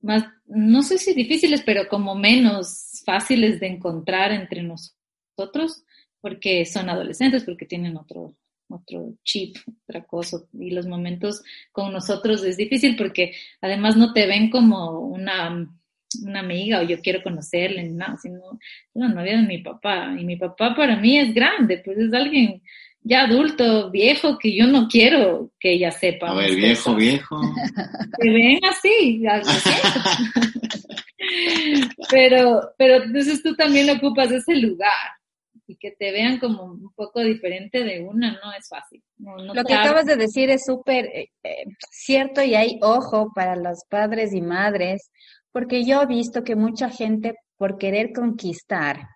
más, 0.00 0.24
no 0.46 0.82
sé 0.82 0.98
si 0.98 1.14
difíciles, 1.14 1.62
pero 1.64 1.88
como 1.88 2.16
menos 2.16 3.02
fáciles 3.06 3.60
de 3.60 3.68
encontrar 3.68 4.32
entre 4.32 4.64
nosotros, 4.64 5.84
porque 6.20 6.64
son 6.64 6.90
adolescentes, 6.90 7.44
porque 7.44 7.66
tienen 7.66 7.96
otro, 7.96 8.36
otro 8.68 9.14
chip, 9.22 9.56
otra 9.84 10.04
cosa. 10.04 10.38
Y 10.54 10.70
los 10.70 10.86
momentos 10.86 11.40
con 11.70 11.92
nosotros 11.92 12.44
es 12.44 12.56
difícil 12.56 12.96
porque 12.96 13.32
además 13.60 13.96
no 13.96 14.12
te 14.12 14.26
ven 14.26 14.50
como 14.50 14.98
una, 14.98 15.72
una 16.24 16.40
amiga 16.40 16.80
o 16.80 16.82
yo 16.82 17.00
quiero 17.00 17.22
conocerle, 17.22 17.84
no, 17.84 18.16
sino 18.20 18.58
una 18.92 19.08
novia 19.08 19.36
de 19.36 19.46
mi 19.46 19.58
papá. 19.58 20.14
Y 20.18 20.24
mi 20.24 20.36
papá 20.36 20.74
para 20.74 20.96
mí 20.96 21.18
es 21.18 21.34
grande, 21.34 21.82
pues 21.84 21.98
es 21.98 22.12
alguien 22.12 22.62
ya 23.08 23.22
adulto, 23.22 23.90
viejo, 23.90 24.36
que 24.36 24.52
yo 24.52 24.66
no 24.66 24.88
quiero 24.88 25.52
que 25.60 25.74
ella 25.74 25.92
sepa. 25.92 26.30
A 26.30 26.34
ver, 26.34 26.56
viejo, 26.56 26.94
viejo. 26.94 27.40
Que 28.20 28.30
ven 28.30 28.58
así, 28.64 29.22
pero, 32.10 32.72
pero 32.78 33.04
entonces 33.04 33.42
tú 33.42 33.54
también 33.54 33.90
ocupas 33.90 34.32
ese 34.32 34.56
lugar 34.56 34.90
y 35.66 35.76
que 35.76 35.90
te 35.90 36.12
vean 36.12 36.38
como 36.38 36.64
un 36.64 36.92
poco 36.94 37.20
diferente 37.20 37.84
de 37.84 38.00
una 38.00 38.32
no 38.32 38.52
es 38.52 38.68
fácil. 38.68 39.02
Lo 39.18 39.64
que 39.64 39.74
acabas 39.74 40.06
de 40.06 40.16
decir 40.16 40.50
es 40.50 40.64
súper 40.64 41.06
eh, 41.06 41.30
eh, 41.42 41.64
cierto 41.90 42.42
y 42.42 42.54
hay 42.54 42.78
ojo 42.82 43.32
para 43.34 43.56
los 43.56 43.84
padres 43.88 44.32
y 44.32 44.40
madres, 44.40 45.10
porque 45.56 45.86
yo 45.86 46.02
he 46.02 46.06
visto 46.06 46.44
que 46.44 46.54
mucha 46.54 46.90
gente 46.90 47.34
por 47.56 47.78
querer 47.78 48.12
conquistar, 48.12 49.08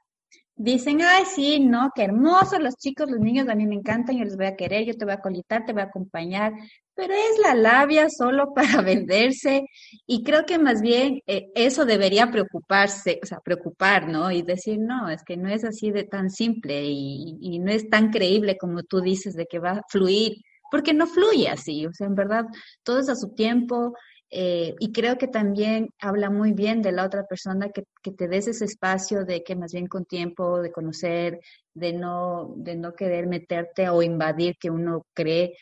dicen, 0.57 1.03
ay, 1.03 1.25
sí, 1.27 1.61
no, 1.61 1.91
qué 1.95 2.05
hermosos 2.05 2.61
los 2.61 2.77
chicos, 2.77 3.11
los 3.11 3.21
niños 3.21 3.47
a 3.51 3.55
mí 3.55 3.67
me 3.67 3.75
encantan, 3.75 4.17
yo 4.17 4.25
les 4.25 4.39
voy 4.39 4.47
a 4.47 4.57
querer, 4.57 4.87
yo 4.87 4.95
te 4.95 5.05
voy 5.05 5.13
a 5.13 5.21
colitar, 5.21 5.67
te 5.67 5.75
voy 5.75 5.83
a 5.83 5.93
acompañar, 5.93 6.55
pero 6.95 7.13
es 7.13 7.39
la 7.43 7.55
labia 7.55 8.09
solo 8.09 8.55
para 8.55 8.81
venderse 8.81 9.67
y 10.07 10.25
creo 10.25 10.47
que 10.47 10.59
más 10.59 10.81
bien 10.81 11.21
eh, 11.27 11.49
eso 11.55 11.85
debería 11.85 12.31
preocuparse, 12.31 13.21
o 13.23 13.27
sea, 13.27 13.41
preocupar, 13.45 14.09
¿no? 14.09 14.31
Y 14.31 14.41
decir, 14.41 14.79
no, 14.81 15.11
es 15.11 15.23
que 15.23 15.37
no 15.37 15.51
es 15.51 15.63
así 15.63 15.91
de 15.91 16.05
tan 16.05 16.31
simple 16.31 16.85
y, 16.87 17.37
y 17.39 17.59
no 17.59 17.71
es 17.71 17.91
tan 17.91 18.09
creíble 18.09 18.57
como 18.57 18.83
tú 18.83 19.03
dices 19.03 19.35
de 19.35 19.45
que 19.45 19.59
va 19.59 19.73
a 19.73 19.83
fluir, 19.91 20.37
porque 20.71 20.95
no 20.95 21.07
fluye 21.07 21.51
así, 21.51 21.85
o 21.85 21.93
sea, 21.93 22.07
en 22.07 22.15
verdad, 22.15 22.47
todo 22.83 23.01
es 23.01 23.11
a 23.11 23.17
su 23.17 23.35
tiempo. 23.35 23.93
Eh, 24.33 24.77
y 24.79 24.93
creo 24.93 25.19
que 25.19 25.27
también 25.27 25.89
habla 25.99 26.31
muy 26.31 26.53
bien 26.53 26.83
de 26.83 26.93
la 26.93 27.05
otra 27.05 27.25
persona 27.27 27.71
que, 27.71 27.83
que 28.01 28.13
te 28.13 28.29
des 28.29 28.47
ese 28.47 28.65
espacio 28.65 29.25
de 29.25 29.43
que 29.43 29.57
más 29.57 29.73
bien 29.73 29.89
con 29.89 30.05
tiempo, 30.05 30.63
de 30.63 30.71
conocer, 30.71 31.41
de 31.75 31.93
no, 31.93 32.55
de 32.57 32.77
no 32.77 32.95
querer 32.95 33.27
meterte 33.27 33.89
o 33.89 34.03
invadir 34.03 34.57
que 34.59 34.71
uno 34.71 35.03
cree 35.15 35.57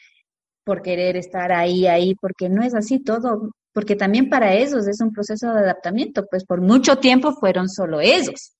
por 0.64 0.82
querer 0.82 1.16
estar 1.16 1.50
ahí, 1.50 1.86
ahí, 1.86 2.14
porque 2.14 2.50
no 2.50 2.62
es 2.62 2.74
así 2.74 3.02
todo, 3.02 3.52
porque 3.72 3.96
también 3.96 4.28
para 4.28 4.54
ellos 4.54 4.86
es 4.86 5.00
un 5.00 5.12
proceso 5.12 5.50
de 5.54 5.60
adaptamiento, 5.60 6.26
pues 6.30 6.44
por 6.44 6.60
mucho 6.60 6.96
tiempo 6.96 7.32
fueron 7.32 7.70
solo 7.70 8.00
ellos. 8.00 8.52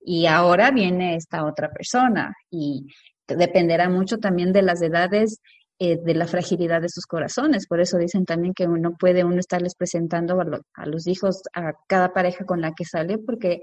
Y 0.00 0.26
ahora 0.26 0.70
viene 0.70 1.16
esta 1.16 1.44
otra 1.44 1.70
persona 1.70 2.32
y 2.50 2.86
dependerá 3.26 3.88
mucho 3.88 4.18
también 4.18 4.52
de 4.52 4.62
las 4.62 4.80
edades, 4.80 5.40
eh, 5.82 5.96
de 5.96 6.14
la 6.14 6.26
fragilidad 6.26 6.82
de 6.82 6.90
sus 6.90 7.06
corazones. 7.06 7.66
Por 7.66 7.80
eso 7.80 7.96
dicen 7.96 8.26
también 8.26 8.52
que 8.52 8.66
uno 8.66 8.98
puede 8.98 9.24
uno 9.24 9.40
estarles 9.40 9.74
presentando 9.74 10.38
a, 10.38 10.86
los 10.86 11.06
hijos 11.06 11.40
a 11.54 11.72
cada 11.88 12.12
pareja 12.12 12.44
con 12.44 12.60
la 12.60 12.74
que 12.74 12.84
sale, 12.84 13.16
porque 13.16 13.62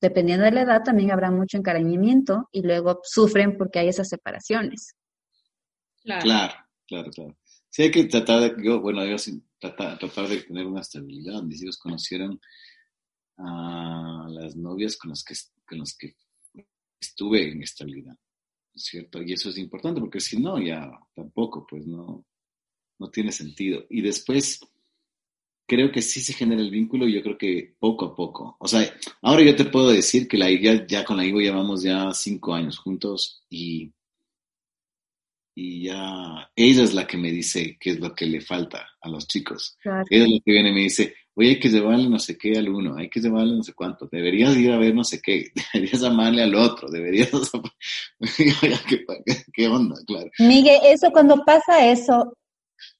dependiendo 0.00 0.44
de 0.44 0.52
la 0.52 0.62
edad 0.62 0.84
también 0.84 1.10
habrá 1.10 1.32
mucho 1.32 1.58
encariñamiento 1.58 2.48
y 2.52 2.62
luego 2.62 3.00
sufren 3.02 3.58
porque 3.58 3.80
hay 3.80 3.88
esas 3.88 4.08
separaciones. 4.08 4.94
Claro, 6.04 6.54
claro, 6.86 7.10
claro. 7.10 7.36
Sí 7.68 7.82
hay 7.82 7.90
que 7.90 8.04
tratar 8.04 8.42
de, 8.42 8.64
yo, 8.64 8.80
bueno, 8.80 9.04
yo 9.04 9.16
tratar, 9.58 9.98
tratar 9.98 10.28
de 10.28 10.42
tener 10.42 10.66
una 10.68 10.82
estabilidad. 10.82 11.42
Mis 11.42 11.64
hijos 11.64 11.78
conocieron 11.78 12.40
a 13.38 14.28
las 14.28 14.54
novias 14.54 14.96
con 14.96 15.10
las 15.10 15.24
que, 15.24 15.34
con 15.66 15.80
las 15.80 15.96
que 15.96 16.14
estuve 17.00 17.50
en 17.50 17.64
estabilidad, 17.64 18.14
¿cierto? 18.74 19.22
Y 19.22 19.32
eso 19.32 19.50
es 19.50 19.58
importante 19.58 20.00
porque 20.00 20.20
si 20.20 20.38
no, 20.38 20.60
ya 20.60 20.90
tampoco, 21.14 21.66
pues 21.68 21.86
no, 21.86 22.24
no 22.98 23.10
tiene 23.10 23.32
sentido. 23.32 23.84
Y 23.90 24.02
después, 24.02 24.60
creo 25.66 25.92
que 25.92 26.02
sí 26.02 26.20
se 26.20 26.32
genera 26.32 26.60
el 26.60 26.70
vínculo 26.70 27.06
y 27.06 27.14
yo 27.14 27.22
creo 27.22 27.38
que 27.38 27.76
poco 27.78 28.06
a 28.06 28.14
poco. 28.14 28.56
O 28.58 28.66
sea, 28.66 28.92
ahora 29.22 29.44
yo 29.44 29.54
te 29.54 29.64
puedo 29.64 29.90
decir 29.90 30.26
que 30.26 30.36
la, 30.36 30.50
ya, 30.50 30.86
ya 30.86 31.04
con 31.04 31.16
la 31.16 31.24
Ivo 31.24 31.40
llevamos 31.40 31.82
ya 31.82 32.12
cinco 32.12 32.54
años 32.54 32.78
juntos 32.78 33.44
y, 33.48 33.92
y 35.54 35.84
ya 35.84 36.50
ella 36.56 36.82
es 36.82 36.92
la 36.92 37.06
que 37.06 37.16
me 37.16 37.30
dice 37.30 37.76
qué 37.80 37.90
es 37.90 38.00
lo 38.00 38.14
que 38.14 38.26
le 38.26 38.40
falta 38.40 38.88
a 39.00 39.08
los 39.08 39.28
chicos. 39.28 39.78
Ella 39.84 40.24
es 40.24 40.30
la 40.30 40.40
que 40.44 40.52
viene 40.52 40.70
y 40.70 40.74
me 40.74 40.80
dice, 40.80 41.14
oye, 41.40 41.50
hay 41.50 41.58
que 41.58 41.68
llevarle 41.70 42.08
no 42.08 42.18
sé 42.18 42.36
qué 42.36 42.58
al 42.58 42.68
uno, 42.68 42.96
hay 42.96 43.08
que 43.08 43.20
llevarle 43.20 43.56
no 43.56 43.62
sé 43.62 43.72
cuánto, 43.72 44.06
deberías 44.12 44.56
ir 44.56 44.70
a 44.70 44.78
ver 44.78 44.94
no 44.94 45.04
sé 45.04 45.20
qué, 45.22 45.46
deberías 45.74 46.04
amarle 46.04 46.42
al 46.42 46.54
otro, 46.54 46.88
deberías... 46.90 47.30
¿Qué, 48.36 49.04
¿Qué 49.52 49.68
onda? 49.68 49.96
Claro. 50.06 50.30
Miguel, 50.38 50.80
eso 50.84 51.10
cuando 51.10 51.42
pasa 51.44 51.86
eso, 51.86 52.34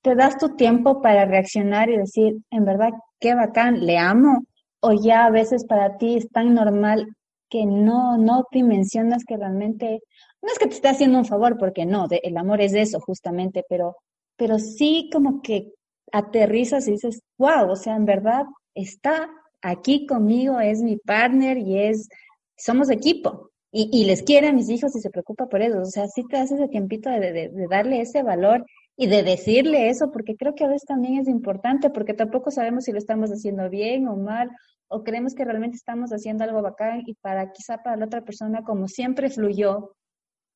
te 0.02 0.14
das 0.14 0.38
tu 0.38 0.56
tiempo 0.56 1.02
para 1.02 1.26
reaccionar 1.26 1.90
y 1.90 1.98
decir, 1.98 2.38
en 2.50 2.64
verdad, 2.64 2.90
qué 3.20 3.34
bacán, 3.34 3.84
le 3.84 3.98
amo, 3.98 4.46
o 4.80 4.92
ya 4.92 5.26
a 5.26 5.30
veces 5.30 5.66
para 5.66 5.98
ti 5.98 6.16
es 6.16 6.30
tan 6.30 6.54
normal 6.54 7.06
que 7.50 7.66
no, 7.66 8.16
no 8.16 8.46
dimensionas 8.50 9.24
que 9.26 9.36
realmente, 9.36 10.00
no 10.40 10.50
es 10.50 10.58
que 10.58 10.66
te 10.66 10.74
esté 10.76 10.88
haciendo 10.88 11.18
un 11.18 11.26
favor, 11.26 11.58
porque 11.58 11.84
no, 11.84 12.06
el 12.10 12.36
amor 12.38 12.62
es 12.62 12.72
eso 12.72 13.00
justamente, 13.00 13.64
pero, 13.68 13.96
pero 14.36 14.58
sí 14.58 15.10
como 15.12 15.42
que 15.42 15.72
aterrizas 16.12 16.86
y 16.88 16.92
dices, 16.92 17.22
wow, 17.38 17.70
o 17.70 17.76
sea, 17.76 17.96
en 17.96 18.04
verdad 18.04 18.44
está 18.74 19.30
aquí 19.62 20.06
conmigo, 20.06 20.60
es 20.60 20.82
mi 20.82 20.96
partner 20.96 21.58
y 21.58 21.78
es, 21.78 22.08
somos 22.56 22.90
equipo. 22.90 23.50
Y, 23.72 23.88
y 23.92 24.04
les 24.04 24.22
quiere 24.22 24.48
a 24.48 24.52
mis 24.52 24.68
hijos 24.68 24.96
y 24.96 25.00
se 25.00 25.10
preocupa 25.10 25.46
por 25.46 25.62
ellos. 25.62 25.88
O 25.88 25.90
sea, 25.90 26.08
sí 26.08 26.24
te 26.28 26.36
haces 26.38 26.58
ese 26.58 26.68
tiempito 26.68 27.08
de, 27.08 27.20
de, 27.32 27.48
de 27.48 27.66
darle 27.68 28.00
ese 28.00 28.22
valor 28.22 28.64
y 28.96 29.06
de 29.06 29.22
decirle 29.22 29.88
eso, 29.88 30.10
porque 30.10 30.36
creo 30.36 30.54
que 30.54 30.64
a 30.64 30.68
veces 30.68 30.86
también 30.86 31.18
es 31.18 31.28
importante, 31.28 31.88
porque 31.88 32.14
tampoco 32.14 32.50
sabemos 32.50 32.84
si 32.84 32.92
lo 32.92 32.98
estamos 32.98 33.30
haciendo 33.30 33.70
bien 33.70 34.08
o 34.08 34.16
mal, 34.16 34.50
o 34.88 35.04
creemos 35.04 35.34
que 35.34 35.44
realmente 35.44 35.76
estamos 35.76 36.10
haciendo 36.10 36.44
algo 36.44 36.62
bacán 36.62 37.02
y 37.06 37.14
para 37.14 37.52
quizá 37.52 37.78
para 37.78 37.96
la 37.96 38.06
otra 38.06 38.22
persona, 38.22 38.62
como 38.62 38.88
siempre 38.88 39.30
fluyó, 39.30 39.92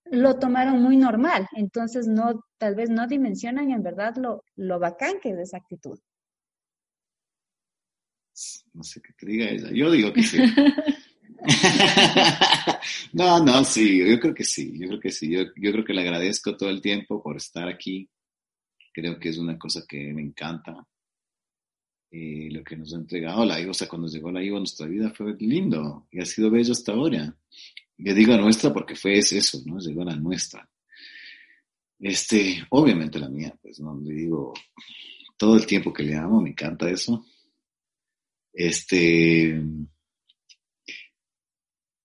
lo 0.06 0.38
tomaron 0.38 0.82
muy 0.82 0.96
normal, 0.96 1.48
entonces 1.56 2.06
no, 2.06 2.44
tal 2.58 2.74
vez 2.74 2.90
no 2.90 3.06
dimensionan 3.06 3.70
en 3.70 3.82
verdad 3.82 4.16
lo, 4.16 4.44
lo 4.56 4.78
bacán 4.78 5.18
que 5.20 5.30
es 5.30 5.38
esa 5.38 5.58
actitud. 5.58 5.98
No 8.72 8.82
sé 8.82 9.00
qué 9.00 9.12
te 9.12 9.26
diga 9.26 9.48
ella, 9.48 9.70
yo 9.70 9.90
digo 9.90 10.12
que 10.12 10.22
sí. 10.22 10.38
no, 13.12 13.44
no, 13.44 13.64
sí, 13.64 13.98
yo 13.98 14.18
creo 14.18 14.34
que 14.34 14.44
sí, 14.44 14.78
yo 14.78 14.88
creo 14.88 15.00
que 15.00 15.12
sí, 15.12 15.30
yo, 15.30 15.42
yo 15.56 15.72
creo 15.72 15.84
que 15.84 15.94
le 15.94 16.02
agradezco 16.02 16.56
todo 16.56 16.70
el 16.70 16.80
tiempo 16.80 17.22
por 17.22 17.36
estar 17.36 17.68
aquí, 17.68 18.08
creo 18.92 19.18
que 19.18 19.28
es 19.28 19.38
una 19.38 19.58
cosa 19.58 19.84
que 19.86 20.12
me 20.12 20.22
encanta. 20.22 20.86
Eh, 22.10 22.48
lo 22.52 22.62
que 22.62 22.76
nos 22.76 22.94
ha 22.94 22.96
entregado 22.96 23.44
la 23.44 23.60
IVA, 23.60 23.72
o 23.72 23.74
sea, 23.74 23.88
cuando 23.88 24.06
llegó 24.06 24.30
la 24.30 24.40
IVA 24.40 24.56
a 24.56 24.60
nuestra 24.60 24.86
vida 24.86 25.10
fue 25.10 25.34
lindo 25.40 26.06
y 26.12 26.20
ha 26.20 26.24
sido 26.24 26.48
bello 26.48 26.70
hasta 26.70 26.92
ahora. 26.92 27.36
Yo 27.96 28.14
digo 28.14 28.36
nuestra 28.36 28.72
porque 28.72 28.96
fue 28.96 29.18
eso, 29.18 29.58
¿no? 29.66 29.78
Llegó 29.78 30.04
la 30.04 30.16
nuestra. 30.16 30.68
Este, 31.98 32.66
obviamente 32.70 33.18
la 33.18 33.28
mía, 33.28 33.56
pues, 33.62 33.80
¿no? 33.80 33.98
Le 34.00 34.14
digo, 34.14 34.52
todo 35.36 35.56
el 35.56 35.66
tiempo 35.66 35.92
que 35.92 36.02
le 36.02 36.16
amo, 36.16 36.40
me 36.40 36.50
encanta 36.50 36.90
eso. 36.90 37.24
Este, 38.52 39.62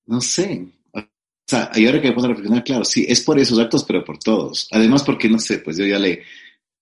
no 0.06 0.22
sé. 0.22 0.68
O 0.94 1.02
sea, 1.46 1.72
y 1.76 1.86
ahora 1.86 2.02
que 2.02 2.10
me 2.10 2.14
pongo 2.14 2.26
a 2.26 2.30
reflexionar, 2.30 2.64
claro, 2.64 2.86
sí, 2.86 3.06
es 3.08 3.22
por 3.22 3.40
esos 3.40 3.60
actos, 3.60 3.84
pero 3.84 4.04
por 4.04 4.20
todos. 4.20 4.68
Además, 4.72 5.04
porque, 5.04 5.30
no 5.30 5.40
sé, 5.40 5.60
pues 5.60 5.78
yo 5.78 5.86
ya 5.86 5.98
le, 5.98 6.24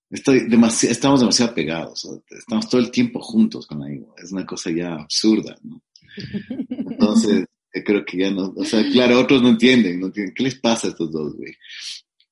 estoy 0.10 0.47
demasiado, 0.47 0.91
estamos 0.91 1.20
demasiado 1.22 1.53
pegados, 1.53 2.08
estamos 2.30 2.70
todo 2.70 2.82
el 2.82 2.91
tiempo 2.91 3.22
juntos 3.22 3.66
con 3.66 3.80
la 3.80 3.91
Ivo. 3.91 4.14
Es 4.18 4.32
una 4.32 4.45
cosa 4.45 4.70
ya 4.72 4.93
absurda, 4.95 5.58
¿no? 5.64 5.82
Entonces, 6.70 7.45
creo 7.84 8.06
que 8.06 8.18
ya 8.18 8.32
no, 8.32 8.54
o 8.56 8.66
sea, 8.66 8.84
claro, 8.92 9.20
otros 9.20 9.42
no 9.42 9.50
entienden, 9.50 10.00
no 10.00 10.08
entienden, 10.08 10.34
¿qué 10.34 10.44
les 10.44 10.60
pasa 10.60 10.88
a 10.88 10.90
estos 10.92 11.12
dos, 11.12 11.36
güey? 11.36 11.54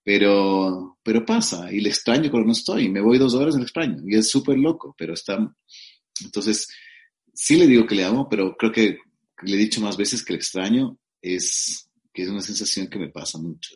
Pero, 0.03 0.99
pero 1.03 1.25
pasa, 1.25 1.71
y 1.71 1.81
le 1.81 1.89
extraño 1.89 2.29
cuando 2.29 2.47
no 2.47 2.53
estoy, 2.53 2.89
me 2.89 3.01
voy 3.01 3.17
dos 3.17 3.33
horas 3.33 3.55
y 3.55 3.57
le 3.57 3.63
extraño, 3.63 4.03
y 4.05 4.15
es 4.15 4.29
súper 4.29 4.57
loco, 4.57 4.95
pero 4.97 5.13
está, 5.13 5.37
entonces, 6.23 6.67
sí 7.33 7.57
le 7.57 7.67
digo 7.67 7.85
que 7.85 7.95
le 7.95 8.03
amo, 8.03 8.27
pero 8.29 8.55
creo 8.55 8.71
que 8.71 8.97
le 9.43 9.55
he 9.55 9.59
dicho 9.59 9.81
más 9.81 9.97
veces 9.97 10.23
que 10.23 10.33
le 10.33 10.37
extraño, 10.37 10.97
es 11.21 11.89
que 12.13 12.23
es 12.23 12.29
una 12.29 12.41
sensación 12.41 12.87
que 12.87 12.99
me 12.99 13.09
pasa 13.09 13.37
mucho. 13.37 13.75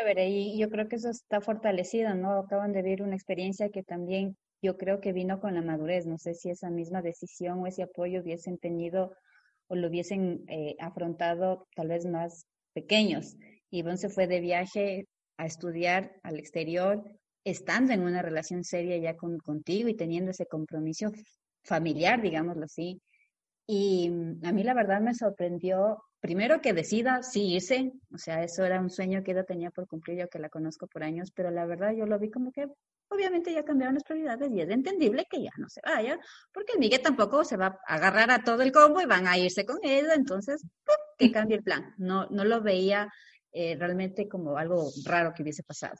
A 0.00 0.04
ver, 0.04 0.18
y 0.20 0.58
yo 0.58 0.70
creo 0.70 0.88
que 0.88 0.96
eso 0.96 1.10
está 1.10 1.40
fortalecido, 1.40 2.14
¿no? 2.14 2.38
Acaban 2.38 2.72
de 2.72 2.82
vivir 2.82 3.02
una 3.02 3.14
experiencia 3.14 3.68
que 3.68 3.82
también 3.82 4.36
yo 4.62 4.78
creo 4.78 5.00
que 5.00 5.12
vino 5.12 5.40
con 5.40 5.54
la 5.54 5.60
madurez. 5.60 6.06
No 6.06 6.16
sé 6.18 6.34
si 6.34 6.48
esa 6.48 6.70
misma 6.70 7.02
decisión 7.02 7.58
o 7.58 7.66
ese 7.66 7.82
apoyo 7.82 8.22
hubiesen 8.22 8.58
tenido 8.58 9.12
lo 9.80 9.88
hubiesen 9.88 10.44
eh, 10.48 10.76
afrontado 10.78 11.66
tal 11.74 11.88
vez 11.88 12.06
más 12.06 12.46
pequeños. 12.74 13.36
Ivonne 13.70 13.96
se 13.96 14.08
fue 14.08 14.26
de 14.26 14.40
viaje 14.40 15.06
a 15.38 15.46
estudiar 15.46 16.14
al 16.22 16.38
exterior, 16.38 17.02
estando 17.44 17.92
en 17.92 18.02
una 18.02 18.22
relación 18.22 18.64
seria 18.64 18.96
ya 18.98 19.16
con, 19.16 19.38
contigo 19.38 19.88
y 19.88 19.94
teniendo 19.94 20.30
ese 20.30 20.46
compromiso 20.46 21.10
familiar, 21.64 22.20
digámoslo 22.20 22.64
así. 22.64 23.00
Y 23.66 24.10
mm, 24.10 24.44
a 24.44 24.52
mí 24.52 24.62
la 24.62 24.74
verdad 24.74 25.00
me 25.00 25.14
sorprendió, 25.14 26.02
primero 26.22 26.60
que 26.60 26.72
decida 26.72 27.22
sí 27.24 27.54
irse, 27.54 27.92
o 28.14 28.16
sea, 28.16 28.44
eso 28.44 28.64
era 28.64 28.80
un 28.80 28.90
sueño 28.90 29.24
que 29.24 29.32
ella 29.32 29.42
tenía 29.42 29.72
por 29.72 29.88
cumplir, 29.88 30.20
yo 30.20 30.28
que 30.28 30.38
la 30.38 30.48
conozco 30.48 30.86
por 30.86 31.02
años, 31.02 31.32
pero 31.34 31.50
la 31.50 31.66
verdad 31.66 31.92
yo 31.92 32.06
lo 32.06 32.16
vi 32.18 32.30
como 32.30 32.52
que 32.52 32.68
obviamente 33.08 33.52
ya 33.52 33.64
cambiaron 33.64 33.94
las 33.94 34.04
prioridades 34.04 34.48
y 34.52 34.60
es 34.60 34.70
entendible 34.70 35.26
que 35.28 35.42
ya 35.42 35.50
no 35.58 35.68
se 35.68 35.80
vaya, 35.84 36.18
porque 36.52 36.74
el 36.74 36.78
Miguel 36.78 37.02
tampoco 37.02 37.44
se 37.44 37.56
va 37.56 37.76
a 37.86 37.94
agarrar 37.96 38.30
a 38.30 38.44
todo 38.44 38.62
el 38.62 38.70
combo 38.70 39.00
y 39.00 39.06
van 39.06 39.26
a 39.26 39.36
irse 39.36 39.66
con 39.66 39.78
ella, 39.82 40.14
entonces 40.14 40.64
que 41.18 41.32
cambie 41.32 41.56
el 41.56 41.64
plan. 41.64 41.92
No, 41.98 42.26
no 42.30 42.44
lo 42.44 42.62
veía 42.62 43.08
eh, 43.50 43.76
realmente 43.76 44.28
como 44.28 44.56
algo 44.56 44.90
raro 45.04 45.32
que 45.34 45.42
hubiese 45.42 45.64
pasado. 45.64 45.96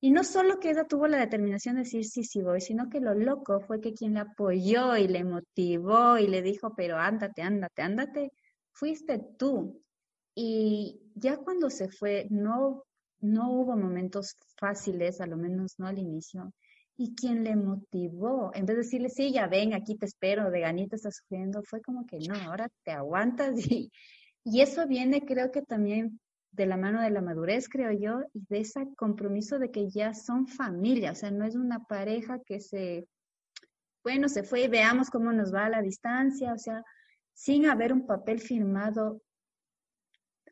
Y 0.00 0.10
no 0.10 0.24
solo 0.24 0.58
que 0.58 0.70
ella 0.70 0.84
tuvo 0.84 1.06
la 1.06 1.18
determinación 1.18 1.76
de 1.76 1.82
decir 1.82 2.04
sí, 2.04 2.24
sí 2.24 2.42
voy, 2.42 2.60
sino 2.60 2.90
que 2.90 3.00
lo 3.00 3.14
loco 3.14 3.60
fue 3.60 3.80
que 3.80 3.94
quien 3.94 4.14
le 4.14 4.20
apoyó 4.20 4.96
y 4.96 5.06
le 5.06 5.22
motivó 5.22 6.18
y 6.18 6.26
le 6.26 6.42
dijo, 6.42 6.74
pero 6.76 6.98
ándate, 6.98 7.40
ándate, 7.40 7.82
ándate, 7.82 8.32
fuiste 8.74 9.18
tú. 9.38 9.82
Y 10.34 11.00
ya 11.14 11.38
cuando 11.38 11.70
se 11.70 11.88
fue, 11.88 12.26
no 12.30 12.84
no 13.24 13.50
hubo 13.50 13.76
momentos 13.76 14.36
fáciles, 14.58 15.20
a 15.20 15.26
lo 15.26 15.36
menos 15.36 15.78
no 15.78 15.86
al 15.86 15.98
inicio. 15.98 16.52
Y 16.96 17.14
quien 17.14 17.42
le 17.42 17.56
motivó, 17.56 18.52
en 18.54 18.66
vez 18.66 18.76
de 18.76 18.82
decirle, 18.82 19.08
sí, 19.08 19.32
ya 19.32 19.48
ven, 19.48 19.74
aquí 19.74 19.96
te 19.96 20.06
espero, 20.06 20.50
de 20.50 20.60
ganita 20.60 20.94
estás 20.94 21.16
sufriendo, 21.16 21.62
fue 21.62 21.80
como 21.80 22.06
que 22.06 22.18
no, 22.18 22.34
ahora 22.34 22.68
te 22.84 22.92
aguantas. 22.92 23.54
Y, 23.72 23.90
y 24.44 24.60
eso 24.60 24.86
viene, 24.86 25.24
creo 25.24 25.50
que 25.50 25.62
también 25.62 26.20
de 26.52 26.66
la 26.66 26.76
mano 26.76 27.00
de 27.00 27.10
la 27.10 27.22
madurez, 27.22 27.68
creo 27.68 27.90
yo, 27.92 28.20
y 28.34 28.44
de 28.48 28.60
ese 28.60 28.86
compromiso 28.94 29.58
de 29.58 29.70
que 29.70 29.88
ya 29.88 30.12
son 30.12 30.46
familia, 30.46 31.12
o 31.12 31.14
sea, 31.14 31.30
no 31.30 31.46
es 31.46 31.56
una 31.56 31.84
pareja 31.86 32.38
que 32.44 32.60
se, 32.60 33.08
bueno, 34.04 34.28
se 34.28 34.42
fue 34.42 34.64
y 34.64 34.68
veamos 34.68 35.08
cómo 35.08 35.32
nos 35.32 35.52
va 35.52 35.64
a 35.64 35.70
la 35.70 35.80
distancia, 35.80 36.52
o 36.52 36.58
sea, 36.58 36.84
sin 37.34 37.66
haber 37.66 37.92
un 37.92 38.06
papel 38.06 38.40
firmado, 38.40 39.22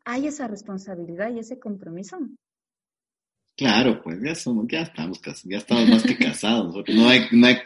hay 0.05 0.27
esa 0.27 0.49
responsabilidad 0.49 1.31
y 1.31 1.39
ese 1.39 1.59
compromiso. 1.59 2.19
Claro, 3.57 4.03
pues 4.03 4.19
ya 4.23 4.35
somos, 4.35 4.67
ya 4.69 4.81
estamos 4.81 5.21
ya 5.45 5.59
estamos 5.59 5.89
más 5.89 6.03
que 6.03 6.17
casados, 6.17 6.75
no 6.89 7.09
hay, 7.09 7.27
no 7.31 7.47
hay 7.47 7.59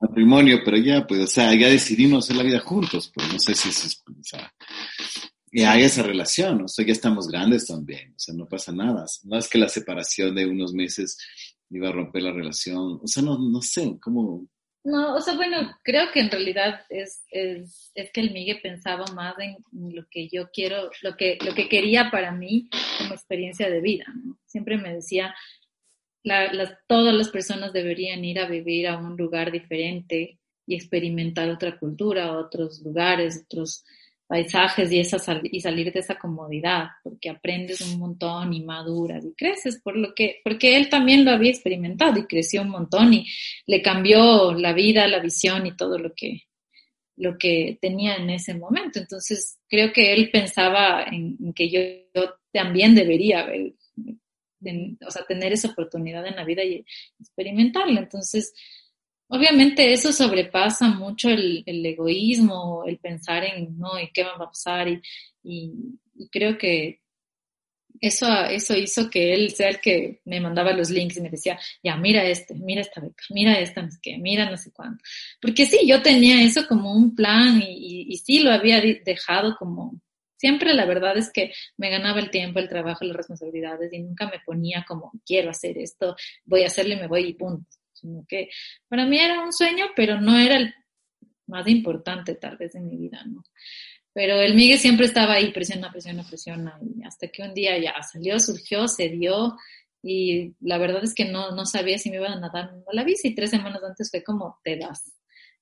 matrimonio, 0.00 0.58
pero 0.64 0.78
ya, 0.78 1.06
pues, 1.06 1.20
o 1.20 1.26
sea, 1.26 1.54
ya 1.54 1.68
decidimos 1.68 2.24
hacer 2.24 2.36
la 2.36 2.42
vida 2.42 2.60
juntos, 2.60 3.12
pues 3.14 3.32
no 3.32 3.38
sé 3.38 3.54
si 3.54 3.68
es, 3.68 4.02
o 4.08 4.22
sea, 4.24 4.52
y 5.50 5.62
hay 5.62 5.82
esa 5.82 6.02
relación, 6.02 6.62
o 6.62 6.68
sea, 6.68 6.84
ya 6.84 6.92
estamos 6.92 7.28
grandes 7.28 7.66
también, 7.66 8.12
o 8.12 8.18
sea, 8.18 8.34
no 8.34 8.48
pasa 8.48 8.72
nada, 8.72 9.04
no 9.24 9.38
es 9.38 9.48
que 9.48 9.58
la 9.58 9.68
separación 9.68 10.34
de 10.34 10.46
unos 10.46 10.72
meses 10.72 11.18
iba 11.70 11.90
a 11.90 11.92
romper 11.92 12.22
la 12.22 12.32
relación, 12.32 12.98
o 13.02 13.06
sea, 13.06 13.22
no, 13.22 13.38
no 13.38 13.60
sé, 13.60 13.98
cómo... 14.00 14.48
No, 14.86 15.16
o 15.16 15.20
sea, 15.20 15.34
bueno, 15.34 15.76
creo 15.82 16.12
que 16.12 16.20
en 16.20 16.30
realidad 16.30 16.82
es, 16.90 17.24
es, 17.32 17.90
es, 17.96 18.12
que 18.12 18.20
el 18.20 18.30
Migue 18.30 18.60
pensaba 18.62 19.04
más 19.16 19.34
en 19.40 19.56
lo 19.72 20.06
que 20.08 20.28
yo 20.28 20.48
quiero, 20.52 20.92
lo 21.02 21.16
que, 21.16 21.38
lo 21.44 21.54
que 21.56 21.68
quería 21.68 22.08
para 22.12 22.30
mí 22.30 22.70
como 22.96 23.12
experiencia 23.12 23.68
de 23.68 23.80
vida. 23.80 24.04
Siempre 24.44 24.76
me 24.76 24.94
decía, 24.94 25.34
la, 26.22 26.52
las, 26.52 26.76
todas 26.86 27.12
las 27.16 27.30
personas 27.30 27.72
deberían 27.72 28.24
ir 28.24 28.38
a 28.38 28.46
vivir 28.46 28.86
a 28.86 28.96
un 28.96 29.16
lugar 29.16 29.50
diferente 29.50 30.38
y 30.66 30.76
experimentar 30.76 31.50
otra 31.50 31.80
cultura, 31.80 32.38
otros 32.38 32.80
lugares, 32.80 33.42
otros 33.44 33.84
paisajes 34.26 34.90
y, 34.90 34.98
esa 35.00 35.40
y 35.44 35.60
salir 35.60 35.92
de 35.92 36.00
esa 36.00 36.18
comodidad, 36.18 36.88
porque 37.02 37.30
aprendes 37.30 37.80
un 37.80 37.98
montón 37.98 38.52
y 38.52 38.64
maduras 38.64 39.24
y 39.24 39.32
creces, 39.34 39.80
por 39.80 39.96
lo 39.96 40.14
que, 40.14 40.40
porque 40.42 40.76
él 40.76 40.88
también 40.88 41.24
lo 41.24 41.30
había 41.30 41.50
experimentado 41.50 42.18
y 42.18 42.26
creció 42.26 42.62
un 42.62 42.70
montón 42.70 43.14
y 43.14 43.26
le 43.66 43.82
cambió 43.82 44.52
la 44.52 44.72
vida, 44.72 45.06
la 45.06 45.20
visión 45.20 45.66
y 45.66 45.76
todo 45.76 45.98
lo 45.98 46.12
que, 46.14 46.42
lo 47.16 47.38
que 47.38 47.78
tenía 47.80 48.16
en 48.16 48.30
ese 48.30 48.54
momento. 48.54 48.98
Entonces, 48.98 49.58
creo 49.68 49.92
que 49.92 50.12
él 50.12 50.30
pensaba 50.30 51.04
en, 51.04 51.52
que 51.54 51.70
yo, 51.70 51.80
también 52.52 52.94
debería 52.94 53.46
o 55.06 55.10
sea, 55.10 55.24
tener 55.24 55.52
esa 55.52 55.68
oportunidad 55.68 56.26
en 56.26 56.36
la 56.36 56.44
vida 56.44 56.64
y 56.64 56.84
experimentarla. 57.20 58.00
Entonces, 58.00 58.54
Obviamente 59.28 59.92
eso 59.92 60.12
sobrepasa 60.12 60.88
mucho 60.88 61.28
el, 61.28 61.64
egoísmo, 61.66 62.84
el 62.86 62.98
pensar 62.98 63.44
en, 63.44 63.76
no, 63.76 63.98
¿y 63.98 64.10
qué 64.12 64.22
va 64.22 64.32
a 64.32 64.38
pasar? 64.38 64.88
Y, 64.88 65.00
y, 65.42 66.28
creo 66.30 66.56
que 66.56 67.00
eso, 68.00 68.26
eso 68.44 68.76
hizo 68.76 69.10
que 69.10 69.34
él 69.34 69.50
sea 69.50 69.70
el 69.70 69.80
que 69.80 70.20
me 70.26 70.40
mandaba 70.40 70.72
los 70.72 70.90
links 70.90 71.16
y 71.16 71.22
me 71.22 71.30
decía, 71.30 71.58
ya, 71.82 71.96
mira 71.96 72.24
este, 72.24 72.54
mira 72.54 72.82
esta 72.82 73.00
beca, 73.00 73.24
mira 73.30 73.58
esta, 73.58 73.82
no 73.82 73.90
sé 73.90 73.98
qué, 74.00 74.18
mira 74.18 74.48
no 74.48 74.56
sé 74.56 74.70
cuánto. 74.72 75.02
Porque 75.40 75.66
sí, 75.66 75.80
yo 75.86 76.02
tenía 76.02 76.42
eso 76.44 76.66
como 76.68 76.92
un 76.92 77.14
plan 77.16 77.60
y, 77.60 78.06
y 78.08 78.16
sí 78.18 78.40
lo 78.40 78.52
había 78.52 78.80
dejado 78.80 79.56
como, 79.58 80.00
siempre 80.36 80.72
la 80.74 80.84
verdad 80.86 81.16
es 81.16 81.32
que 81.32 81.52
me 81.76 81.90
ganaba 81.90 82.20
el 82.20 82.30
tiempo, 82.30 82.60
el 82.60 82.68
trabajo, 82.68 83.04
las 83.04 83.16
responsabilidades 83.16 83.92
y 83.92 83.98
nunca 84.00 84.26
me 84.26 84.40
ponía 84.44 84.84
como, 84.86 85.10
quiero 85.24 85.50
hacer 85.50 85.78
esto, 85.78 86.14
voy 86.44 86.62
a 86.62 86.66
hacerlo 86.66 86.94
y 86.94 87.00
me 87.00 87.08
voy 87.08 87.26
y 87.26 87.34
punto 87.34 87.66
sino 88.00 88.24
que 88.28 88.48
para 88.88 89.06
mí 89.06 89.18
era 89.18 89.40
un 89.40 89.52
sueño, 89.52 89.86
pero 89.96 90.20
no 90.20 90.38
era 90.38 90.56
el 90.56 90.74
más 91.46 91.66
importante 91.68 92.34
tal 92.34 92.56
vez 92.56 92.74
en 92.74 92.86
mi 92.86 92.96
vida, 92.96 93.22
¿no? 93.24 93.42
Pero 94.12 94.40
el 94.40 94.54
Miguel 94.54 94.78
siempre 94.78 95.06
estaba 95.06 95.34
ahí, 95.34 95.52
presiona, 95.52 95.90
presiona, 95.90 96.24
presiona, 96.26 96.78
y 96.80 97.04
hasta 97.04 97.28
que 97.28 97.42
un 97.42 97.52
día 97.52 97.78
ya 97.78 97.94
salió, 98.02 98.40
surgió, 98.40 98.88
se 98.88 99.10
dio, 99.10 99.56
y 100.02 100.54
la 100.60 100.78
verdad 100.78 101.04
es 101.04 101.14
que 101.14 101.26
no, 101.26 101.50
no 101.50 101.66
sabía 101.66 101.98
si 101.98 102.10
me 102.10 102.16
iban 102.16 102.42
a 102.42 102.48
dar 102.48 102.72
la 102.92 103.04
bici, 103.04 103.28
y 103.28 103.34
tres 103.34 103.50
semanas 103.50 103.82
antes 103.82 104.10
fue 104.10 104.24
como, 104.24 104.58
te 104.64 104.76
das, 104.76 105.12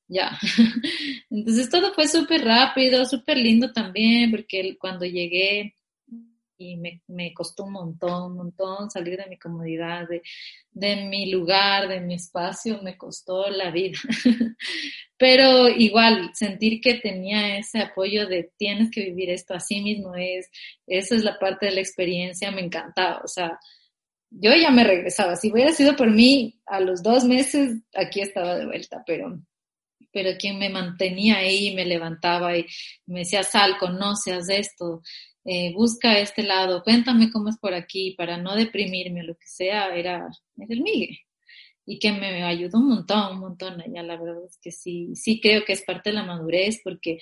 ya. 0.06 0.38
Entonces 1.30 1.68
todo 1.68 1.92
fue 1.94 2.06
súper 2.06 2.44
rápido, 2.44 3.04
súper 3.06 3.38
lindo 3.38 3.72
también, 3.72 4.30
porque 4.30 4.76
cuando 4.78 5.04
llegué 5.04 5.74
y 6.56 6.76
me, 6.76 7.34
costó 7.34 7.64
un 7.64 7.72
montón, 7.72 8.32
un 8.32 8.36
montón 8.36 8.90
salir 8.90 9.16
de 9.16 9.26
mi 9.26 9.38
comodidad, 9.38 10.08
de, 10.08 10.22
de 10.72 11.06
mi 11.06 11.30
lugar, 11.30 11.88
de 11.88 12.00
mi 12.00 12.14
espacio, 12.14 12.80
me 12.82 12.96
costó 12.96 13.48
la 13.50 13.70
vida. 13.70 13.98
Pero 15.16 15.68
igual, 15.68 16.30
sentir 16.34 16.80
que 16.80 16.94
tenía 16.94 17.58
ese 17.58 17.80
apoyo 17.80 18.26
de 18.26 18.50
tienes 18.56 18.90
que 18.90 19.02
vivir 19.04 19.30
esto 19.30 19.54
así 19.54 19.80
mismo 19.80 20.14
es, 20.14 20.50
esa 20.86 21.14
es 21.14 21.24
la 21.24 21.38
parte 21.38 21.66
de 21.66 21.72
la 21.72 21.80
experiencia, 21.80 22.50
me 22.50 22.62
encantaba. 22.62 23.20
O 23.24 23.28
sea, 23.28 23.58
yo 24.30 24.52
ya 24.54 24.70
me 24.70 24.84
regresaba. 24.84 25.36
Si 25.36 25.52
hubiera 25.52 25.72
sido 25.72 25.96
por 25.96 26.10
mí, 26.10 26.60
a 26.66 26.80
los 26.80 27.02
dos 27.02 27.24
meses 27.24 27.82
aquí 27.94 28.20
estaba 28.20 28.56
de 28.56 28.66
vuelta, 28.66 29.02
pero 29.06 29.38
pero 30.14 30.30
quien 30.38 30.58
me 30.58 30.70
mantenía 30.70 31.38
ahí, 31.38 31.74
me 31.74 31.84
levantaba 31.84 32.56
y 32.56 32.64
me 33.06 33.20
decía, 33.20 33.42
Sal, 33.42 33.76
conoces 33.78 34.48
esto, 34.48 35.02
eh, 35.44 35.74
busca 35.74 36.18
este 36.18 36.42
lado, 36.42 36.82
cuéntame 36.82 37.30
cómo 37.30 37.50
es 37.50 37.58
por 37.58 37.74
aquí, 37.74 38.12
para 38.16 38.38
no 38.38 38.54
deprimirme 38.56 39.20
o 39.20 39.24
lo 39.24 39.34
que 39.34 39.46
sea, 39.46 39.94
era, 39.94 40.28
el 40.56 40.80
Miguel. 40.80 41.18
Y 41.86 41.98
que 41.98 42.12
me 42.12 42.42
ayudó 42.44 42.78
un 42.78 42.88
montón, 42.88 43.34
un 43.34 43.40
montón 43.40 43.80
allá, 43.80 44.02
la 44.02 44.16
verdad 44.16 44.42
es 44.46 44.58
que 44.58 44.72
sí, 44.72 45.14
sí 45.14 45.40
creo 45.40 45.64
que 45.66 45.74
es 45.74 45.82
parte 45.82 46.10
de 46.10 46.16
la 46.16 46.24
madurez, 46.24 46.80
porque, 46.82 47.18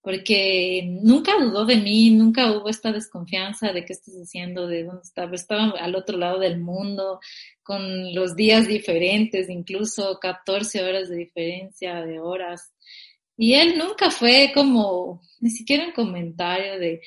porque 0.00 0.82
nunca 1.02 1.38
dudó 1.38 1.64
de 1.64 1.76
mí, 1.76 2.10
nunca 2.10 2.50
hubo 2.50 2.68
esta 2.68 2.90
desconfianza 2.90 3.72
de 3.72 3.84
qué 3.84 3.92
estás 3.92 4.14
haciendo, 4.14 4.66
de 4.66 4.82
dónde 4.82 5.02
estaba, 5.04 5.32
estaba 5.36 5.70
al 5.78 5.94
otro 5.94 6.18
lado 6.18 6.40
del 6.40 6.58
mundo, 6.58 7.20
con 7.62 8.12
los 8.12 8.34
días 8.34 8.66
diferentes, 8.66 9.48
incluso 9.48 10.18
14 10.20 10.82
horas 10.82 11.08
de 11.08 11.16
diferencia 11.16 12.02
de 12.04 12.18
horas. 12.18 12.72
Y 13.36 13.54
él 13.54 13.78
nunca 13.78 14.10
fue 14.10 14.50
como, 14.52 15.22
ni 15.40 15.50
siquiera 15.50 15.86
un 15.86 15.92
comentario 15.92 16.78
de, 16.80 17.02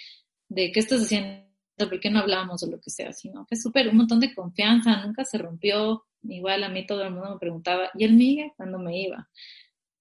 de 0.56 0.72
qué 0.72 0.80
estás 0.80 1.02
haciendo, 1.02 1.44
por 1.78 2.00
qué 2.00 2.10
no 2.10 2.20
hablamos 2.20 2.64
o 2.64 2.72
lo 2.72 2.80
que 2.80 2.90
sea, 2.90 3.12
sino 3.12 3.46
fue 3.46 3.58
súper, 3.58 3.90
un 3.90 3.98
montón 3.98 4.22
de 4.22 4.34
confianza, 4.34 5.06
nunca 5.06 5.26
se 5.26 5.38
rompió, 5.38 6.06
igual 6.24 6.64
a 6.64 6.70
mí 6.70 6.86
todo 6.86 7.04
el 7.04 7.12
mundo 7.12 7.32
me 7.32 7.40
preguntaba, 7.40 7.90
¿y 7.94 8.06
el 8.06 8.14
Migue? 8.14 8.54
cuando 8.56 8.80
me 8.80 8.98
iba? 9.02 9.28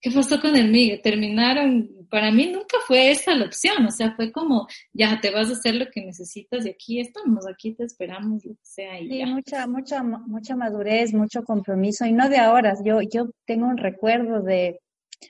¿Qué 0.00 0.10
pasó 0.10 0.40
con 0.40 0.54
el 0.54 0.70
Migue? 0.70 0.98
Terminaron, 0.98 2.06
para 2.08 2.30
mí 2.30 2.46
nunca 2.46 2.76
fue 2.86 3.10
esa 3.10 3.34
la 3.34 3.46
opción, 3.46 3.84
o 3.84 3.90
sea, 3.90 4.14
fue 4.14 4.30
como, 4.30 4.68
ya 4.92 5.18
te 5.20 5.32
vas 5.32 5.48
a 5.48 5.54
hacer 5.54 5.74
lo 5.74 5.86
que 5.90 6.02
necesitas 6.02 6.64
y 6.64 6.70
aquí 6.70 7.00
estamos, 7.00 7.46
aquí 7.48 7.74
te 7.74 7.84
esperamos, 7.84 8.44
lo 8.44 8.52
que 8.52 8.64
sea. 8.64 9.00
Y 9.00 9.08
sí, 9.08 9.24
mucha, 9.26 9.66
mucha, 9.66 10.02
mucha 10.04 10.54
madurez, 10.54 11.12
mucho 11.12 11.42
compromiso, 11.42 12.06
y 12.06 12.12
no 12.12 12.28
de 12.28 12.36
ahora, 12.38 12.74
yo, 12.84 13.00
yo 13.00 13.30
tengo 13.44 13.66
un 13.66 13.78
recuerdo 13.78 14.40
de 14.40 14.78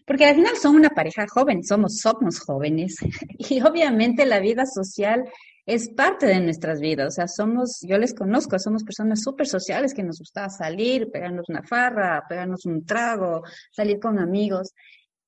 porque 0.06 0.26
al 0.26 0.36
final 0.36 0.56
son 0.56 0.76
una 0.76 0.90
pareja 0.90 1.26
joven, 1.28 1.64
somos, 1.64 1.98
somos 1.98 2.40
jóvenes 2.40 2.96
y 3.38 3.60
obviamente 3.62 4.26
la 4.26 4.40
vida 4.40 4.66
social 4.66 5.24
es 5.66 5.88
parte 5.88 6.26
de 6.26 6.40
nuestras 6.40 6.80
vidas, 6.80 7.08
o 7.08 7.10
sea, 7.10 7.28
somos, 7.28 7.80
yo 7.82 7.96
les 7.96 8.14
conozco, 8.14 8.58
somos 8.58 8.84
personas 8.84 9.22
súper 9.22 9.46
sociales 9.46 9.94
que 9.94 10.02
nos 10.02 10.18
gusta 10.18 10.50
salir, 10.50 11.10
pegarnos 11.10 11.48
una 11.48 11.62
farra, 11.62 12.22
pegarnos 12.28 12.66
un 12.66 12.84
trago, 12.84 13.42
salir 13.72 13.98
con 13.98 14.18
amigos. 14.18 14.74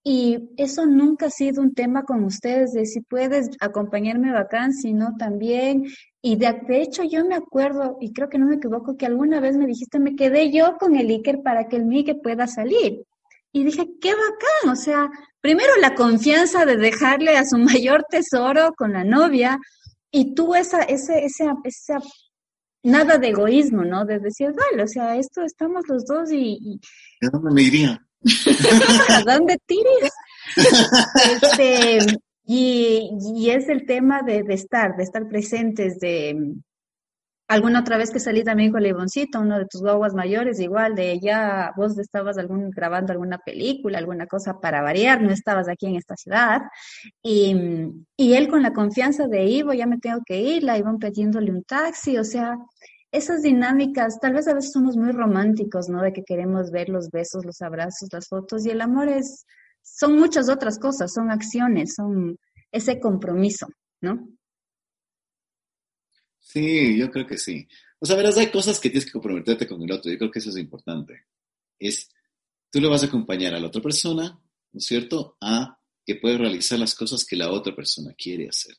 Y 0.04 0.50
eso 0.56 0.86
nunca 0.86 1.26
ha 1.26 1.30
sido 1.30 1.62
un 1.62 1.74
tema 1.74 2.04
con 2.04 2.22
ustedes 2.22 2.72
de 2.72 2.86
si 2.86 3.00
puedes 3.00 3.50
acompañarme 3.60 4.30
bacán, 4.30 4.72
sino 4.72 5.16
también, 5.18 5.86
y 6.22 6.36
de, 6.36 6.54
hecho 6.68 7.02
yo 7.02 7.24
me 7.24 7.34
acuerdo, 7.34 7.96
y 8.00 8.12
creo 8.12 8.28
que 8.28 8.38
no 8.38 8.46
me 8.46 8.56
equivoco, 8.56 8.96
que 8.96 9.06
alguna 9.06 9.40
vez 9.40 9.56
me 9.56 9.66
dijiste, 9.66 9.98
me 9.98 10.14
quedé 10.14 10.52
yo 10.52 10.76
con 10.78 10.94
el 10.94 11.08
Iker 11.08 11.42
para 11.42 11.66
que 11.66 11.76
el 11.76 11.86
Miguel 11.86 12.20
pueda 12.22 12.46
salir. 12.46 13.04
Y 13.56 13.64
dije, 13.64 13.88
qué 14.02 14.10
bacán, 14.10 14.70
o 14.70 14.76
sea, 14.76 15.08
primero 15.40 15.72
la 15.80 15.94
confianza 15.94 16.66
de 16.66 16.76
dejarle 16.76 17.38
a 17.38 17.44
su 17.46 17.56
mayor 17.58 18.04
tesoro 18.10 18.74
con 18.76 18.92
la 18.92 19.02
novia 19.02 19.58
y 20.10 20.34
tú 20.34 20.54
esa, 20.54 20.82
ese, 20.82 21.24
ese, 21.24 21.46
esa, 21.64 21.98
nada 22.82 23.16
de 23.16 23.28
egoísmo, 23.28 23.82
¿no? 23.82 24.04
De 24.04 24.18
decir, 24.18 24.48
vale, 24.48 24.82
o 24.82 24.86
sea, 24.86 25.16
esto 25.16 25.40
estamos 25.42 25.88
los 25.88 26.04
dos 26.04 26.30
y... 26.30 26.78
¿A 27.22 27.30
dónde 27.30 27.50
me 27.50 27.62
iría? 27.62 27.98
¿A 29.08 29.22
dónde 29.22 29.56
tires? 29.64 30.12
este, 31.40 31.98
y, 32.44 33.08
y, 33.36 33.50
es 33.50 33.70
el 33.70 33.86
tema 33.86 34.20
de, 34.20 34.42
de 34.42 34.52
estar, 34.52 34.96
de 34.98 35.02
estar 35.02 35.26
presentes, 35.28 35.98
de, 35.98 36.56
alguna 37.48 37.80
otra 37.80 37.96
vez 37.96 38.10
que 38.10 38.18
salí 38.18 38.42
también 38.42 38.72
con 38.72 38.84
Ivoncito, 38.84 39.40
uno 39.40 39.58
de 39.58 39.66
tus 39.66 39.80
guaguas 39.80 40.14
mayores, 40.14 40.60
igual 40.60 40.94
de 40.94 41.12
ella, 41.12 41.72
vos 41.76 41.96
estabas 41.98 42.38
algún, 42.38 42.70
grabando 42.70 43.12
alguna 43.12 43.38
película, 43.38 43.98
alguna 43.98 44.26
cosa 44.26 44.60
para 44.60 44.82
variar, 44.82 45.22
no 45.22 45.30
estabas 45.30 45.68
aquí 45.68 45.86
en 45.86 45.96
esta 45.96 46.16
ciudad. 46.16 46.62
Y, 47.22 47.54
y 48.16 48.34
él 48.34 48.48
con 48.48 48.62
la 48.62 48.72
confianza 48.72 49.28
de 49.28 49.44
Ivo, 49.44 49.72
ya 49.72 49.86
me 49.86 49.98
tengo 49.98 50.20
que 50.26 50.40
ir, 50.40 50.64
la 50.64 50.78
iban 50.78 50.98
pidiéndole 50.98 51.50
un 51.52 51.62
taxi, 51.62 52.18
o 52.18 52.24
sea, 52.24 52.56
esas 53.12 53.42
dinámicas, 53.42 54.18
tal 54.20 54.34
vez 54.34 54.48
a 54.48 54.54
veces 54.54 54.72
somos 54.72 54.96
muy 54.96 55.12
románticos, 55.12 55.88
¿no? 55.88 56.02
De 56.02 56.12
que 56.12 56.24
queremos 56.24 56.70
ver 56.70 56.88
los 56.88 57.10
besos, 57.10 57.44
los 57.44 57.62
abrazos, 57.62 58.08
las 58.12 58.28
fotos, 58.28 58.66
y 58.66 58.70
el 58.70 58.80
amor 58.80 59.08
es, 59.08 59.46
son 59.82 60.16
muchas 60.18 60.48
otras 60.48 60.78
cosas, 60.78 61.12
son 61.12 61.30
acciones, 61.30 61.94
son 61.94 62.36
ese 62.72 63.00
compromiso, 63.00 63.68
¿no? 64.00 64.28
Sí, 66.56 66.96
yo 66.96 67.10
creo 67.10 67.26
que 67.26 67.36
sí. 67.36 67.68
O 67.98 68.06
sea, 68.06 68.16
verás, 68.16 68.38
hay 68.38 68.46
cosas 68.46 68.80
que 68.80 68.88
tienes 68.88 69.04
que 69.04 69.12
comprometerte 69.12 69.66
con 69.66 69.82
el 69.82 69.92
otro. 69.92 70.10
Yo 70.10 70.16
creo 70.16 70.30
que 70.30 70.38
eso 70.38 70.48
es 70.48 70.56
importante. 70.56 71.26
Es, 71.78 72.08
tú 72.70 72.80
le 72.80 72.88
vas 72.88 73.02
a 73.02 73.06
acompañar 73.08 73.54
a 73.54 73.60
la 73.60 73.66
otra 73.66 73.82
persona, 73.82 74.40
¿no 74.72 74.78
es 74.78 74.86
cierto? 74.86 75.36
A 75.42 75.78
que 76.02 76.14
puede 76.14 76.38
realizar 76.38 76.78
las 76.78 76.94
cosas 76.94 77.26
que 77.26 77.36
la 77.36 77.50
otra 77.50 77.76
persona 77.76 78.14
quiere 78.14 78.48
hacer, 78.48 78.74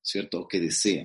¿cierto? 0.00 0.42
O 0.42 0.46
que 0.46 0.60
desea. 0.60 1.04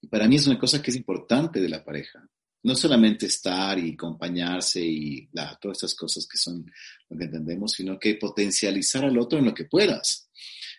Y 0.00 0.06
para 0.06 0.26
mí 0.26 0.36
es 0.36 0.46
una 0.46 0.58
cosa 0.58 0.80
que 0.80 0.90
es 0.90 0.96
importante 0.96 1.60
de 1.60 1.68
la 1.68 1.84
pareja. 1.84 2.26
No 2.62 2.74
solamente 2.74 3.26
estar 3.26 3.78
y 3.78 3.92
acompañarse 3.92 4.82
y 4.82 5.28
todas 5.60 5.76
estas 5.76 5.94
cosas 5.94 6.26
que 6.26 6.38
son 6.38 6.64
lo 7.10 7.18
que 7.18 7.24
entendemos, 7.24 7.72
sino 7.72 7.98
que 7.98 8.14
potencializar 8.14 9.04
al 9.04 9.18
otro 9.18 9.38
en 9.38 9.44
lo 9.44 9.52
que 9.52 9.66
puedas, 9.66 10.30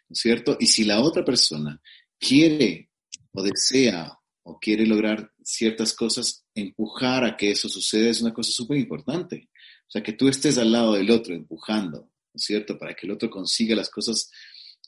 ¿no 0.09 0.13
es 0.13 0.19
cierto? 0.19 0.57
Y 0.59 0.65
si 0.65 0.85
la 0.85 1.01
otra 1.01 1.23
persona 1.23 1.79
quiere 2.17 2.89
o 3.31 3.43
desea 3.43 4.17
o 4.43 4.59
quiere 4.59 4.85
lograr 4.85 5.31
ciertas 5.43 5.93
cosas, 5.93 6.45
empujar 6.53 7.23
a 7.23 7.37
que 7.37 7.51
eso 7.51 7.69
suceda 7.69 8.09
es 8.09 8.21
una 8.21 8.33
cosa 8.33 8.51
súper 8.51 8.77
importante. 8.77 9.49
sea, 9.87 10.03
que 10.03 10.13
tú 10.13 10.27
estés 10.27 10.57
al 10.57 10.71
lado 10.71 10.93
del 10.93 11.11
otro 11.11 11.33
empujando, 11.33 11.99
¿no 11.99 12.35
es 12.35 12.43
cierto? 12.43 12.77
Para 12.77 12.93
que 12.93 13.07
el 13.07 13.13
otro 13.13 13.29
consiga 13.29 13.75
las 13.75 13.89
cosas, 13.89 14.29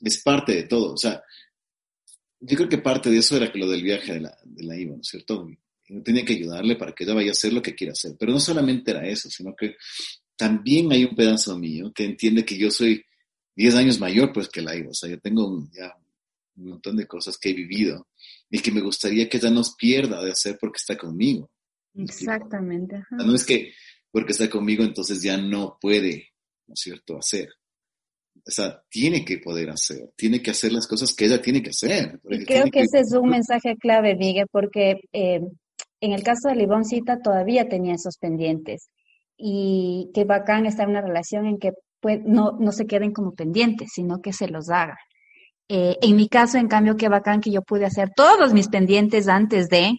es 0.00 0.22
parte 0.22 0.54
de 0.54 0.64
todo. 0.64 0.92
O 0.92 0.96
sea, 0.96 1.22
yo 2.40 2.56
creo 2.56 2.68
que 2.68 2.78
parte 2.78 3.10
de 3.10 3.18
eso 3.18 3.36
era 3.36 3.50
que 3.50 3.58
lo 3.58 3.68
del 3.68 3.82
viaje 3.82 4.14
de 4.14 4.20
la, 4.20 4.38
de 4.44 4.64
la 4.64 4.76
IVA, 4.76 4.96
¿no 4.96 5.00
es 5.00 5.08
cierto? 5.08 5.48
tenía 6.04 6.24
que 6.24 6.32
ayudarle 6.34 6.74
para 6.76 6.92
que 6.92 7.04
ella 7.04 7.14
vaya 7.14 7.30
a 7.30 7.32
hacer 7.32 7.52
lo 7.52 7.62
que 7.62 7.74
quiera 7.74 7.92
hacer. 7.92 8.16
Pero 8.18 8.32
no 8.32 8.40
solamente 8.40 8.90
era 8.90 9.06
eso, 9.06 9.30
sino 9.30 9.54
que 9.54 9.76
también 10.36 10.90
hay 10.92 11.04
un 11.04 11.14
pedazo 11.14 11.56
mío 11.58 11.92
que 11.94 12.04
entiende 12.04 12.44
que 12.44 12.58
yo 12.58 12.70
soy 12.70 13.04
10 13.54 13.74
años 13.76 14.00
mayor 14.00 14.32
pues 14.32 14.48
que 14.48 14.62
la 14.62 14.76
IVA. 14.76 14.90
O 14.90 14.94
sea, 14.94 15.08
yo 15.08 15.20
tengo 15.20 15.66
ya 15.72 15.96
un 16.56 16.70
montón 16.70 16.96
de 16.96 17.06
cosas 17.06 17.38
que 17.38 17.50
he 17.50 17.54
vivido 17.54 18.08
y 18.50 18.60
que 18.60 18.70
me 18.70 18.80
gustaría 18.80 19.28
que 19.28 19.38
ella 19.38 19.50
no 19.50 19.62
pierda 19.78 20.22
de 20.22 20.30
hacer 20.30 20.56
porque 20.60 20.78
está 20.78 20.96
conmigo. 20.96 21.50
Exactamente. 21.94 23.02
No 23.10 23.34
es 23.34 23.44
que 23.44 23.72
porque 24.10 24.32
está 24.32 24.48
conmigo 24.48 24.82
entonces 24.82 25.22
ya 25.22 25.36
no 25.36 25.78
puede, 25.80 26.30
¿no 26.66 26.74
es 26.74 26.80
cierto?, 26.80 27.18
hacer. 27.18 27.48
O 28.46 28.50
sea, 28.50 28.82
tiene 28.88 29.24
que 29.24 29.38
poder 29.38 29.70
hacer, 29.70 30.10
tiene 30.16 30.42
que 30.42 30.52
hacer 30.52 30.72
las 30.72 30.86
cosas 30.86 31.14
que 31.14 31.26
ella 31.26 31.40
tiene 31.40 31.62
que 31.62 31.70
hacer. 31.70 32.20
creo 32.46 32.70
que, 32.70 32.80
ese 32.80 33.00
es 33.00 33.12
un 33.12 33.30
mensaje 33.30 33.76
clave, 33.76 34.14
Miguel, 34.14 34.46
porque 34.50 35.00
eh, 35.12 35.40
en 36.00 36.12
el 36.12 36.22
caso 36.22 36.48
de 36.48 36.56
Liboncita 36.56 37.20
todavía 37.20 37.68
tenía 37.68 37.94
esos 37.94 38.18
pendientes. 38.18 38.88
Y 39.36 40.10
qué 40.14 40.24
bacán 40.24 40.66
estar 40.66 40.84
en 40.84 40.90
una 40.90 41.02
relación 41.02 41.46
en 41.46 41.58
que 41.58 41.72
pues, 42.00 42.20
no, 42.24 42.52
no 42.58 42.72
se 42.72 42.86
queden 42.86 43.12
como 43.12 43.34
pendientes, 43.34 43.90
sino 43.94 44.20
que 44.22 44.32
se 44.32 44.48
los 44.48 44.70
hagan. 44.70 44.96
Eh, 45.68 45.98
en 46.00 46.16
mi 46.16 46.28
caso, 46.28 46.58
en 46.58 46.68
cambio, 46.68 46.96
qué 46.96 47.08
bacán 47.08 47.40
que 47.40 47.50
yo 47.50 47.62
pude 47.62 47.86
hacer 47.86 48.10
todos 48.14 48.52
mis 48.52 48.68
pendientes 48.68 49.28
antes 49.28 49.68
de, 49.68 49.98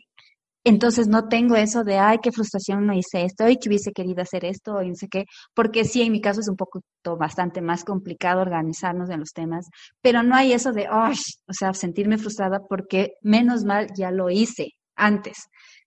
entonces 0.63 1.07
no 1.07 1.28
tengo 1.30 1.55
eso 1.55 1.84
de, 1.84 1.97
ay, 1.97 2.18
qué 2.22 2.32
frustración 2.32 2.86
no 2.86 2.93
hice 2.93 3.24
esto, 3.24 3.45
ay, 3.45 3.57
que 3.57 3.70
hubiese 3.70 3.91
querido 3.93 4.22
hacer 4.22 4.45
esto, 4.45 4.82
y 4.82 4.89
no 4.89 4.95
sé 4.95 5.07
qué, 5.09 5.26
porque 5.53 5.86
sí, 5.86 6.01
en 6.01 6.11
mi 6.11 6.22
caso 6.22 6.41
es 6.41 6.49
un 6.49 6.57
poco 6.57 6.82
bastante 7.18 7.61
más 7.61 7.86
complicado 7.86 8.41
organizarnos 8.41 9.09
en 9.09 9.22
los 9.22 9.32
temas, 9.32 9.68
pero 10.01 10.24
no 10.24 10.36
hay 10.36 10.51
eso 10.53 10.74
de, 10.74 10.88
ay, 10.89 11.15
o 11.47 11.53
sea, 11.53 11.74
sentirme 11.74 12.18
frustrada 12.18 12.59
porque 12.68 13.13
menos 13.22 13.63
mal 13.63 13.88
ya 13.97 14.11
lo 14.11 14.30
hice 14.30 14.72
antes. 14.95 15.38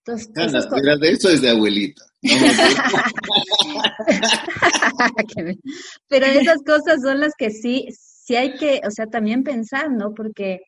Entonces, 0.03 0.33
de 0.33 1.11
eso 1.11 1.29
es 1.29 1.41
de 1.41 1.51
abuelita. 1.51 2.01
pero 6.07 6.25
esas 6.25 6.57
cosas 6.65 7.01
son 7.03 7.19
las 7.19 7.33
que 7.37 7.51
sí, 7.51 7.87
sí 8.23 8.35
hay 8.35 8.55
que, 8.55 8.81
o 8.85 8.91
sea, 8.91 9.07
también 9.07 9.43
pensar, 9.43 9.91
¿no? 9.91 10.13
Porque 10.13 10.61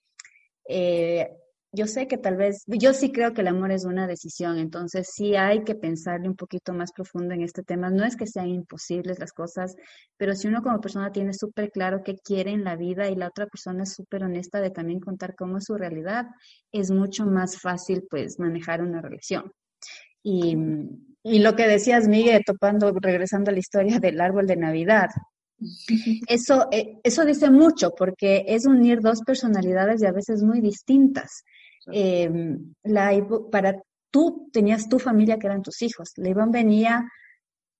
eh, 0.68 1.30
yo 1.72 1.88
sé 1.88 2.08
que 2.08 2.18
tal 2.18 2.36
vez, 2.36 2.64
yo 2.68 2.94
sí 2.94 3.12
creo 3.12 3.34
que 3.34 3.42
el 3.42 3.48
amor 3.48 3.72
es 3.72 3.86
una 3.86 4.08
decisión, 4.08 4.58
entonces 4.58 5.10
sí 5.14 5.36
hay 5.36 5.64
que 5.64 5.76
pensarle 5.76 6.28
un 6.28 6.36
poquito 6.36 6.74
más 6.74 6.92
profundo 6.92 7.34
en 7.34 7.42
este 7.42 7.64
tema. 7.64 7.90
No 7.92 8.06
es 8.06 8.16
que 8.16 8.28
sean 8.28 8.50
imposibles 8.50 9.20
las 9.20 9.34
cosas, 9.34 9.76
pero 10.18 10.36
si 10.36 10.48
uno 10.48 10.64
como 10.64 10.82
persona 10.82 11.12
tiene 11.12 11.34
súper 11.34 11.72
claro 11.72 12.02
qué 12.04 12.16
quiere 12.16 12.52
en 12.52 12.64
la 12.64 12.76
vida 12.76 13.10
y 13.10 13.16
la 13.16 13.28
otra 13.28 13.46
persona 13.48 13.84
es 13.84 13.94
súper 13.94 14.24
honesta 14.24 14.60
de 14.60 14.72
también 14.72 15.00
contar 15.00 15.36
cómo 15.36 15.58
es 15.58 15.66
su 15.66 15.76
realidad, 15.76 16.26
es 16.72 16.90
mucho 16.92 17.26
más 17.26 17.60
fácil 17.60 18.04
pues 18.10 18.40
manejar 18.40 18.82
una 18.82 19.02
relación. 19.02 19.52
Y, 20.24 20.58
y 21.24 21.40
lo 21.40 21.56
que 21.56 21.68
decías, 21.68 22.08
Miguel, 22.08 22.44
topando, 22.46 22.94
regresando 23.00 23.52
a 23.52 23.54
la 23.54 23.60
historia 23.60 24.00
del 24.00 24.22
árbol 24.22 24.48
de 24.48 24.56
Navidad, 24.56 25.10
eso, 26.28 26.68
eh, 26.72 27.00
eso 27.04 27.26
dice 27.26 27.50
mucho 27.50 27.92
porque 27.98 28.46
es 28.48 28.66
unir 28.66 29.02
dos 29.02 29.22
personalidades 29.22 30.02
y 30.02 30.06
a 30.06 30.12
veces 30.12 30.44
muy 30.44 30.62
distintas. 30.62 31.44
Eh, 31.92 32.30
la, 32.84 33.12
para 33.52 33.82
tú 34.10 34.50
tenías 34.54 34.88
tu 34.88 35.00
familia 35.00 35.38
que 35.38 35.48
eran 35.48 35.62
tus 35.62 35.82
hijos. 35.82 36.12
La 36.18 36.30
Iván 36.30 36.52
venía 36.52 37.06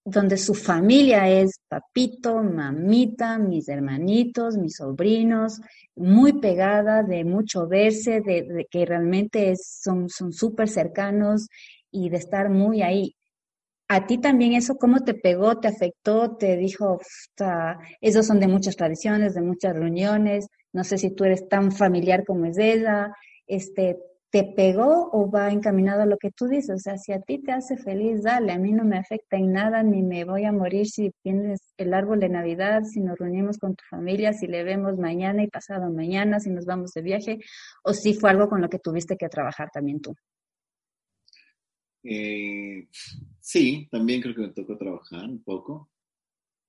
donde 0.06 0.38
su 0.38 0.54
familia 0.54 1.30
es 1.30 1.60
papito, 1.68 2.44
mamita, 2.44 3.38
mis 3.38 3.70
hermanitos, 3.70 4.58
mis 4.58 4.76
sobrinos, 4.76 5.62
muy 5.96 6.34
pegada, 6.34 7.04
de 7.04 7.24
mucho 7.24 7.68
verse, 7.68 8.20
de, 8.20 8.68
que 8.70 8.86
realmente 8.86 9.54
son 9.56 10.10
súper 10.10 10.68
cercanos 10.68 11.48
y 11.90 12.10
de 12.10 12.18
estar 12.18 12.50
muy 12.50 12.82
ahí. 12.82 13.16
¿A 13.90 14.08
ti 14.08 14.18
también 14.18 14.54
eso 14.54 14.76
cómo 14.76 15.02
te 15.02 15.14
pegó, 15.14 15.60
te 15.60 15.68
afectó, 15.68 16.36
te 16.38 16.58
dijo, 16.58 17.00
esos 18.02 18.26
son 18.26 18.40
de 18.40 18.48
muchas 18.48 18.76
tradiciones, 18.76 19.34
de 19.34 19.42
muchas 19.42 19.74
reuniones, 19.74 20.48
no 20.74 20.84
sé 20.84 20.98
si 20.98 21.12
tú 21.12 21.26
eres 21.26 21.48
tan 21.48 21.72
familiar 21.72 22.24
como 22.26 22.46
es 22.46 22.58
ella, 22.58 23.14
este, 23.46 23.98
¿te 24.32 24.46
pegó 24.56 25.10
o 25.12 25.30
va 25.30 25.52
encaminado 25.52 26.02
a 26.02 26.06
lo 26.08 26.18
que 26.18 26.32
tú 26.32 26.48
dices? 26.48 26.76
O 26.76 26.80
sea, 26.80 26.98
si 26.98 27.12
a 27.14 27.20
ti 27.22 27.40
te 27.44 27.52
hace 27.52 27.78
feliz, 27.78 28.24
dale, 28.24 28.52
a 28.52 28.58
mí 28.58 28.72
no 28.72 28.84
me 28.84 28.98
afecta 28.98 29.38
en 29.38 29.52
nada, 29.52 29.84
ni 29.84 30.02
me 30.02 30.24
voy 30.26 30.46
a 30.46 30.52
morir 30.52 30.88
si 30.88 31.12
tienes 31.22 31.60
el 31.78 31.94
árbol 31.94 32.20
de 32.20 32.30
Navidad, 32.30 32.82
si 32.84 33.00
nos 33.00 33.20
reunimos 33.20 33.60
con 33.60 33.76
tu 33.76 33.84
familia, 33.90 34.34
si 34.34 34.48
le 34.48 34.64
vemos 34.64 34.98
mañana 34.98 35.44
y 35.44 35.48
pasado 35.48 35.92
mañana, 35.92 36.40
si 36.40 36.50
nos 36.50 36.66
vamos 36.66 36.94
de 36.94 37.02
viaje, 37.04 37.40
o 37.84 37.94
si 37.94 38.16
fue 38.16 38.32
algo 38.32 38.50
con 38.50 38.62
lo 38.62 38.70
que 38.70 38.80
tuviste 38.80 39.18
que 39.18 39.30
trabajar 39.30 39.70
también 39.72 40.02
tú. 40.02 40.16
Eh, 42.04 42.88
sí, 43.40 43.88
también 43.90 44.22
creo 44.22 44.36
que 44.36 44.42
me 44.42 44.50
tocó 44.50 44.78
trabajar 44.78 45.24
un 45.26 45.42
poco, 45.42 45.90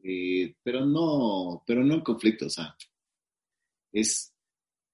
eh, 0.02 0.54
pero 0.62 0.86
no, 0.86 1.62
pero 1.66 1.82
no 1.84 1.94
en 1.94 2.00
conflicto, 2.02 2.46
o 2.46 2.50
sea, 2.50 2.76
es, 3.92 4.32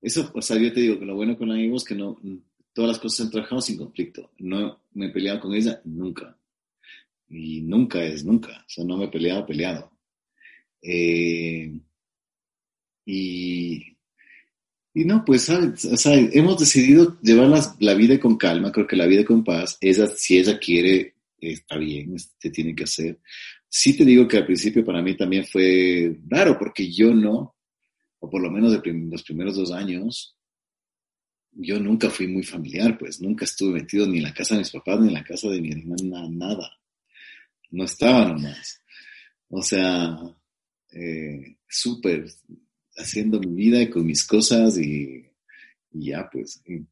eso, 0.00 0.30
o 0.34 0.40
sea, 0.42 0.56
yo 0.58 0.72
te 0.72 0.80
digo 0.80 0.98
que 0.98 1.04
lo 1.04 1.14
bueno 1.14 1.36
con 1.36 1.48
la 1.48 1.60
es 1.60 1.84
que 1.84 1.94
no, 1.94 2.18
todas 2.72 2.88
las 2.92 2.98
cosas 2.98 3.26
han 3.26 3.32
trabajado 3.32 3.60
sin 3.60 3.76
conflicto, 3.76 4.30
no 4.38 4.82
me 4.92 5.06
he 5.06 5.10
peleado 5.10 5.40
con 5.40 5.54
ella 5.54 5.80
nunca, 5.84 6.38
y 7.28 7.60
nunca 7.62 8.02
es 8.04 8.24
nunca, 8.24 8.64
o 8.66 8.68
sea, 8.68 8.84
no 8.84 8.96
me 8.96 9.04
he 9.04 9.08
peleado, 9.08 9.46
peleado. 9.46 9.92
Eh, 10.82 11.78
y 13.04 13.89
y 14.92 15.04
no, 15.04 15.24
pues, 15.24 15.48
O 15.48 15.96
sea, 15.96 16.14
hemos 16.14 16.58
decidido 16.58 17.18
llevar 17.22 17.48
la, 17.78 17.94
vida 17.94 18.18
con 18.18 18.36
calma, 18.36 18.72
creo 18.72 18.86
que 18.86 18.96
la 18.96 19.06
vida 19.06 19.24
con 19.24 19.44
paz, 19.44 19.78
ella, 19.80 20.06
si 20.08 20.38
ella 20.38 20.58
quiere, 20.58 21.14
está 21.40 21.76
bien, 21.76 22.16
se 22.18 22.50
tiene 22.50 22.74
que 22.74 22.84
hacer. 22.84 23.20
Sí 23.68 23.96
te 23.96 24.04
digo 24.04 24.26
que 24.26 24.38
al 24.38 24.46
principio 24.46 24.84
para 24.84 25.00
mí 25.00 25.16
también 25.16 25.46
fue 25.46 26.18
raro, 26.28 26.58
porque 26.58 26.90
yo 26.90 27.14
no, 27.14 27.54
o 28.18 28.28
por 28.28 28.42
lo 28.42 28.50
menos 28.50 28.72
de 28.72 28.92
los 28.92 29.22
primeros 29.22 29.56
dos 29.56 29.70
años, 29.70 30.36
yo 31.52 31.78
nunca 31.78 32.10
fui 32.10 32.26
muy 32.26 32.42
familiar, 32.42 32.98
pues 32.98 33.20
nunca 33.20 33.44
estuve 33.44 33.80
metido 33.80 34.06
ni 34.06 34.18
en 34.18 34.24
la 34.24 34.34
casa 34.34 34.54
de 34.54 34.60
mis 34.60 34.70
papás 34.70 35.00
ni 35.00 35.08
en 35.08 35.14
la 35.14 35.24
casa 35.24 35.48
de 35.48 35.60
mi 35.60 35.70
hermana, 35.70 36.28
nada. 36.28 36.70
No 37.70 37.84
estaba 37.84 38.26
nomás. 38.26 38.82
O 39.48 39.62
sea, 39.62 40.18
eh, 40.92 41.56
súper 41.68 42.26
haciendo 43.00 43.40
mi 43.40 43.54
vida 43.54 43.80
y 43.80 43.90
con 43.90 44.06
mis 44.06 44.26
cosas 44.26 44.78
y, 44.78 45.26
ya, 45.92 46.28
pues. 46.30 46.62
Y, 46.66 46.86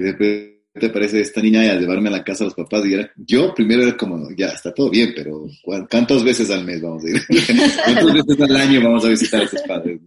después 0.00 0.50
te 0.72 0.90
parece 0.90 1.20
esta 1.20 1.40
niña 1.40 1.62
a 1.62 1.78
llevarme 1.78 2.08
a 2.08 2.12
la 2.12 2.24
casa 2.24 2.44
a 2.44 2.46
los 2.46 2.54
papás 2.54 2.84
y 2.84 2.94
era, 2.94 3.10
yo 3.16 3.54
primero 3.54 3.82
era 3.84 3.96
como, 3.96 4.28
ya, 4.36 4.48
está 4.48 4.74
todo 4.74 4.90
bien, 4.90 5.12
pero 5.14 5.46
¿cuántas 5.88 6.24
veces 6.24 6.50
al 6.50 6.64
mes 6.64 6.82
vamos 6.82 7.04
a 7.04 7.10
ir? 7.10 7.22
¿Cuántas 7.84 8.12
veces 8.12 8.40
al 8.40 8.56
año 8.56 8.82
vamos 8.82 9.04
a 9.04 9.08
visitar 9.08 9.42
a 9.42 9.48
sus 9.48 9.62
padres? 9.62 10.00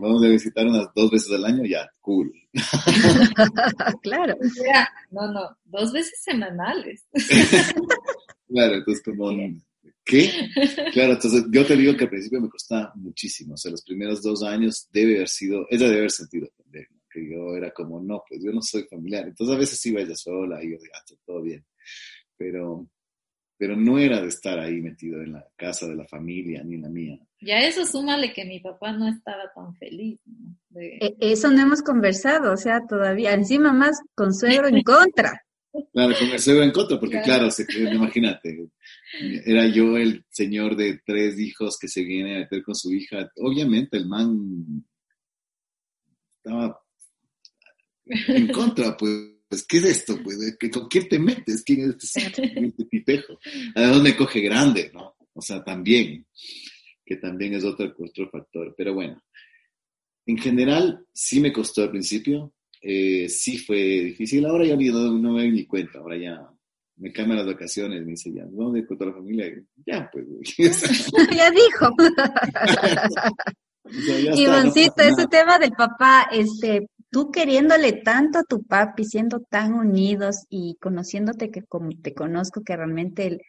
Vamos 0.00 0.24
a 0.24 0.28
visitar 0.28 0.66
unas 0.66 0.88
dos 0.94 1.10
veces 1.10 1.32
al 1.32 1.44
año, 1.44 1.64
ya, 1.64 1.90
cool. 2.00 2.32
claro. 4.02 4.36
no, 5.10 5.32
no, 5.32 5.56
dos 5.64 5.92
veces 5.92 6.20
semanales. 6.22 7.06
claro, 8.48 8.74
entonces 8.74 9.02
como, 9.04 9.30
¿Qué? 10.08 10.30
Claro, 10.94 11.12
entonces 11.12 11.44
yo 11.50 11.66
te 11.66 11.76
digo 11.76 11.94
que 11.94 12.04
al 12.04 12.10
principio 12.10 12.40
me 12.40 12.48
costaba 12.48 12.90
muchísimo, 12.94 13.52
o 13.52 13.56
sea, 13.58 13.70
los 13.70 13.84
primeros 13.84 14.22
dos 14.22 14.42
años 14.42 14.88
debe 14.90 15.16
haber 15.16 15.28
sido, 15.28 15.66
ella 15.68 15.86
debe 15.86 15.98
haber 15.98 16.10
sentido 16.10 16.48
también, 16.56 16.86
que 17.12 17.30
yo 17.30 17.54
era 17.54 17.70
como, 17.72 18.00
no, 18.00 18.22
pues 18.26 18.42
yo 18.42 18.50
no 18.50 18.62
soy 18.62 18.84
familiar, 18.84 19.28
entonces 19.28 19.54
a 19.54 19.58
veces 19.58 19.84
iba 19.84 20.00
ella 20.00 20.16
sola 20.16 20.64
y 20.64 20.70
yo 20.70 20.78
decía, 20.78 20.92
ah, 20.94 21.14
todo 21.26 21.42
bien, 21.42 21.62
pero, 22.38 22.88
pero 23.58 23.76
no 23.76 23.98
era 23.98 24.22
de 24.22 24.28
estar 24.28 24.58
ahí 24.58 24.80
metido 24.80 25.20
en 25.20 25.34
la 25.34 25.46
casa 25.56 25.86
de 25.86 25.96
la 25.96 26.06
familia, 26.06 26.64
ni 26.64 26.76
en 26.76 26.82
la 26.82 26.88
mía. 26.88 27.18
Ya 27.42 27.58
eso 27.58 27.84
súmale 27.84 28.32
que 28.32 28.46
mi 28.46 28.60
papá 28.60 28.92
no 28.92 29.08
estaba 29.08 29.52
tan 29.54 29.74
feliz. 29.76 30.18
¿no? 30.24 30.56
E, 30.80 31.16
eso 31.20 31.50
no 31.50 31.60
hemos 31.60 31.82
conversado, 31.82 32.52
o 32.52 32.56
sea, 32.56 32.86
todavía, 32.86 33.34
encima 33.34 33.74
más 33.74 34.00
con 34.14 34.32
suegro 34.32 34.68
en 34.68 34.82
contra. 34.84 35.44
Claro, 35.92 36.14
con 36.18 36.38
suegro 36.38 36.64
en 36.64 36.70
contra, 36.70 36.98
porque 36.98 37.20
claro, 37.22 37.48
imagínate, 37.92 38.68
era 39.44 39.66
yo 39.68 39.96
el 39.96 40.24
señor 40.30 40.76
de 40.76 41.00
tres 41.04 41.38
hijos 41.38 41.78
que 41.78 41.88
se 41.88 42.02
viene 42.02 42.36
a 42.36 42.38
meter 42.40 42.62
con 42.62 42.74
su 42.74 42.92
hija. 42.92 43.30
Obviamente 43.36 43.96
el 43.96 44.06
man 44.06 44.84
estaba 46.36 46.80
en 48.06 48.48
contra, 48.48 48.96
pues, 48.96 49.64
¿qué 49.68 49.78
es 49.78 49.84
esto? 49.84 50.18
Pues, 50.22 50.56
¿Con 50.72 50.88
quién 50.88 51.08
te 51.08 51.18
metes? 51.18 51.62
¿Quién 51.62 51.90
es 51.90 52.16
este, 52.16 52.66
este 52.66 52.84
pipejo? 52.86 53.38
Además 53.74 54.02
me 54.02 54.16
coge 54.16 54.40
grande, 54.40 54.90
¿no? 54.94 55.16
O 55.34 55.42
sea, 55.42 55.62
también, 55.62 56.26
que 57.04 57.16
también 57.16 57.54
es 57.54 57.64
otro, 57.64 57.94
otro 57.98 58.30
factor. 58.30 58.74
Pero 58.76 58.94
bueno, 58.94 59.22
en 60.26 60.38
general 60.38 61.06
sí 61.12 61.40
me 61.40 61.52
costó 61.52 61.82
al 61.82 61.90
principio, 61.90 62.52
eh, 62.80 63.28
sí 63.28 63.58
fue 63.58 63.76
difícil. 63.76 64.46
Ahora 64.46 64.64
ya 64.64 64.76
no, 64.76 65.18
no 65.18 65.32
me 65.32 65.40
doy 65.40 65.52
ni 65.52 65.66
cuenta, 65.66 65.98
ahora 65.98 66.16
ya 66.16 66.48
me 66.98 67.12
cambian 67.12 67.38
las 67.38 67.46
vacaciones, 67.46 68.04
me 68.04 68.12
dice, 68.12 68.32
ya, 68.32 68.44
¿dónde 68.46 68.86
con 68.86 68.98
toda 68.98 69.10
la 69.10 69.16
familia? 69.16 69.46
Ya, 69.86 70.10
pues, 70.12 70.26
ya 71.36 71.50
dijo. 71.50 71.94
Ivancito, 74.36 75.02
ese 75.02 75.26
tema 75.28 75.58
del 75.58 75.72
papá, 75.72 76.28
este, 76.30 76.88
tú 77.10 77.30
queriéndole 77.30 77.92
tanto 77.92 78.40
a 78.40 78.44
tu 78.44 78.64
papi, 78.64 79.04
siendo 79.04 79.40
tan 79.40 79.72
unidos 79.72 80.44
y 80.50 80.76
conociéndote 80.80 81.50
que 81.50 81.62
como 81.62 81.90
te 82.02 82.12
conozco, 82.12 82.62
que 82.62 82.76
realmente 82.76 83.40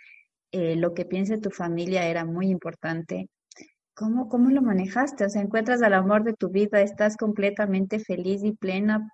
eh, 0.51 0.75
lo 0.75 0.93
que 0.93 1.05
piensa 1.05 1.39
tu 1.39 1.49
familia 1.49 2.07
era 2.07 2.25
muy 2.25 2.47
importante, 2.47 3.27
¿cómo, 3.93 4.29
¿cómo 4.29 4.49
lo 4.49 4.61
manejaste? 4.61 5.25
O 5.25 5.29
sea, 5.29 5.41
encuentras 5.41 5.81
al 5.81 5.93
amor 5.93 6.23
de 6.23 6.33
tu 6.33 6.49
vida, 6.49 6.81
estás 6.81 7.17
completamente 7.17 7.99
feliz 7.99 8.43
y 8.43 8.53
plena, 8.53 9.09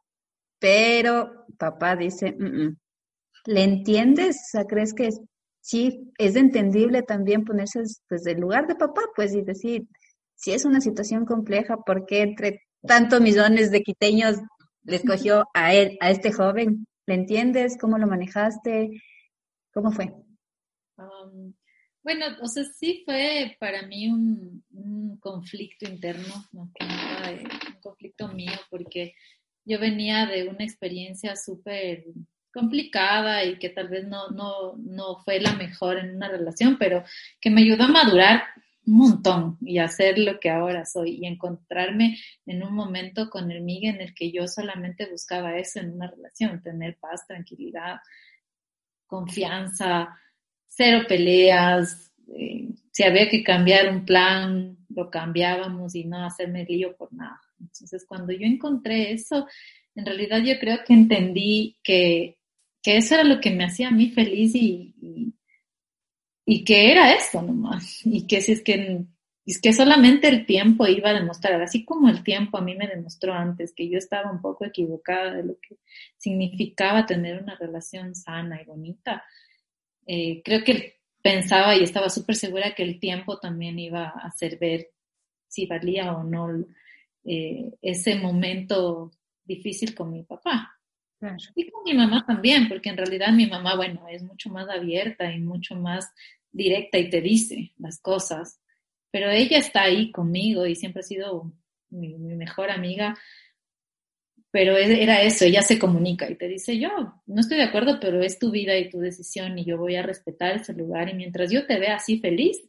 pero 0.65 1.45
papá 1.59 1.95
dice, 1.95 2.31
mm, 2.31 2.43
mm". 2.43 2.77
¿le 3.45 3.63
entiendes? 3.63 4.35
O 4.47 4.49
sea, 4.49 4.65
¿crees 4.65 4.95
que 4.95 5.09
sí 5.61 6.11
es 6.17 6.35
entendible 6.35 7.03
también 7.03 7.45
ponerse 7.45 7.83
desde 8.09 8.31
el 8.31 8.39
lugar 8.39 8.65
de 8.65 8.73
papá, 8.73 9.03
pues, 9.15 9.35
y 9.35 9.43
decir, 9.43 9.83
si 10.33 10.53
es 10.53 10.65
una 10.65 10.81
situación 10.81 11.23
compleja, 11.23 11.77
¿por 11.77 12.07
qué 12.07 12.23
entre 12.23 12.63
tantos 12.81 13.21
millones 13.21 13.69
de 13.69 13.83
quiteños 13.83 14.37
le 14.85 14.95
escogió 14.95 15.43
a 15.53 15.75
él, 15.75 15.99
a 16.01 16.09
este 16.09 16.31
joven? 16.31 16.87
¿Le 17.05 17.13
entiendes? 17.13 17.77
¿Cómo 17.79 17.99
lo 17.99 18.07
manejaste? 18.07 18.89
¿Cómo 19.71 19.91
fue? 19.91 20.15
Um, 20.97 21.53
bueno, 22.01 22.25
o 22.41 22.47
sea, 22.47 22.63
sí 22.63 23.03
fue 23.05 23.55
para 23.59 23.85
mí 23.85 24.09
un, 24.09 24.63
conflicto 25.19 25.87
interno, 25.87 26.33
¿no? 26.53 26.71
Un 26.79 27.79
conflicto 27.81 28.27
mío, 28.29 28.51
porque 28.71 29.13
yo 29.65 29.79
venía 29.79 30.25
de 30.25 30.47
una 30.47 30.63
experiencia 30.63 31.35
súper 31.35 32.05
complicada 32.53 33.43
y 33.43 33.59
que 33.59 33.69
tal 33.69 33.89
vez 33.89 34.07
no, 34.07 34.29
no, 34.29 34.75
no 34.77 35.17
fue 35.25 35.41
la 35.41 35.53
mejor 35.53 35.97
en 35.97 36.15
una 36.15 36.29
relación, 36.29 36.77
pero 36.77 37.03
que 37.41 37.49
me 37.49 37.61
ayudó 37.61 37.83
a 37.83 37.89
madurar 37.89 38.43
un 38.85 38.97
montón 38.97 39.57
y 39.61 39.79
hacer 39.79 40.17
lo 40.19 40.39
que 40.39 40.49
ahora 40.49 40.85
soy 40.85 41.17
y 41.21 41.25
encontrarme 41.25 42.17
en 42.45 42.63
un 42.63 42.73
momento 42.73 43.29
con 43.29 43.51
el 43.51 43.61
Miguel 43.61 43.95
en 43.95 44.01
el 44.01 44.13
que 44.13 44.31
yo 44.31 44.47
solamente 44.47 45.09
buscaba 45.09 45.57
eso 45.57 45.79
en 45.79 45.93
una 45.93 46.07
relación, 46.07 46.61
tener 46.61 46.97
paz, 46.97 47.27
tranquilidad, 47.27 47.97
confianza, 49.07 50.17
cero 50.67 51.05
peleas, 51.07 52.13
eh, 52.27 52.69
si 52.91 53.03
había 53.03 53.29
que 53.29 53.43
cambiar 53.43 53.89
un 53.89 54.05
plan, 54.05 54.77
lo 54.89 55.09
cambiábamos 55.09 55.95
y 55.95 56.05
no 56.05 56.23
hacerme 56.23 56.63
lío 56.63 56.95
por 56.95 57.11
nada. 57.13 57.41
Entonces, 57.59 58.05
cuando 58.07 58.33
yo 58.33 58.45
encontré 58.45 59.11
eso, 59.11 59.47
en 59.95 60.05
realidad 60.05 60.41
yo 60.43 60.59
creo 60.59 60.79
que 60.85 60.93
entendí 60.93 61.77
que, 61.83 62.37
que 62.81 62.97
eso 62.97 63.15
era 63.15 63.23
lo 63.23 63.39
que 63.39 63.51
me 63.51 63.65
hacía 63.65 63.89
a 63.89 63.91
mí 63.91 64.11
feliz 64.11 64.55
y 64.55 64.93
y 66.45 66.63
que 66.63 66.91
era 66.91 67.13
esto 67.13 67.41
nomás, 67.41 68.05
y 68.05 68.27
que 68.27 68.39
si 68.39 68.51
es 68.51 68.61
que, 68.61 69.03
es 69.45 69.59
que 69.59 69.73
solamente 69.73 70.27
el 70.27 70.45
tiempo 70.45 70.87
iba 70.87 71.09
a 71.09 71.13
demostrar, 71.13 71.59
así 71.61 71.83
como 71.83 72.07
el 72.07 72.23
tiempo 72.23 72.57
a 72.57 72.61
mí 72.61 72.75
me 72.75 72.87
demostró 72.87 73.33
antes 73.33 73.73
que 73.73 73.89
yo 73.89 73.97
estaba 73.97 74.31
un 74.31 74.41
poco 74.41 74.63
equivocada 74.65 75.33
de 75.33 75.43
lo 75.43 75.59
que 75.59 75.77
significaba 76.17 77.05
tener 77.05 77.41
una 77.41 77.55
relación 77.55 78.13
sana 78.13 78.61
y 78.61 78.65
bonita, 78.65 79.23
eh, 80.05 80.43
creo 80.43 80.63
que 80.63 80.99
pensaba 81.23 81.75
y 81.75 81.83
estaba 81.83 82.09
súper 82.09 82.35
segura 82.35 82.75
que 82.75 82.83
el 82.83 82.99
tiempo 82.99 83.39
también 83.39 83.79
iba 83.79 84.03
a 84.05 84.27
hacer 84.27 84.59
ver 84.59 84.91
si 85.47 85.65
valía 85.65 86.13
o 86.13 86.23
no 86.23 86.47
eh, 87.25 87.71
ese 87.81 88.15
momento 88.15 89.11
difícil 89.43 89.95
con 89.95 90.11
mi 90.11 90.23
papá. 90.23 90.71
Y 91.55 91.69
con 91.71 91.83
mi 91.83 91.93
mamá 91.93 92.23
también, 92.25 92.67
porque 92.67 92.89
en 92.89 92.97
realidad 92.97 93.31
mi 93.31 93.47
mamá, 93.47 93.75
bueno, 93.75 94.07
es 94.07 94.21
mucho 94.21 94.49
más 94.49 94.69
abierta 94.69 95.31
y 95.31 95.39
mucho 95.39 95.75
más 95.75 96.13
directa 96.51 96.97
y 96.97 97.09
te 97.09 97.21
dice 97.21 97.73
las 97.77 97.99
cosas, 97.99 98.59
pero 99.11 99.29
ella 99.31 99.57
está 99.57 99.83
ahí 99.83 100.11
conmigo 100.11 100.65
y 100.65 100.75
siempre 100.75 100.99
ha 100.99 101.03
sido 101.03 101.51
mi, 101.89 102.15
mejor 102.17 102.69
amiga, 102.69 103.17
pero 104.51 104.77
era 104.77 105.21
eso, 105.21 105.45
ella 105.45 105.61
se 105.61 105.79
comunica 105.79 106.29
y 106.29 106.35
te 106.35 106.47
dice, 106.47 106.77
yo 106.77 106.89
no 107.25 107.41
estoy 107.41 107.57
de 107.57 107.63
acuerdo, 107.63 107.99
pero 107.99 108.21
es 108.21 108.39
tu 108.39 108.51
vida 108.51 108.77
y 108.77 108.89
tu 108.89 108.99
decisión 108.99 109.57
y 109.57 109.65
yo 109.65 109.77
voy 109.77 109.95
a 109.95 110.03
respetar 110.03 110.55
ese 110.55 110.73
lugar 110.73 111.09
y 111.09 111.13
mientras 111.13 111.51
yo 111.51 111.65
te 111.65 111.79
vea 111.79 111.95
así 111.95 112.19
feliz, 112.19 112.61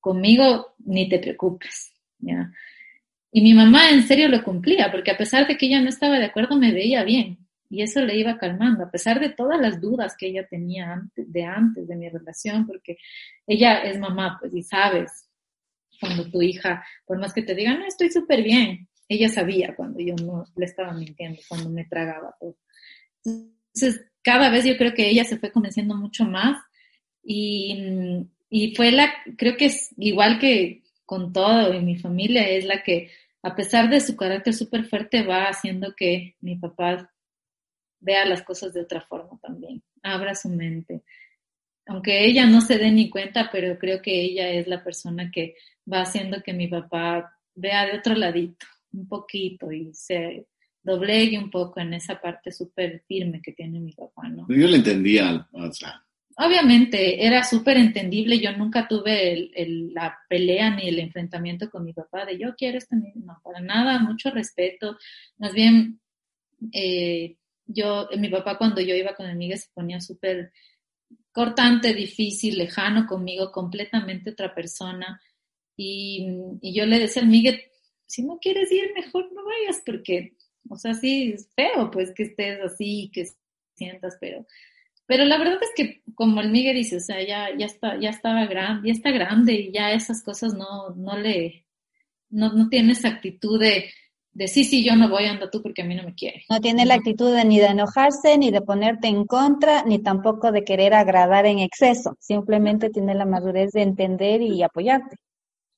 conmigo 0.00 0.74
ni 0.78 1.08
te 1.08 1.18
preocupes, 1.18 1.92
¿ya? 2.18 2.50
Y 3.30 3.42
mi 3.42 3.54
mamá 3.54 3.90
en 3.90 4.02
serio 4.02 4.28
lo 4.28 4.42
cumplía, 4.42 4.90
porque 4.90 5.10
a 5.10 5.18
pesar 5.18 5.46
de 5.46 5.56
que 5.56 5.66
ella 5.66 5.80
no 5.80 5.88
estaba 5.88 6.18
de 6.18 6.26
acuerdo, 6.26 6.56
me 6.56 6.72
veía 6.72 7.04
bien 7.04 7.48
y 7.70 7.82
eso 7.82 8.00
le 8.00 8.16
iba 8.16 8.38
calmando, 8.38 8.84
a 8.84 8.90
pesar 8.90 9.20
de 9.20 9.30
todas 9.30 9.60
las 9.60 9.80
dudas 9.80 10.16
que 10.16 10.28
ella 10.28 10.46
tenía 10.46 11.02
de 11.14 11.44
antes 11.44 11.86
de 11.86 11.96
mi 11.96 12.08
relación, 12.08 12.66
porque 12.66 12.96
ella 13.46 13.82
es 13.82 13.98
mamá, 13.98 14.38
pues, 14.40 14.54
y 14.54 14.62
sabes, 14.62 15.28
cuando 16.00 16.30
tu 16.30 16.40
hija, 16.40 16.84
por 17.04 17.18
más 17.18 17.32
que 17.32 17.42
te 17.42 17.54
diga, 17.54 17.74
no, 17.74 17.86
estoy 17.86 18.10
súper 18.10 18.42
bien, 18.42 18.88
ella 19.08 19.28
sabía 19.28 19.74
cuando 19.74 20.00
yo 20.00 20.14
no 20.16 20.44
le 20.56 20.64
estaba 20.64 20.92
mintiendo, 20.92 21.40
cuando 21.48 21.68
me 21.70 21.84
tragaba 21.84 22.34
todo. 22.40 22.56
Entonces, 23.24 24.06
cada 24.22 24.50
vez 24.50 24.64
yo 24.64 24.76
creo 24.76 24.94
que 24.94 25.08
ella 25.08 25.24
se 25.24 25.38
fue 25.38 25.50
convenciendo 25.50 25.94
mucho 25.96 26.24
más 26.24 26.58
y, 27.22 28.26
y 28.48 28.74
fue 28.74 28.92
la, 28.92 29.12
creo 29.36 29.56
que 29.56 29.66
es 29.66 29.94
igual 29.96 30.38
que 30.38 30.82
con 31.08 31.32
todo 31.32 31.72
en 31.72 31.86
mi 31.86 31.96
familia, 31.96 32.46
es 32.46 32.66
la 32.66 32.82
que 32.82 33.10
a 33.42 33.56
pesar 33.56 33.88
de 33.88 33.98
su 33.98 34.14
carácter 34.14 34.52
súper 34.52 34.84
fuerte 34.84 35.22
va 35.22 35.44
haciendo 35.44 35.94
que 35.96 36.36
mi 36.40 36.56
papá 36.56 37.10
vea 37.98 38.26
las 38.26 38.42
cosas 38.42 38.74
de 38.74 38.82
otra 38.82 39.00
forma 39.00 39.38
también, 39.40 39.82
abra 40.02 40.34
su 40.34 40.50
mente. 40.50 41.02
Aunque 41.86 42.26
ella 42.26 42.44
no 42.44 42.60
se 42.60 42.76
dé 42.76 42.90
ni 42.90 43.08
cuenta, 43.08 43.48
pero 43.50 43.78
creo 43.78 44.02
que 44.02 44.20
ella 44.20 44.50
es 44.50 44.66
la 44.66 44.84
persona 44.84 45.30
que 45.30 45.54
va 45.90 46.02
haciendo 46.02 46.42
que 46.42 46.52
mi 46.52 46.68
papá 46.68 47.34
vea 47.54 47.86
de 47.86 47.96
otro 47.96 48.14
ladito, 48.14 48.66
un 48.92 49.08
poquito, 49.08 49.72
y 49.72 49.94
se 49.94 50.46
doblegue 50.82 51.38
un 51.38 51.50
poco 51.50 51.80
en 51.80 51.94
esa 51.94 52.20
parte 52.20 52.52
súper 52.52 53.02
firme 53.08 53.40
que 53.40 53.52
tiene 53.52 53.80
mi 53.80 53.92
papá, 53.92 54.28
¿no? 54.28 54.46
Yo 54.46 54.66
le 54.66 54.76
entendía, 54.76 55.48
o 55.52 55.72
sea. 55.72 56.04
Obviamente, 56.40 57.26
era 57.26 57.42
súper 57.42 57.76
entendible, 57.78 58.38
yo 58.38 58.52
nunca 58.56 58.86
tuve 58.86 59.50
la 59.92 60.16
pelea 60.28 60.70
ni 60.70 60.88
el 60.88 61.00
enfrentamiento 61.00 61.68
con 61.68 61.84
mi 61.84 61.92
papá 61.92 62.24
de 62.24 62.38
yo 62.38 62.54
quiero 62.54 62.78
esto, 62.78 62.94
no, 62.94 63.40
para 63.42 63.60
nada, 63.60 63.98
mucho 63.98 64.30
respeto, 64.30 64.96
más 65.38 65.52
bien 65.52 66.00
eh, 66.72 67.36
yo, 67.66 68.08
mi 68.16 68.28
papá 68.28 68.56
cuando 68.56 68.80
yo 68.80 68.94
iba 68.94 69.14
con 69.14 69.26
el 69.26 69.36
Miguel 69.36 69.58
se 69.58 69.68
ponía 69.74 70.00
súper 70.00 70.52
cortante, 71.32 71.92
difícil, 71.94 72.58
lejano 72.58 73.06
conmigo, 73.06 73.52
completamente 73.52 74.30
otra 74.30 74.54
persona. 74.54 75.20
Y, 75.76 76.26
yo 76.62 76.86
le 76.86 76.98
decía 76.98 77.22
al 77.22 77.28
Miguel, 77.28 77.60
si 78.06 78.22
no 78.22 78.38
quieres 78.40 78.72
ir, 78.72 78.92
mejor 78.94 79.32
no 79.32 79.44
vayas, 79.44 79.82
porque, 79.84 80.34
o 80.68 80.76
sea, 80.76 80.94
sí, 80.94 81.32
es 81.34 81.48
feo, 81.54 81.90
pues, 81.90 82.12
que 82.14 82.24
estés 82.24 82.60
así, 82.60 83.10
que 83.12 83.28
sientas, 83.74 84.16
pero, 84.20 84.46
pero 85.08 85.24
la 85.24 85.38
verdad 85.38 85.58
es 85.62 85.70
que, 85.74 86.02
como 86.14 86.42
el 86.42 86.50
Miguel 86.50 86.76
dice, 86.76 86.98
o 86.98 87.00
sea, 87.00 87.26
ya, 87.26 87.48
ya 87.58 87.64
está, 87.64 87.98
ya 87.98 88.10
estaba 88.10 88.44
grande, 88.44 88.88
ya 88.88 88.92
está 88.92 89.10
grande 89.10 89.54
y 89.54 89.72
ya 89.72 89.92
esas 89.92 90.22
cosas 90.22 90.52
no, 90.52 90.90
no 90.90 91.16
le, 91.16 91.64
no, 92.28 92.52
no 92.52 92.68
tiene 92.68 92.92
esa 92.92 93.08
actitud 93.08 93.58
de, 93.58 93.90
de 94.32 94.48
sí, 94.48 94.64
sí, 94.64 94.84
yo 94.84 94.96
no 94.96 95.08
voy, 95.08 95.24
anda 95.24 95.50
tú 95.50 95.62
porque 95.62 95.80
a 95.80 95.86
mí 95.86 95.94
no 95.94 96.02
me 96.02 96.14
quiere. 96.14 96.44
No 96.50 96.60
tiene 96.60 96.84
la 96.84 96.96
actitud 96.96 97.34
de, 97.34 97.46
ni 97.46 97.58
de 97.58 97.68
enojarse, 97.68 98.36
ni 98.36 98.50
de 98.50 98.60
ponerte 98.60 99.08
en 99.08 99.24
contra, 99.24 99.82
ni 99.84 99.98
tampoco 99.98 100.52
de 100.52 100.62
querer 100.62 100.92
agradar 100.92 101.46
en 101.46 101.60
exceso. 101.60 102.14
Simplemente 102.20 102.90
tiene 102.90 103.14
la 103.14 103.24
madurez 103.24 103.72
de 103.72 103.82
entender 103.82 104.42
y 104.42 104.62
apoyarte. 104.62 105.16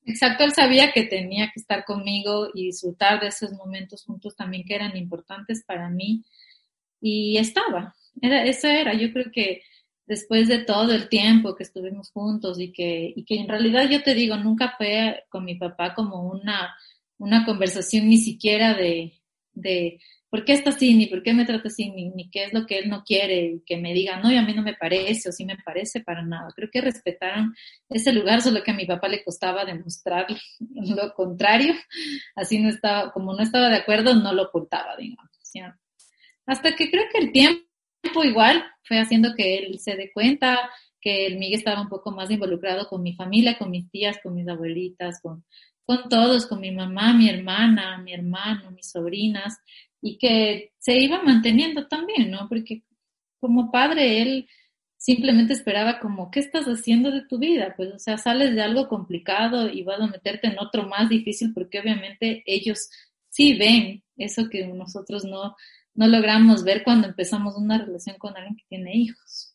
Exacto, 0.07 0.43
él 0.43 0.53
sabía 0.53 0.91
que 0.91 1.05
tenía 1.05 1.53
que 1.55 1.61
estar 1.61 1.85
conmigo 1.85 2.49
y 2.53 2.67
disfrutar 2.67 3.21
de 3.21 3.29
esos 3.29 3.53
momentos 3.53 4.03
juntos 4.05 4.35
también 4.35 4.65
que 4.67 4.75
eran 4.75 4.97
importantes 4.97 5.63
para 5.65 5.89
mí. 5.89 6.25
Y 7.01 7.39
estaba, 7.39 7.95
era, 8.21 8.45
eso 8.45 8.69
era, 8.69 8.95
yo 8.95 9.13
creo 9.13 9.31
que 9.33 9.63
después 10.07 10.49
de 10.49 10.59
todo 10.59 10.93
el 10.93 11.09
tiempo 11.09 11.55
que 11.55 11.63
estuvimos 11.63 12.11
juntos 12.11 12.59
y 12.61 12.73
que, 12.73 13.13
y 13.15 13.25
que 13.25 13.37
en 13.37 13.49
realidad 13.49 13.89
yo 13.89 14.03
te 14.03 14.15
digo, 14.15 14.37
nunca 14.37 14.75
fue 14.77 15.25
con 15.29 15.45
mi 15.45 15.55
papá 15.55 15.95
como 15.95 16.29
una 16.29 16.75
una 17.21 17.45
conversación 17.45 18.09
ni 18.09 18.17
siquiera 18.17 18.75
de, 18.75 19.13
de 19.53 20.01
por 20.31 20.45
qué 20.45 20.55
está 20.55 20.71
así, 20.71 20.95
ni 20.95 21.07
por 21.07 21.23
qué 21.23 21.35
me 21.35 21.45
trata 21.45 21.69
así, 21.69 21.91
ni, 21.91 22.31
qué 22.31 22.45
es 22.45 22.55
lo 22.55 22.67
que 22.67 22.79
él 22.79 22.89
no 22.89 23.05
quiere, 23.05 23.61
que 23.67 23.77
me 23.77 23.93
diga, 23.93 24.19
no, 24.19 24.33
y 24.33 24.37
a 24.37 24.43
mí 24.43 24.55
no 24.55 24.63
me 24.63 24.75
parece, 24.75 25.29
o 25.29 25.33
sí 25.33 25.45
me 25.45 25.59
parece, 25.59 26.01
para 26.01 26.23
nada. 26.23 26.49
Creo 26.57 26.71
que 26.73 26.81
respetaron 26.81 27.55
ese 27.89 28.13
lugar, 28.13 28.41
solo 28.41 28.63
que 28.63 28.71
a 28.71 28.75
mi 28.75 28.87
papá 28.87 29.09
le 29.09 29.23
costaba 29.23 29.65
demostrar 29.65 30.27
lo 30.61 31.13
contrario, 31.15 31.75
así 32.35 32.59
no 32.59 32.71
estaba, 32.71 33.13
como 33.13 33.35
no 33.35 33.43
estaba 33.43 33.69
de 33.69 33.77
acuerdo, 33.77 34.15
no 34.15 34.33
lo 34.33 34.45
ocultaba, 34.45 34.97
digamos. 34.97 35.31
Hasta 36.47 36.75
que 36.75 36.91
creo 36.91 37.05
que 37.13 37.19
el 37.19 37.33
tiempo 37.33 37.70
igual 38.25 38.65
fue 38.83 38.99
haciendo 38.99 39.35
que 39.35 39.59
él 39.59 39.79
se 39.79 39.97
dé 39.97 40.13
cuenta 40.13 40.59
que 41.01 41.27
el 41.27 41.39
Miguel 41.39 41.59
estaba 41.59 41.81
un 41.81 41.89
poco 41.89 42.11
más 42.11 42.31
involucrado 42.31 42.89
con 42.89 43.03
mi 43.03 43.15
familia, 43.15 43.57
con 43.57 43.71
mis 43.71 43.91
tías, 43.91 44.19
con 44.23 44.35
mis 44.35 44.49
abuelitas, 44.49 45.21
con, 45.23 45.45
con 45.85 46.09
todos, 46.09 46.47
con 46.47 46.61
mi 46.61 46.71
mamá, 46.71 47.15
mi 47.15 47.29
hermana, 47.29 47.99
mi 47.99 48.13
hermano, 48.13 48.71
mis 48.71 48.91
sobrinas, 48.91 49.59
y 50.03 50.19
que 50.19 50.73
se 50.79 50.99
iba 50.99 51.23
manteniendo 51.23 51.87
también, 51.89 52.31
¿no? 52.31 52.49
Porque 52.49 52.83
como 53.39 53.71
padre 53.71 54.21
él 54.23 54.49
simplemente 54.99 55.55
esperaba 55.55 55.99
como, 55.99 56.31
¿qué 56.31 56.41
estás 56.41 56.67
haciendo 56.67 57.11
de 57.11 57.23
tu 57.23 57.39
vida? 57.39 57.75
Pues, 57.77 57.93
o 57.95 57.99
sea, 57.99 58.19
sales 58.19 58.55
de 58.55 58.63
algo 58.63 58.87
complicado 58.89 59.71
y 59.71 59.83
vas 59.83 60.01
a 60.01 60.07
meterte 60.07 60.49
en 60.49 60.59
otro 60.59 60.87
más 60.87 61.09
difícil 61.09 61.55
porque 61.55 61.81
obviamente 61.81 62.43
ellos 62.45 62.91
sí 63.31 63.55
ven 63.57 64.05
eso 64.19 64.51
que 64.51 64.67
nosotros 64.67 65.25
no, 65.25 65.57
no 65.95 66.07
logramos 66.09 66.65
ver 66.65 66.83
cuando 66.83 67.09
empezamos 67.09 67.57
una 67.57 67.79
relación 67.79 68.17
con 68.19 68.37
alguien 68.37 68.57
que 68.57 68.65
tiene 68.69 68.97
hijos. 68.97 69.55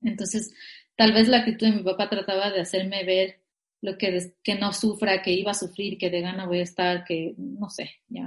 Entonces, 0.00 0.52
tal 0.96 1.12
vez 1.12 1.28
la 1.28 1.38
actitud 1.38 1.66
de 1.66 1.76
mi 1.76 1.82
papá 1.82 2.08
trataba 2.08 2.50
de 2.50 2.60
hacerme 2.60 3.04
ver 3.04 3.42
lo 3.80 3.98
que, 3.98 4.34
que 4.42 4.54
no 4.54 4.72
sufra, 4.72 5.22
que 5.22 5.32
iba 5.32 5.50
a 5.50 5.54
sufrir, 5.54 5.98
que 5.98 6.10
de 6.10 6.20
gana 6.20 6.46
voy 6.46 6.60
a 6.60 6.62
estar, 6.62 7.04
que 7.04 7.34
no 7.36 7.68
sé, 7.68 7.90
ya. 8.08 8.26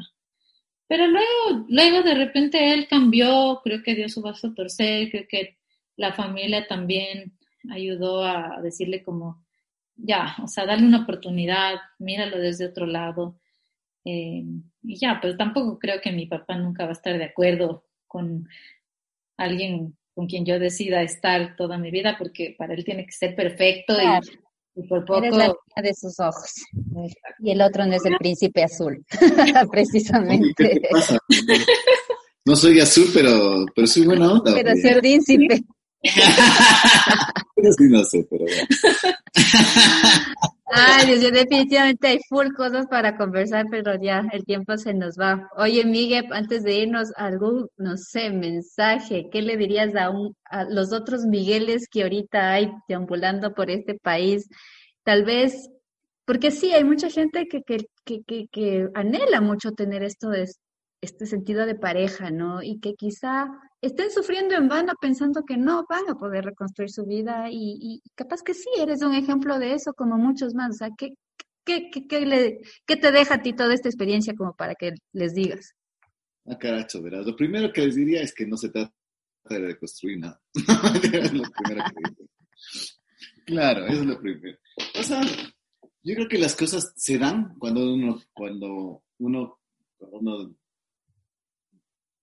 Pero 0.87 1.07
luego, 1.07 1.65
luego 1.67 2.03
de 2.03 2.13
repente 2.13 2.73
él 2.73 2.87
cambió, 2.87 3.61
creo 3.63 3.81
que 3.81 3.95
dio 3.95 4.07
su 4.09 4.21
vaso 4.21 4.47
a 4.47 4.53
torcer, 4.53 5.09
creo 5.09 5.25
que 5.27 5.57
la 5.95 6.13
familia 6.13 6.67
también 6.67 7.37
ayudó 7.71 8.23
a 8.23 8.61
decirle 8.61 9.03
como, 9.03 9.43
ya, 9.95 10.35
o 10.43 10.47
sea, 10.47 10.65
darle 10.65 10.85
una 10.85 11.03
oportunidad, 11.03 11.75
míralo 11.97 12.37
desde 12.37 12.67
otro 12.67 12.85
lado. 12.85 13.39
Eh, 14.05 14.43
y 14.83 14.99
ya, 14.99 15.19
pero 15.19 15.35
tampoco 15.35 15.79
creo 15.79 15.99
que 15.99 16.11
mi 16.11 16.27
papá 16.27 16.55
nunca 16.55 16.83
va 16.83 16.89
a 16.89 16.93
estar 16.93 17.17
de 17.17 17.25
acuerdo 17.25 17.85
con 18.07 18.47
alguien 19.37 19.97
con 20.13 20.27
quien 20.27 20.45
yo 20.45 20.57
decida 20.59 21.01
estar 21.01 21.55
toda 21.57 21.77
mi 21.77 21.91
vida, 21.91 22.15
porque 22.17 22.55
para 22.57 22.73
él 22.73 22.85
tiene 22.85 23.05
que 23.05 23.11
ser 23.11 23.35
perfecto 23.35 23.93
y, 24.73 24.87
por 24.87 25.03
poco... 25.03 25.19
Eres 25.19 25.35
la 25.35 25.53
de 25.81 25.93
sus 25.93 26.19
ojos. 26.19 26.53
Y 27.39 27.51
el 27.51 27.61
otro 27.61 27.85
no 27.85 27.95
es 27.95 28.05
el 28.05 28.15
príncipe 28.17 28.63
azul, 28.63 29.05
precisamente. 29.71 30.81
No 32.45 32.55
soy 32.55 32.79
azul, 32.79 33.07
pero, 33.13 33.65
pero 33.75 33.87
soy 33.87 34.05
buena 34.05 34.31
onda. 34.31 34.53
Pero 34.53 34.71
soy 34.77 34.99
príncipe. 35.01 35.61
No 37.79 38.03
sé, 38.03 38.27
pero 38.29 38.45
Ay, 40.67 41.07
Dios, 41.07 41.31
definitivamente 41.31 42.07
hay 42.07 42.19
full 42.27 42.47
cosas 42.55 42.87
para 42.87 43.17
conversar, 43.17 43.65
pero 43.69 43.99
ya 44.01 44.23
el 44.31 44.45
tiempo 44.45 44.77
se 44.77 44.93
nos 44.93 45.17
va. 45.17 45.47
Oye, 45.57 45.85
Miguel, 45.85 46.25
antes 46.31 46.63
de 46.63 46.75
irnos, 46.75 47.11
algún, 47.15 47.67
no 47.77 47.97
sé, 47.97 48.31
mensaje, 48.31 49.29
¿qué 49.31 49.41
le 49.41 49.57
dirías 49.57 49.95
a, 49.95 50.09
un, 50.09 50.35
a 50.45 50.63
los 50.65 50.91
otros 50.91 51.25
Migueles 51.25 51.87
que 51.89 52.03
ahorita 52.03 52.51
hay 52.51 52.71
deambulando 52.87 53.53
por 53.53 53.69
este 53.69 53.95
país? 53.95 54.49
Tal 55.03 55.23
vez, 55.23 55.69
porque 56.25 56.51
sí, 56.51 56.73
hay 56.73 56.83
mucha 56.83 57.09
gente 57.09 57.47
que, 57.47 57.61
que, 57.61 58.23
que, 58.23 58.47
que 58.51 58.87
anhela 58.95 59.41
mucho 59.41 59.71
tener 59.71 60.03
esto 60.03 60.29
de, 60.29 60.47
este 61.05 61.25
sentido 61.25 61.65
de 61.65 61.75
pareja, 61.75 62.31
¿no? 62.31 62.61
Y 62.61 62.79
que 62.79 62.93
quizá 62.95 63.47
estén 63.81 64.11
sufriendo 64.11 64.55
en 64.55 64.67
vano 64.67 64.93
pensando 64.99 65.43
que 65.43 65.57
no 65.57 65.85
van 65.89 66.09
a 66.09 66.15
poder 66.15 66.45
reconstruir 66.45 66.89
su 66.89 67.05
vida 67.05 67.47
y, 67.49 68.01
capaz 68.15 68.41
que 68.41 68.53
sí, 68.53 68.69
eres 68.77 69.01
un 69.01 69.13
ejemplo 69.13 69.57
de 69.59 69.73
eso 69.73 69.93
como 69.93 70.17
muchos 70.17 70.53
más. 70.53 70.71
O 70.71 70.77
sea, 70.77 70.89
¿qué, 70.97 71.09
qué, 71.63 71.89
qué, 71.91 72.25
le, 72.25 72.59
¿qué 72.85 72.97
te 72.97 73.11
deja 73.11 73.35
a 73.35 73.41
ti 73.41 73.53
toda 73.53 73.73
esta 73.73 73.89
experiencia 73.89 74.33
como 74.35 74.53
para 74.53 74.75
que 74.75 74.91
les 75.13 75.33
digas? 75.33 75.73
Ah, 76.45 76.57
caracho, 76.57 77.01
verás. 77.01 77.25
Lo 77.25 77.35
primero 77.35 77.71
que 77.71 77.81
les 77.81 77.95
diría 77.95 78.21
es 78.21 78.33
que 78.33 78.45
no 78.45 78.57
se 78.57 78.69
trata 78.69 78.93
de 79.49 79.59
reconstruir 79.59 80.19
nada. 80.19 80.41
es 80.53 81.33
lo 81.33 81.43
primero 81.43 81.83
que 81.85 82.25
Claro, 83.45 83.85
eso 83.85 84.01
es 84.01 84.05
lo 84.07 84.19
primero. 84.19 84.57
O 84.99 85.03
sea, 85.03 85.21
yo 86.03 86.15
creo 86.15 86.27
que 86.27 86.39
las 86.39 86.55
cosas 86.55 86.93
se 86.95 87.17
dan 87.17 87.55
cuando 87.59 87.93
uno, 87.93 88.21
cuando 88.33 89.03
uno, 89.19 89.59
cuando 89.97 90.17
uno 90.17 90.55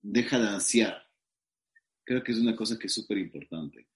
deja 0.03 0.39
de 0.39 0.49
ansiar. 0.49 1.09
Creo 2.05 2.23
que 2.23 2.33
es 2.33 2.39
una 2.39 2.57
cosa 2.57 2.79
que 2.79 2.89
es 2.89 2.93
súper 2.93 3.19
importante. 3.19 3.87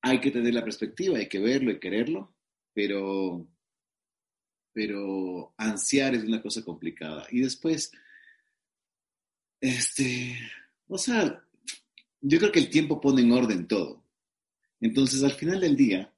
Hay 0.00 0.20
que 0.20 0.30
tener 0.30 0.54
la 0.54 0.64
perspectiva, 0.64 1.18
hay 1.18 1.28
que 1.28 1.40
verlo 1.40 1.72
y 1.72 1.80
quererlo, 1.80 2.34
pero, 2.72 3.46
pero 4.72 5.52
ansiar 5.56 6.14
es 6.14 6.24
una 6.24 6.40
cosa 6.40 6.62
complicada. 6.62 7.26
Y 7.30 7.40
después, 7.40 7.90
este, 9.60 10.38
o 10.88 10.98
sea, 10.98 11.42
yo 12.20 12.38
creo 12.38 12.52
que 12.52 12.60
el 12.60 12.70
tiempo 12.70 13.00
pone 13.00 13.22
en 13.22 13.32
orden 13.32 13.66
todo. 13.66 14.04
Entonces, 14.80 15.22
al 15.22 15.32
final 15.32 15.60
del 15.60 15.76
día, 15.76 16.12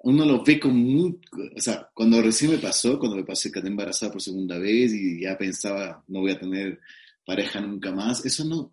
uno 0.00 0.24
lo 0.24 0.44
ve 0.44 0.60
como 0.60 1.06
o 1.06 1.60
sea, 1.60 1.90
cuando 1.92 2.22
recién 2.22 2.52
me 2.52 2.58
pasó, 2.58 2.98
cuando 2.98 3.16
me 3.16 3.24
pasé 3.24 3.50
quedé 3.50 3.68
embarazada 3.68 4.12
por 4.12 4.22
segunda 4.22 4.58
vez 4.58 4.92
y 4.92 5.22
ya 5.22 5.36
pensaba, 5.36 6.04
no 6.06 6.20
voy 6.20 6.32
a 6.32 6.38
tener 6.38 6.80
pareja 7.28 7.60
nunca 7.60 7.92
más. 7.92 8.24
Eso 8.24 8.42
no, 8.46 8.72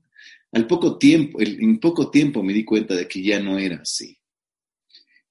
al 0.53 0.65
poco 0.65 0.97
tiempo, 0.97 1.39
en 1.41 1.77
poco 1.79 2.09
tiempo 2.09 2.41
me 2.41 2.53
di 2.53 2.63
cuenta 2.63 2.95
de 2.95 3.05
que 3.05 3.21
ya 3.21 3.41
no 3.41 3.59
era 3.59 3.81
así. 3.81 4.17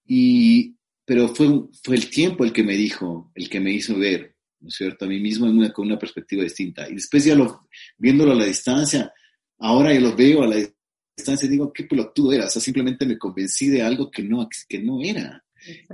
Y, 0.06 0.76
pero 1.06 1.28
fue, 1.28 1.46
fue 1.82 1.96
el 1.96 2.10
tiempo 2.10 2.44
el 2.44 2.52
que 2.52 2.62
me 2.62 2.74
dijo, 2.74 3.32
el 3.34 3.48
que 3.48 3.60
me 3.60 3.72
hizo 3.72 3.96
ver, 3.98 4.36
¿no 4.60 4.68
es 4.68 4.74
cierto? 4.74 5.06
A 5.06 5.08
mí 5.08 5.20
mismo 5.20 5.46
en 5.46 5.56
una, 5.56 5.72
con 5.72 5.86
una 5.86 5.98
perspectiva 5.98 6.42
distinta. 6.42 6.86
Y 6.86 6.96
después 6.96 7.24
ya 7.24 7.34
lo, 7.34 7.66
viéndolo 7.96 8.32
a 8.32 8.36
la 8.36 8.44
distancia, 8.44 9.10
ahora 9.58 9.94
ya 9.94 10.00
lo 10.00 10.14
veo 10.14 10.42
a 10.42 10.46
la 10.46 10.56
distancia 11.16 11.46
y 11.46 11.50
digo, 11.50 11.72
qué 11.72 11.84
pelotudo 11.84 12.30
era. 12.34 12.44
O 12.44 12.50
sea, 12.50 12.60
simplemente 12.60 13.06
me 13.06 13.16
convencí 13.16 13.68
de 13.68 13.80
algo 13.80 14.10
que 14.10 14.22
no, 14.22 14.46
que 14.68 14.78
no 14.80 15.00
era. 15.02 15.42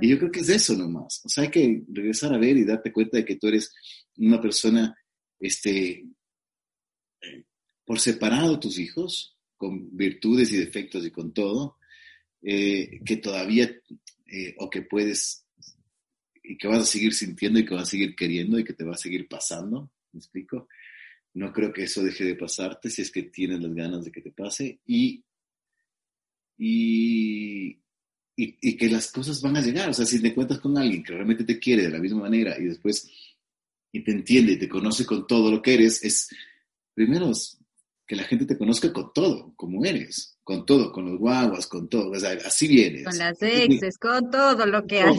Y 0.01 0.09
yo 0.09 0.19
creo 0.19 0.31
que 0.31 0.41
es 0.41 0.49
eso 0.49 0.75
nomás. 0.75 1.21
O 1.23 1.29
sea, 1.29 1.45
hay 1.45 1.49
que 1.49 1.83
regresar 1.87 2.33
a 2.33 2.37
ver 2.37 2.57
y 2.57 2.65
darte 2.65 2.91
cuenta 2.91 3.15
de 3.15 3.23
que 3.23 3.37
tú 3.37 3.47
eres 3.47 3.73
una 4.17 4.41
persona 4.41 4.93
este, 5.39 6.03
por 7.85 7.99
separado 7.99 8.59
tus 8.59 8.79
hijos, 8.79 9.37
con 9.57 9.95
virtudes 9.95 10.51
y 10.51 10.57
defectos 10.57 11.05
y 11.05 11.11
con 11.11 11.33
todo, 11.33 11.77
eh, 12.41 12.99
que 13.05 13.17
todavía, 13.17 13.71
eh, 14.27 14.55
o 14.57 14.69
que 14.69 14.81
puedes, 14.81 15.45
y 16.43 16.57
que 16.57 16.67
vas 16.67 16.81
a 16.81 16.85
seguir 16.85 17.13
sintiendo 17.13 17.59
y 17.59 17.65
que 17.65 17.75
vas 17.75 17.83
a 17.83 17.91
seguir 17.91 18.15
queriendo 18.15 18.57
y 18.57 18.63
que 18.63 18.73
te 18.73 18.83
va 18.83 18.93
a 18.93 18.97
seguir 18.97 19.27
pasando, 19.27 19.91
¿me 20.11 20.19
explico? 20.19 20.67
No 21.33 21.53
creo 21.53 21.71
que 21.71 21.83
eso 21.83 22.03
deje 22.03 22.25
de 22.25 22.35
pasarte 22.35 22.89
si 22.89 23.03
es 23.03 23.11
que 23.11 23.23
tienes 23.23 23.61
las 23.61 23.73
ganas 23.73 24.03
de 24.03 24.11
que 24.11 24.21
te 24.21 24.31
pase 24.31 24.79
y, 24.85 25.23
y, 26.57 27.79
y, 28.35 28.77
que 28.77 28.89
las 28.89 29.11
cosas 29.11 29.41
van 29.41 29.55
a 29.55 29.61
llegar. 29.61 29.89
O 29.89 29.93
sea, 29.93 30.05
si 30.05 30.21
te 30.21 30.33
cuentas 30.33 30.59
con 30.59 30.77
alguien 30.77 31.03
que 31.03 31.13
realmente 31.13 31.43
te 31.43 31.59
quiere 31.59 31.83
de 31.83 31.91
la 31.91 31.99
misma 31.99 32.21
manera 32.21 32.57
y 32.59 32.65
después 32.65 33.09
y 33.93 34.03
te 34.03 34.11
entiende 34.11 34.53
y 34.53 34.59
te 34.59 34.69
conoce 34.69 35.05
con 35.05 35.25
todo 35.25 35.51
lo 35.51 35.61
que 35.61 35.75
eres, 35.75 36.03
es 36.03 36.29
primero 36.93 37.31
que 38.11 38.17
la 38.17 38.23
gente 38.25 38.45
te 38.45 38.57
conozca 38.57 38.91
con 38.91 39.13
todo, 39.13 39.53
como 39.55 39.85
eres, 39.85 40.37
con 40.43 40.65
todo, 40.65 40.91
con 40.91 41.05
los 41.05 41.17
guaguas, 41.17 41.65
con 41.65 41.87
todo, 41.87 42.11
o 42.11 42.19
sea, 42.19 42.31
así 42.45 42.67
vienes. 42.67 43.05
Con 43.05 43.17
las 43.17 43.41
exes, 43.41 43.97
con 43.97 44.29
todo 44.29 44.65
lo 44.65 44.85
que 44.85 44.99
hay. 44.99 45.17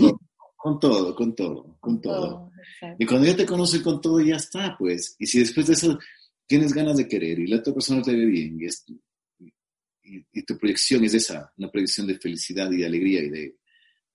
Con 0.58 0.78
todo, 0.78 1.16
con 1.16 1.34
todo, 1.34 1.78
con 1.80 2.02
todo. 2.02 2.52
y 2.98 3.06
cuando 3.06 3.26
ya 3.26 3.34
te 3.34 3.46
conocen 3.46 3.82
con 3.82 3.98
todo, 4.02 4.20
ya 4.20 4.36
está, 4.36 4.76
pues. 4.78 5.16
Y 5.18 5.26
si 5.26 5.38
después 5.38 5.68
de 5.68 5.72
eso 5.72 5.98
tienes 6.46 6.74
ganas 6.74 6.98
de 6.98 7.08
querer 7.08 7.38
y 7.38 7.46
la 7.46 7.60
otra 7.60 7.72
persona 7.72 8.02
te 8.02 8.14
ve 8.14 8.26
bien 8.26 8.58
y, 8.60 10.20
y, 10.30 10.42
tu 10.42 10.58
proyección 10.58 11.02
es 11.04 11.14
esa, 11.14 11.50
una 11.56 11.70
proyección 11.70 12.06
de 12.06 12.18
felicidad 12.18 12.70
y 12.72 12.76
de 12.76 12.84
alegría 12.84 13.22
y 13.22 13.30
de, 13.30 13.56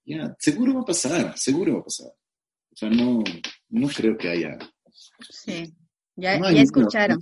ya, 0.05 0.35
seguro 0.37 0.75
va 0.75 0.81
a 0.81 0.85
pasar, 0.85 1.35
seguro 1.35 1.73
va 1.73 1.79
a 1.79 1.85
pasar. 1.85 2.09
O 2.09 2.75
sea, 2.75 2.91
no, 2.91 3.23
no 3.69 3.87
creo 3.87 4.15
que 4.15 4.29
haya. 4.29 4.55
Sí, 5.31 5.73
ya, 6.15 6.39
ya 6.39 6.61
escucharon. 6.61 7.19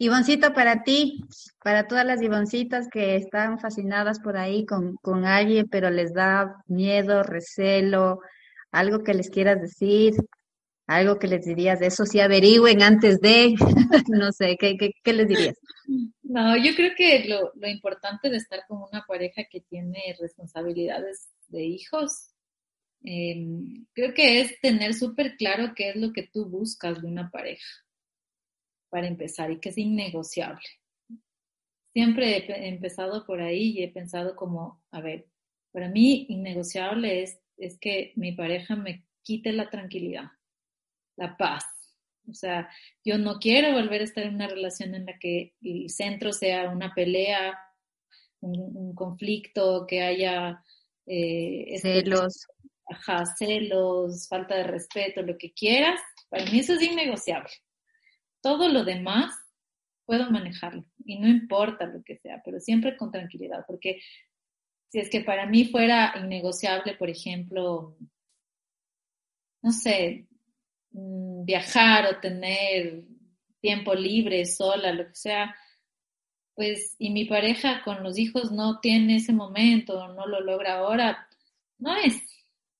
Ivoncito, 0.00 0.52
para 0.52 0.84
ti, 0.84 1.24
para 1.62 1.88
todas 1.88 2.06
las 2.06 2.22
Ivoncitas 2.22 2.86
que 2.88 3.16
están 3.16 3.58
fascinadas 3.58 4.20
por 4.20 4.36
ahí 4.36 4.64
con, 4.64 4.94
con 5.02 5.24
alguien, 5.24 5.68
pero 5.68 5.90
les 5.90 6.14
da 6.14 6.62
miedo, 6.68 7.24
recelo, 7.24 8.20
algo 8.70 9.02
que 9.02 9.14
les 9.14 9.28
quieras 9.28 9.60
decir, 9.60 10.14
algo 10.86 11.18
que 11.18 11.26
les 11.26 11.44
dirías 11.44 11.82
eso, 11.82 12.06
si 12.06 12.20
averigüen 12.20 12.80
antes 12.80 13.20
de, 13.20 13.54
no 14.08 14.30
sé, 14.30 14.56
¿qué, 14.56 14.76
qué, 14.76 15.12
les 15.12 15.26
dirías? 15.26 15.58
No, 16.22 16.56
yo 16.56 16.76
creo 16.76 16.92
que 16.96 17.24
lo, 17.28 17.50
lo 17.56 17.68
importante 17.68 18.30
de 18.30 18.36
estar 18.36 18.60
con 18.68 18.82
una 18.82 19.04
pareja 19.04 19.42
que 19.50 19.62
tiene 19.62 20.16
responsabilidades 20.20 21.28
de 21.48 21.64
hijos, 21.64 22.30
em, 23.02 23.84
creo 23.94 24.14
que 24.14 24.42
es 24.42 24.60
tener 24.60 24.94
súper 24.94 25.36
claro 25.36 25.72
qué 25.74 25.90
es 25.90 25.96
lo 25.96 26.12
que 26.12 26.22
tú 26.22 26.46
buscas 26.46 27.02
de 27.02 27.08
una 27.08 27.30
pareja 27.30 27.66
para 28.90 29.06
empezar 29.06 29.50
y 29.50 29.60
que 29.60 29.70
es 29.70 29.78
innegociable. 29.78 30.66
Siempre 31.92 32.36
he 32.36 32.68
empezado 32.68 33.24
por 33.26 33.40
ahí 33.40 33.70
y 33.70 33.82
he 33.82 33.88
pensado 33.88 34.36
como, 34.36 34.82
a 34.90 35.00
ver, 35.00 35.26
para 35.72 35.88
mí 35.88 36.26
innegociable 36.28 37.22
es, 37.22 37.40
es 37.56 37.78
que 37.78 38.12
mi 38.16 38.32
pareja 38.32 38.76
me 38.76 39.04
quite 39.22 39.52
la 39.52 39.68
tranquilidad, 39.68 40.30
la 41.16 41.36
paz. 41.36 41.64
O 42.28 42.34
sea, 42.34 42.68
yo 43.04 43.18
no 43.18 43.38
quiero 43.38 43.72
volver 43.72 44.02
a 44.02 44.04
estar 44.04 44.24
en 44.24 44.34
una 44.34 44.48
relación 44.48 44.94
en 44.94 45.06
la 45.06 45.18
que 45.18 45.54
el 45.62 45.88
centro 45.88 46.32
sea 46.32 46.70
una 46.70 46.94
pelea, 46.94 47.58
un, 48.40 48.94
conflicto, 48.94 49.86
que 49.86 50.02
haya 50.02 50.62
eh, 51.06 51.78
celos. 51.80 52.46
Ajá, 52.86 53.26
celos, 53.26 54.28
falta 54.28 54.56
de 54.56 54.64
respeto, 54.64 55.22
lo 55.22 55.36
que 55.36 55.52
quieras. 55.52 56.00
Para 56.30 56.44
mí 56.50 56.60
eso 56.60 56.74
es 56.74 56.82
innegociable. 56.82 57.50
Todo 58.40 58.68
lo 58.68 58.84
demás 58.84 59.34
puedo 60.06 60.30
manejarlo 60.30 60.84
y 61.04 61.18
no 61.18 61.28
importa 61.28 61.86
lo 61.86 62.02
que 62.02 62.16
sea, 62.16 62.40
pero 62.44 62.60
siempre 62.60 62.96
con 62.96 63.10
tranquilidad, 63.10 63.64
porque 63.66 64.00
si 64.88 65.00
es 65.00 65.10
que 65.10 65.20
para 65.20 65.46
mí 65.46 65.66
fuera 65.66 66.14
innegociable, 66.16 66.94
por 66.94 67.10
ejemplo, 67.10 67.96
no 69.62 69.72
sé, 69.72 70.26
mm, 70.92 71.44
viajar 71.44 72.06
o 72.06 72.20
tener 72.20 73.04
tiempo 73.60 73.94
libre, 73.94 74.44
sola, 74.46 74.92
lo 74.92 75.08
que 75.08 75.14
sea, 75.14 75.54
pues, 76.54 76.96
y 76.98 77.10
mi 77.10 77.24
pareja 77.24 77.82
con 77.84 78.02
los 78.02 78.18
hijos 78.18 78.50
no 78.50 78.80
tiene 78.80 79.16
ese 79.16 79.32
momento, 79.32 80.08
no 80.14 80.26
lo 80.26 80.40
logra 80.40 80.78
ahora, 80.78 81.28
no 81.78 81.94
es, 81.96 82.16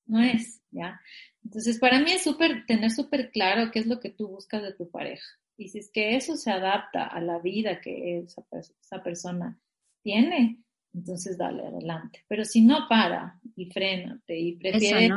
no 0.06 0.20
es, 0.22 0.62
¿ya? 0.70 1.00
Entonces, 1.44 1.78
para 1.78 2.00
mí 2.00 2.10
es 2.12 2.24
súper, 2.24 2.66
tener 2.66 2.90
súper 2.90 3.30
claro 3.30 3.70
qué 3.70 3.80
es 3.80 3.86
lo 3.86 4.00
que 4.00 4.10
tú 4.10 4.28
buscas 4.28 4.62
de 4.62 4.74
tu 4.74 4.90
pareja. 4.90 5.26
Y 5.58 5.68
si 5.68 5.80
es 5.80 5.90
que 5.90 6.16
eso 6.16 6.36
se 6.36 6.50
adapta 6.50 7.04
a 7.04 7.20
la 7.20 7.40
vida 7.40 7.80
que 7.80 8.20
esa, 8.20 8.42
esa 8.52 9.02
persona 9.02 9.58
tiene, 10.02 10.62
entonces 10.94 11.36
dale 11.36 11.66
adelante. 11.66 12.24
Pero 12.28 12.44
si 12.44 12.62
no 12.62 12.86
para 12.88 13.38
y 13.56 13.70
frénate 13.70 14.38
y 14.38 14.56
prefiere... 14.56 15.10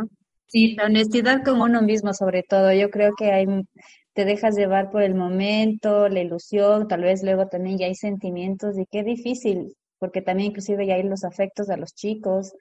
Sí. 0.48 0.76
La 0.76 0.88
honestidad 0.88 1.46
con 1.46 1.62
uno 1.62 1.82
mismo 1.82 2.14
sobre 2.14 2.44
todo. 2.44 2.74
Yo 2.74 2.90
creo 2.90 3.14
que 3.18 3.32
hay, 3.32 3.46
te 4.14 4.26
dejas 4.26 4.58
llevar 4.58 4.90
por 4.90 5.02
el 5.02 5.16
momento, 5.16 6.10
la 6.10 6.20
ilusión, 6.20 6.90
tal 6.90 7.04
vez 7.04 7.24
luego 7.24 7.48
también 7.48 7.78
ya 7.78 7.86
hay 7.86 7.96
sentimientos 7.96 8.78
y 8.78 8.86
qué 8.86 9.04
difícil, 9.04 9.78
porque 9.98 10.22
también 10.22 10.50
inclusive 10.50 10.86
ya 10.86 10.96
hay 10.96 11.04
los 11.04 11.24
afectos 11.24 11.70
a 11.70 11.78
los 11.78 11.94
chicos 11.96 12.54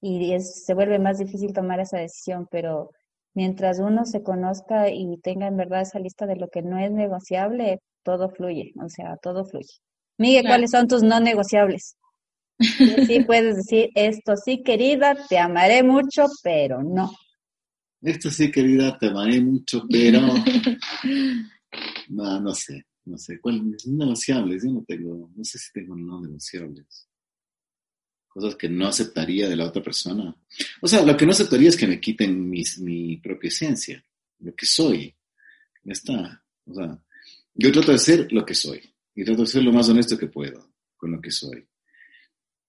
y 0.00 0.32
es, 0.32 0.64
se 0.64 0.74
vuelve 0.74 0.98
más 0.98 1.18
difícil 1.18 1.52
tomar 1.52 1.78
esa 1.78 1.98
decisión, 1.98 2.48
pero 2.50 2.90
mientras 3.36 3.78
uno 3.78 4.06
se 4.06 4.22
conozca 4.22 4.90
y 4.90 5.18
tenga 5.18 5.46
en 5.46 5.58
verdad 5.58 5.82
esa 5.82 6.00
lista 6.00 6.26
de 6.26 6.36
lo 6.36 6.48
que 6.48 6.62
no 6.62 6.78
es 6.78 6.90
negociable, 6.90 7.80
todo 8.02 8.30
fluye, 8.30 8.72
o 8.82 8.88
sea, 8.88 9.18
todo 9.22 9.44
fluye. 9.44 9.68
Miguel, 10.18 10.46
¿cuáles 10.46 10.70
son 10.70 10.88
tus 10.88 11.02
no 11.02 11.20
negociables? 11.20 11.96
Sí 12.58 13.20
puedes 13.26 13.56
decir, 13.56 13.90
esto 13.94 14.36
sí, 14.36 14.62
querida, 14.62 15.14
te 15.28 15.38
amaré 15.38 15.82
mucho, 15.82 16.24
pero 16.42 16.82
no. 16.82 17.12
Esto 18.00 18.30
sí, 18.30 18.50
querida, 18.50 18.98
te 18.98 19.08
amaré 19.08 19.40
mucho, 19.40 19.84
pero... 19.88 20.20
No, 22.08 22.40
no 22.40 22.54
sé, 22.54 22.86
no 23.04 23.18
sé. 23.18 23.38
¿Cuáles 23.38 23.86
negociables? 23.86 24.62
Yo 24.64 24.70
no 24.70 24.84
tengo, 24.86 25.30
no 25.34 25.44
sé 25.44 25.58
si 25.58 25.72
tengo 25.72 25.94
no 25.94 26.22
negociables. 26.22 27.06
Cosas 28.36 28.56
que 28.56 28.68
no 28.68 28.86
aceptaría 28.86 29.48
de 29.48 29.56
la 29.56 29.64
otra 29.64 29.82
persona. 29.82 30.36
O 30.82 30.86
sea, 30.86 31.02
lo 31.02 31.16
que 31.16 31.24
no 31.24 31.32
aceptaría 31.32 31.70
es 31.70 31.76
que 31.76 31.86
me 31.86 31.98
quiten 32.00 32.50
mi 32.50 33.16
propia 33.16 33.48
esencia, 33.48 34.04
lo 34.40 34.54
que 34.54 34.66
soy. 34.66 35.14
Ya 35.82 35.92
está. 35.92 36.44
O 36.66 36.74
sea, 36.74 37.02
yo 37.54 37.72
trato 37.72 37.92
de 37.92 37.98
ser 37.98 38.30
lo 38.32 38.44
que 38.44 38.54
soy. 38.54 38.82
Y 39.14 39.24
trato 39.24 39.42
de 39.42 39.48
ser 39.48 39.62
lo 39.62 39.72
más 39.72 39.88
honesto 39.88 40.18
que 40.18 40.26
puedo 40.26 40.70
con 40.98 41.12
lo 41.12 41.20
que 41.20 41.30
soy 41.30 41.66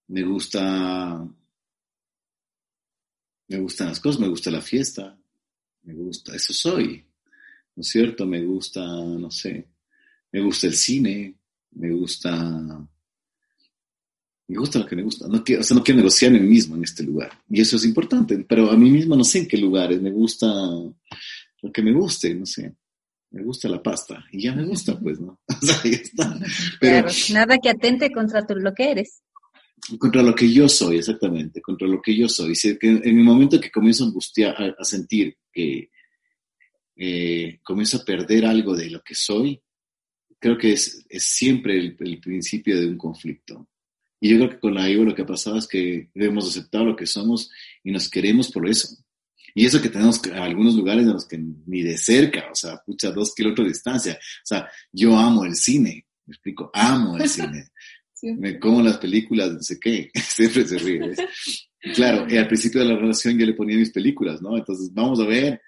me 0.07 0.23
gusta, 0.23 1.27
me 3.47 3.59
gustan 3.59 3.87
las 3.89 3.99
cosas, 3.99 4.21
me 4.21 4.27
gusta 4.27 4.51
la 4.51 4.61
fiesta, 4.61 5.17
me 5.83 5.93
gusta, 5.93 6.35
eso 6.35 6.53
soy, 6.53 7.05
¿no 7.75 7.81
es 7.81 7.87
cierto? 7.87 8.25
Me 8.25 8.41
gusta, 8.43 8.85
no 8.85 9.29
sé, 9.29 9.67
me 10.31 10.41
gusta 10.41 10.67
el 10.67 10.75
cine, 10.75 11.35
me 11.71 11.91
gusta, 11.91 12.87
me 14.47 14.57
gusta 14.57 14.79
lo 14.79 14.85
que 14.85 14.95
me 14.95 15.03
gusta, 15.03 15.27
no 15.27 15.43
quiero, 15.43 15.61
o 15.61 15.63
sea, 15.63 15.75
no 15.75 15.83
quiero 15.83 15.97
negociar 15.97 16.33
en 16.33 16.43
mí 16.43 16.49
mismo 16.49 16.75
en 16.75 16.83
este 16.83 17.03
lugar, 17.03 17.31
y 17.49 17.61
eso 17.61 17.75
es 17.75 17.85
importante, 17.85 18.45
pero 18.47 18.71
a 18.71 18.77
mí 18.77 18.89
mismo 18.89 19.15
no 19.15 19.23
sé 19.23 19.39
en 19.39 19.47
qué 19.47 19.57
lugares, 19.57 20.01
me 20.01 20.11
gusta 20.11 20.47
lo 20.47 21.71
que 21.71 21.81
me 21.81 21.91
guste, 21.91 22.33
no 22.35 22.45
sé 22.45 22.75
me 23.31 23.43
gusta 23.43 23.67
la 23.67 23.81
pasta 23.81 24.25
y 24.31 24.43
ya 24.43 24.53
me 24.53 24.65
gusta, 24.65 24.99
pues, 24.99 25.19
¿no? 25.19 25.39
O 25.61 25.65
sea, 25.65 25.83
ya 25.83 25.97
está. 25.97 26.39
Pero, 26.79 27.07
nada 27.33 27.57
que 27.61 27.69
atente 27.69 28.11
contra 28.11 28.45
lo 28.47 28.73
que 28.73 28.91
eres. 28.91 29.21
Contra 29.99 30.23
lo 30.23 30.33
que 30.33 30.51
yo 30.51 30.67
soy, 30.67 30.97
exactamente, 30.97 31.61
contra 31.61 31.87
lo 31.87 32.01
que 32.01 32.15
yo 32.15 32.27
soy. 32.27 32.55
Si 32.55 32.77
que 32.77 32.87
en 32.87 33.17
el 33.17 33.23
momento 33.23 33.59
que 33.59 33.71
comienzo 33.71 34.03
a 34.03 34.07
angustiar, 34.07 34.75
a, 34.77 34.83
sentir 34.83 35.37
que 35.51 35.91
eh, 36.95 37.59
comienzo 37.63 37.97
a 37.97 38.05
perder 38.05 38.45
algo 38.45 38.75
de 38.75 38.89
lo 38.89 39.01
que 39.03 39.13
soy, 39.13 39.61
creo 40.39 40.57
que 40.57 40.73
es, 40.73 41.05
es 41.07 41.23
siempre 41.23 41.77
el, 41.77 41.95
principio 41.95 42.79
de 42.79 42.87
un 42.87 42.97
conflicto. 42.97 43.67
Y 44.19 44.29
yo 44.29 44.37
creo 44.37 44.49
que 44.49 44.59
con 44.59 44.73
la 44.73 44.89
Ivo 44.89 45.03
lo 45.03 45.13
que 45.13 45.21
ha 45.21 45.27
pasado 45.27 45.57
es 45.57 45.67
que 45.67 46.09
hemos 46.15 46.47
aceptado 46.47 46.85
lo 46.85 46.95
que 46.95 47.05
somos 47.05 47.51
y 47.83 47.91
nos 47.91 48.09
queremos 48.09 48.51
por 48.51 48.67
eso. 48.67 48.97
Y 49.53 49.65
eso 49.65 49.81
que 49.81 49.89
tenemos 49.89 50.21
algunos 50.33 50.75
lugares 50.75 51.05
en 51.05 51.13
los 51.13 51.27
que 51.27 51.37
ni 51.37 51.81
de 51.81 51.97
cerca, 51.97 52.49
o 52.51 52.55
sea, 52.55 52.77
pucha, 52.85 53.11
dos 53.11 53.33
kilómetros 53.33 53.65
de 53.65 53.73
distancia. 53.73 54.13
O 54.13 54.45
sea, 54.45 54.69
yo 54.91 55.17
amo 55.17 55.45
el 55.45 55.55
cine, 55.55 56.05
me 56.25 56.33
explico, 56.33 56.69
amo 56.73 57.17
el 57.17 57.27
cine. 57.29 57.69
Me 58.21 58.59
como 58.59 58.81
las 58.81 58.97
películas, 58.97 59.51
no 59.51 59.61
sé 59.61 59.79
qué, 59.79 60.11
siempre 60.15 60.67
se 60.67 60.77
ríe. 60.77 61.15
Claro, 61.95 62.27
y 62.29 62.37
al 62.37 62.47
principio 62.47 62.81
de 62.81 62.87
la 62.87 62.97
relación 62.97 63.37
yo 63.37 63.45
le 63.45 63.53
ponía 63.53 63.77
mis 63.77 63.91
películas, 63.91 64.41
¿no? 64.41 64.57
Entonces, 64.57 64.91
vamos 64.93 65.19
a 65.19 65.25
ver 65.25 65.61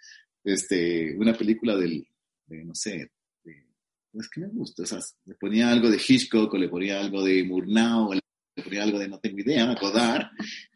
este, 0.44 1.16
una 1.18 1.34
película 1.34 1.76
del, 1.76 2.08
de, 2.48 2.66
no 2.66 2.74
sé, 2.74 3.12
de, 3.44 3.66
es 4.14 4.30
que 4.30 4.42
me 4.42 4.48
gusta, 4.48 4.84
o 4.84 4.86
sea, 4.86 5.00
le 5.26 5.36
ponía 5.36 5.72
algo 5.72 5.90
de 5.90 5.98
Hitchcock 5.98 6.54
o 6.54 6.58
le 6.58 6.70
ponía 6.70 7.00
algo 7.00 7.24
de 7.24 7.44
Murnau 7.44 8.12
o 8.60 8.64
le 8.64 8.64
ponía 8.64 8.84
algo 8.84 9.00
de 9.00 9.08
no 9.08 9.20
tengo 9.20 9.40
idea, 9.40 9.76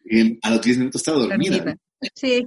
y 0.06 0.40
a 0.42 0.50
los 0.50 0.62
10 0.62 0.78
minutos 0.78 1.02
estaba 1.02 1.20
dormida. 1.20 1.76
Sí, 2.16 2.44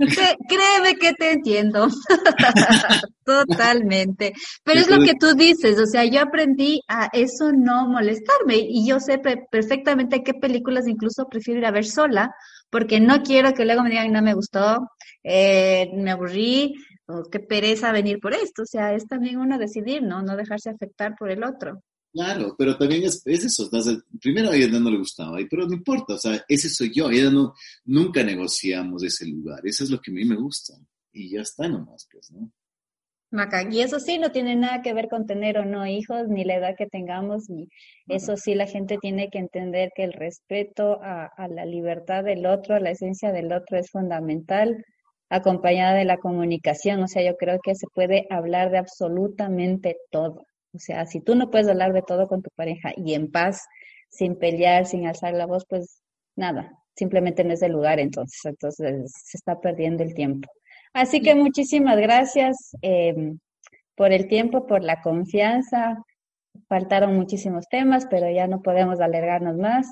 créeme 0.49 0.97
que 1.01 1.13
te 1.15 1.33
entiendo. 1.33 1.89
Totalmente. 3.25 4.33
Pero 4.63 4.81
es 4.81 4.91
lo 4.91 5.03
que 5.03 5.15
tú 5.15 5.35
dices, 5.35 5.79
o 5.81 5.87
sea, 5.87 6.05
yo 6.05 6.21
aprendí 6.21 6.81
a 6.89 7.09
eso 7.13 7.53
no 7.53 7.89
molestarme 7.89 8.57
y 8.57 8.87
yo 8.87 9.01
sé 9.01 9.19
perfectamente 9.51 10.23
qué 10.23 10.35
películas 10.35 10.87
incluso 10.87 11.27
prefiero 11.29 11.61
ir 11.61 11.67
a 11.67 11.71
ver 11.71 11.87
sola 11.87 12.35
porque 12.71 13.01
no 13.01 13.23
quiero 13.23 13.55
que 13.55 13.65
luego 13.65 13.83
me 13.83 13.91
digan 13.91 14.13
no 14.13 14.23
me 14.23 14.35
gustó, 14.35 14.91
eh, 15.25 15.91
me 15.95 16.11
aburrí 16.11 16.75
o 17.07 17.25
qué 17.31 17.41
pereza 17.41 17.93
venir 17.93 18.19
por 18.21 18.35
esto. 18.35 18.63
O 18.63 18.67
sea, 18.67 18.93
es 18.93 19.07
también 19.07 19.39
uno 19.39 19.59
decidir, 19.59 20.03
¿no? 20.03 20.23
No 20.23 20.37
dejarse 20.37 20.71
afectar 20.71 21.15
por 21.17 21.31
el 21.31 21.45
otro. 21.45 21.83
Claro, 22.17 22.55
pero 22.57 22.79
también 22.79 23.03
es, 23.05 23.23
eso. 23.27 23.69
primero 24.23 24.49
a 24.49 24.57
ella 24.57 24.81
no 24.81 24.91
le 24.91 24.97
gustaba, 24.97 25.37
pero 25.51 25.67
no 25.67 25.75
importa, 25.75 26.15
o 26.15 26.19
sea, 26.19 26.43
ese 26.49 26.71
soy 26.71 26.91
yo. 26.91 27.11
Ella 27.11 27.29
no, 27.31 27.53
nunca 27.85 28.25
negociamos 28.25 29.03
ese 29.03 29.27
lugar. 29.27 29.61
Eso 29.65 29.85
es 29.85 29.91
lo 29.91 30.01
que 30.01 30.11
a 30.11 30.15
mí 30.15 30.25
me 30.25 30.37
gusta. 30.37 30.73
Y 31.13 31.29
ya 31.29 31.43
está 31.43 31.69
nomás, 31.69 32.09
pues, 32.11 32.31
¿no? 32.31 32.51
Maca, 33.31 33.71
y 33.71 33.83
eso 33.83 34.01
sí 34.01 34.17
no 34.19 34.33
tiene 34.33 34.57
nada 34.57 34.81
que 34.81 34.95
ver 34.95 35.09
con 35.11 35.27
tener 35.27 35.59
o 35.59 35.67
no 35.67 35.87
hijos, 35.87 36.27
ni 36.31 36.45
la 36.45 36.55
edad 36.55 36.75
que 36.79 36.87
tengamos, 36.87 37.51
y 37.51 37.69
eso 38.09 38.39
sí 38.39 38.55
la 38.55 38.67
gente 38.67 38.97
tiene 38.97 39.29
que 39.29 39.39
entender 39.39 39.91
que 39.95 40.05
el 40.05 40.15
respeto 40.15 40.99
a, 41.03 41.27
a 41.27 41.49
la 41.49 41.67
libertad 41.67 42.25
del 42.25 42.47
otro, 42.47 42.77
a 42.77 42.81
la 42.81 42.93
esencia 42.93 43.31
del 43.31 43.53
otro 43.53 43.77
es 43.77 43.91
fundamental, 43.91 44.83
acompañada 45.29 45.93
de 45.99 46.07
la 46.07 46.17
comunicación. 46.17 47.03
O 47.03 47.09
sea, 47.09 47.23
yo 47.23 47.37
creo 47.37 47.59
que 47.63 47.75
se 47.75 47.89
puede 47.93 48.27
hablar 48.31 48.71
de 48.71 48.79
absolutamente 48.79 49.99
todo. 50.11 50.47
O 50.77 50.79
sea, 50.79 51.07
si 51.07 51.21
tú 51.21 51.35
no 51.35 51.51
puedes 51.51 51.69
hablar 51.69 51.93
de 51.93 52.03
todo 52.03 52.29
con 52.29 52.43
tu 52.43 52.51
pareja 52.55 52.93
y 52.97 53.15
en 53.15 53.31
paz, 53.31 53.67
sin 54.11 54.37
pelear, 54.39 54.87
sin 54.87 55.07
alzar 55.07 55.33
la 55.33 55.47
voz, 55.47 55.65
pues 55.67 56.03
nada, 56.37 56.73
simplemente 56.95 57.43
en 57.43 57.51
ese 57.51 57.69
lugar 57.69 57.99
entonces, 57.99 58.41
entonces 58.45 59.11
se 59.13 59.39
está 59.39 59.59
perdiendo 59.61 60.03
el 60.03 60.15
tiempo. 60.15 60.49
Así 60.93 61.21
que 61.21 61.35
muchísimas 61.35 61.97
gracias 61.99 62.77
em, 62.83 63.39
por 63.97 64.13
el 64.13 64.29
tiempo, 64.29 64.67
por 64.67 64.85
la 64.85 65.01
confianza. 65.01 66.03
Faltaron 66.69 67.17
muchísimos 67.17 67.67
temas, 67.69 68.07
pero 68.11 68.31
ya 68.31 68.47
no 68.47 68.63
podemos 68.63 69.01
alargarnos 69.01 69.57
más. 69.57 69.89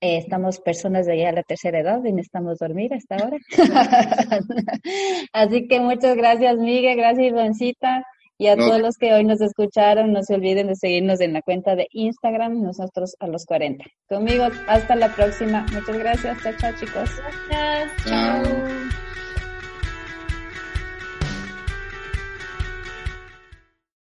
Eh, 0.00 0.18
estamos 0.18 0.60
personas 0.60 1.06
de 1.06 1.18
ya 1.18 1.32
la 1.32 1.42
tercera 1.42 1.80
edad 1.80 2.04
y 2.04 2.12
necesitamos 2.12 2.58
dormir 2.58 2.94
hasta 2.94 3.16
ahora. 3.16 3.38
Así 5.32 5.66
que 5.66 5.80
muchas 5.80 6.16
gracias, 6.16 6.56
Miguel. 6.56 6.96
Gracias, 6.96 7.26
Ivancita. 7.26 8.04
Y 8.38 8.46
a 8.46 8.56
todos 8.56 8.80
los 8.80 8.96
que 8.96 9.12
hoy 9.12 9.24
nos 9.24 9.40
escucharon, 9.40 10.12
no 10.12 10.22
se 10.22 10.34
olviden 10.34 10.68
de 10.68 10.76
seguirnos 10.76 11.20
en 11.20 11.32
la 11.32 11.42
cuenta 11.42 11.74
de 11.74 11.88
Instagram, 11.90 12.62
nosotros 12.62 13.16
a 13.18 13.26
los 13.26 13.44
40. 13.44 13.84
Conmigo, 14.08 14.46
hasta 14.68 14.94
la 14.94 15.08
próxima. 15.08 15.66
Muchas 15.72 15.98
gracias. 15.98 16.40
Chao, 16.42 16.52
chao, 16.56 16.72
chicos. 16.78 17.10
Gracias. 17.50 18.04
Chao. 18.06 18.67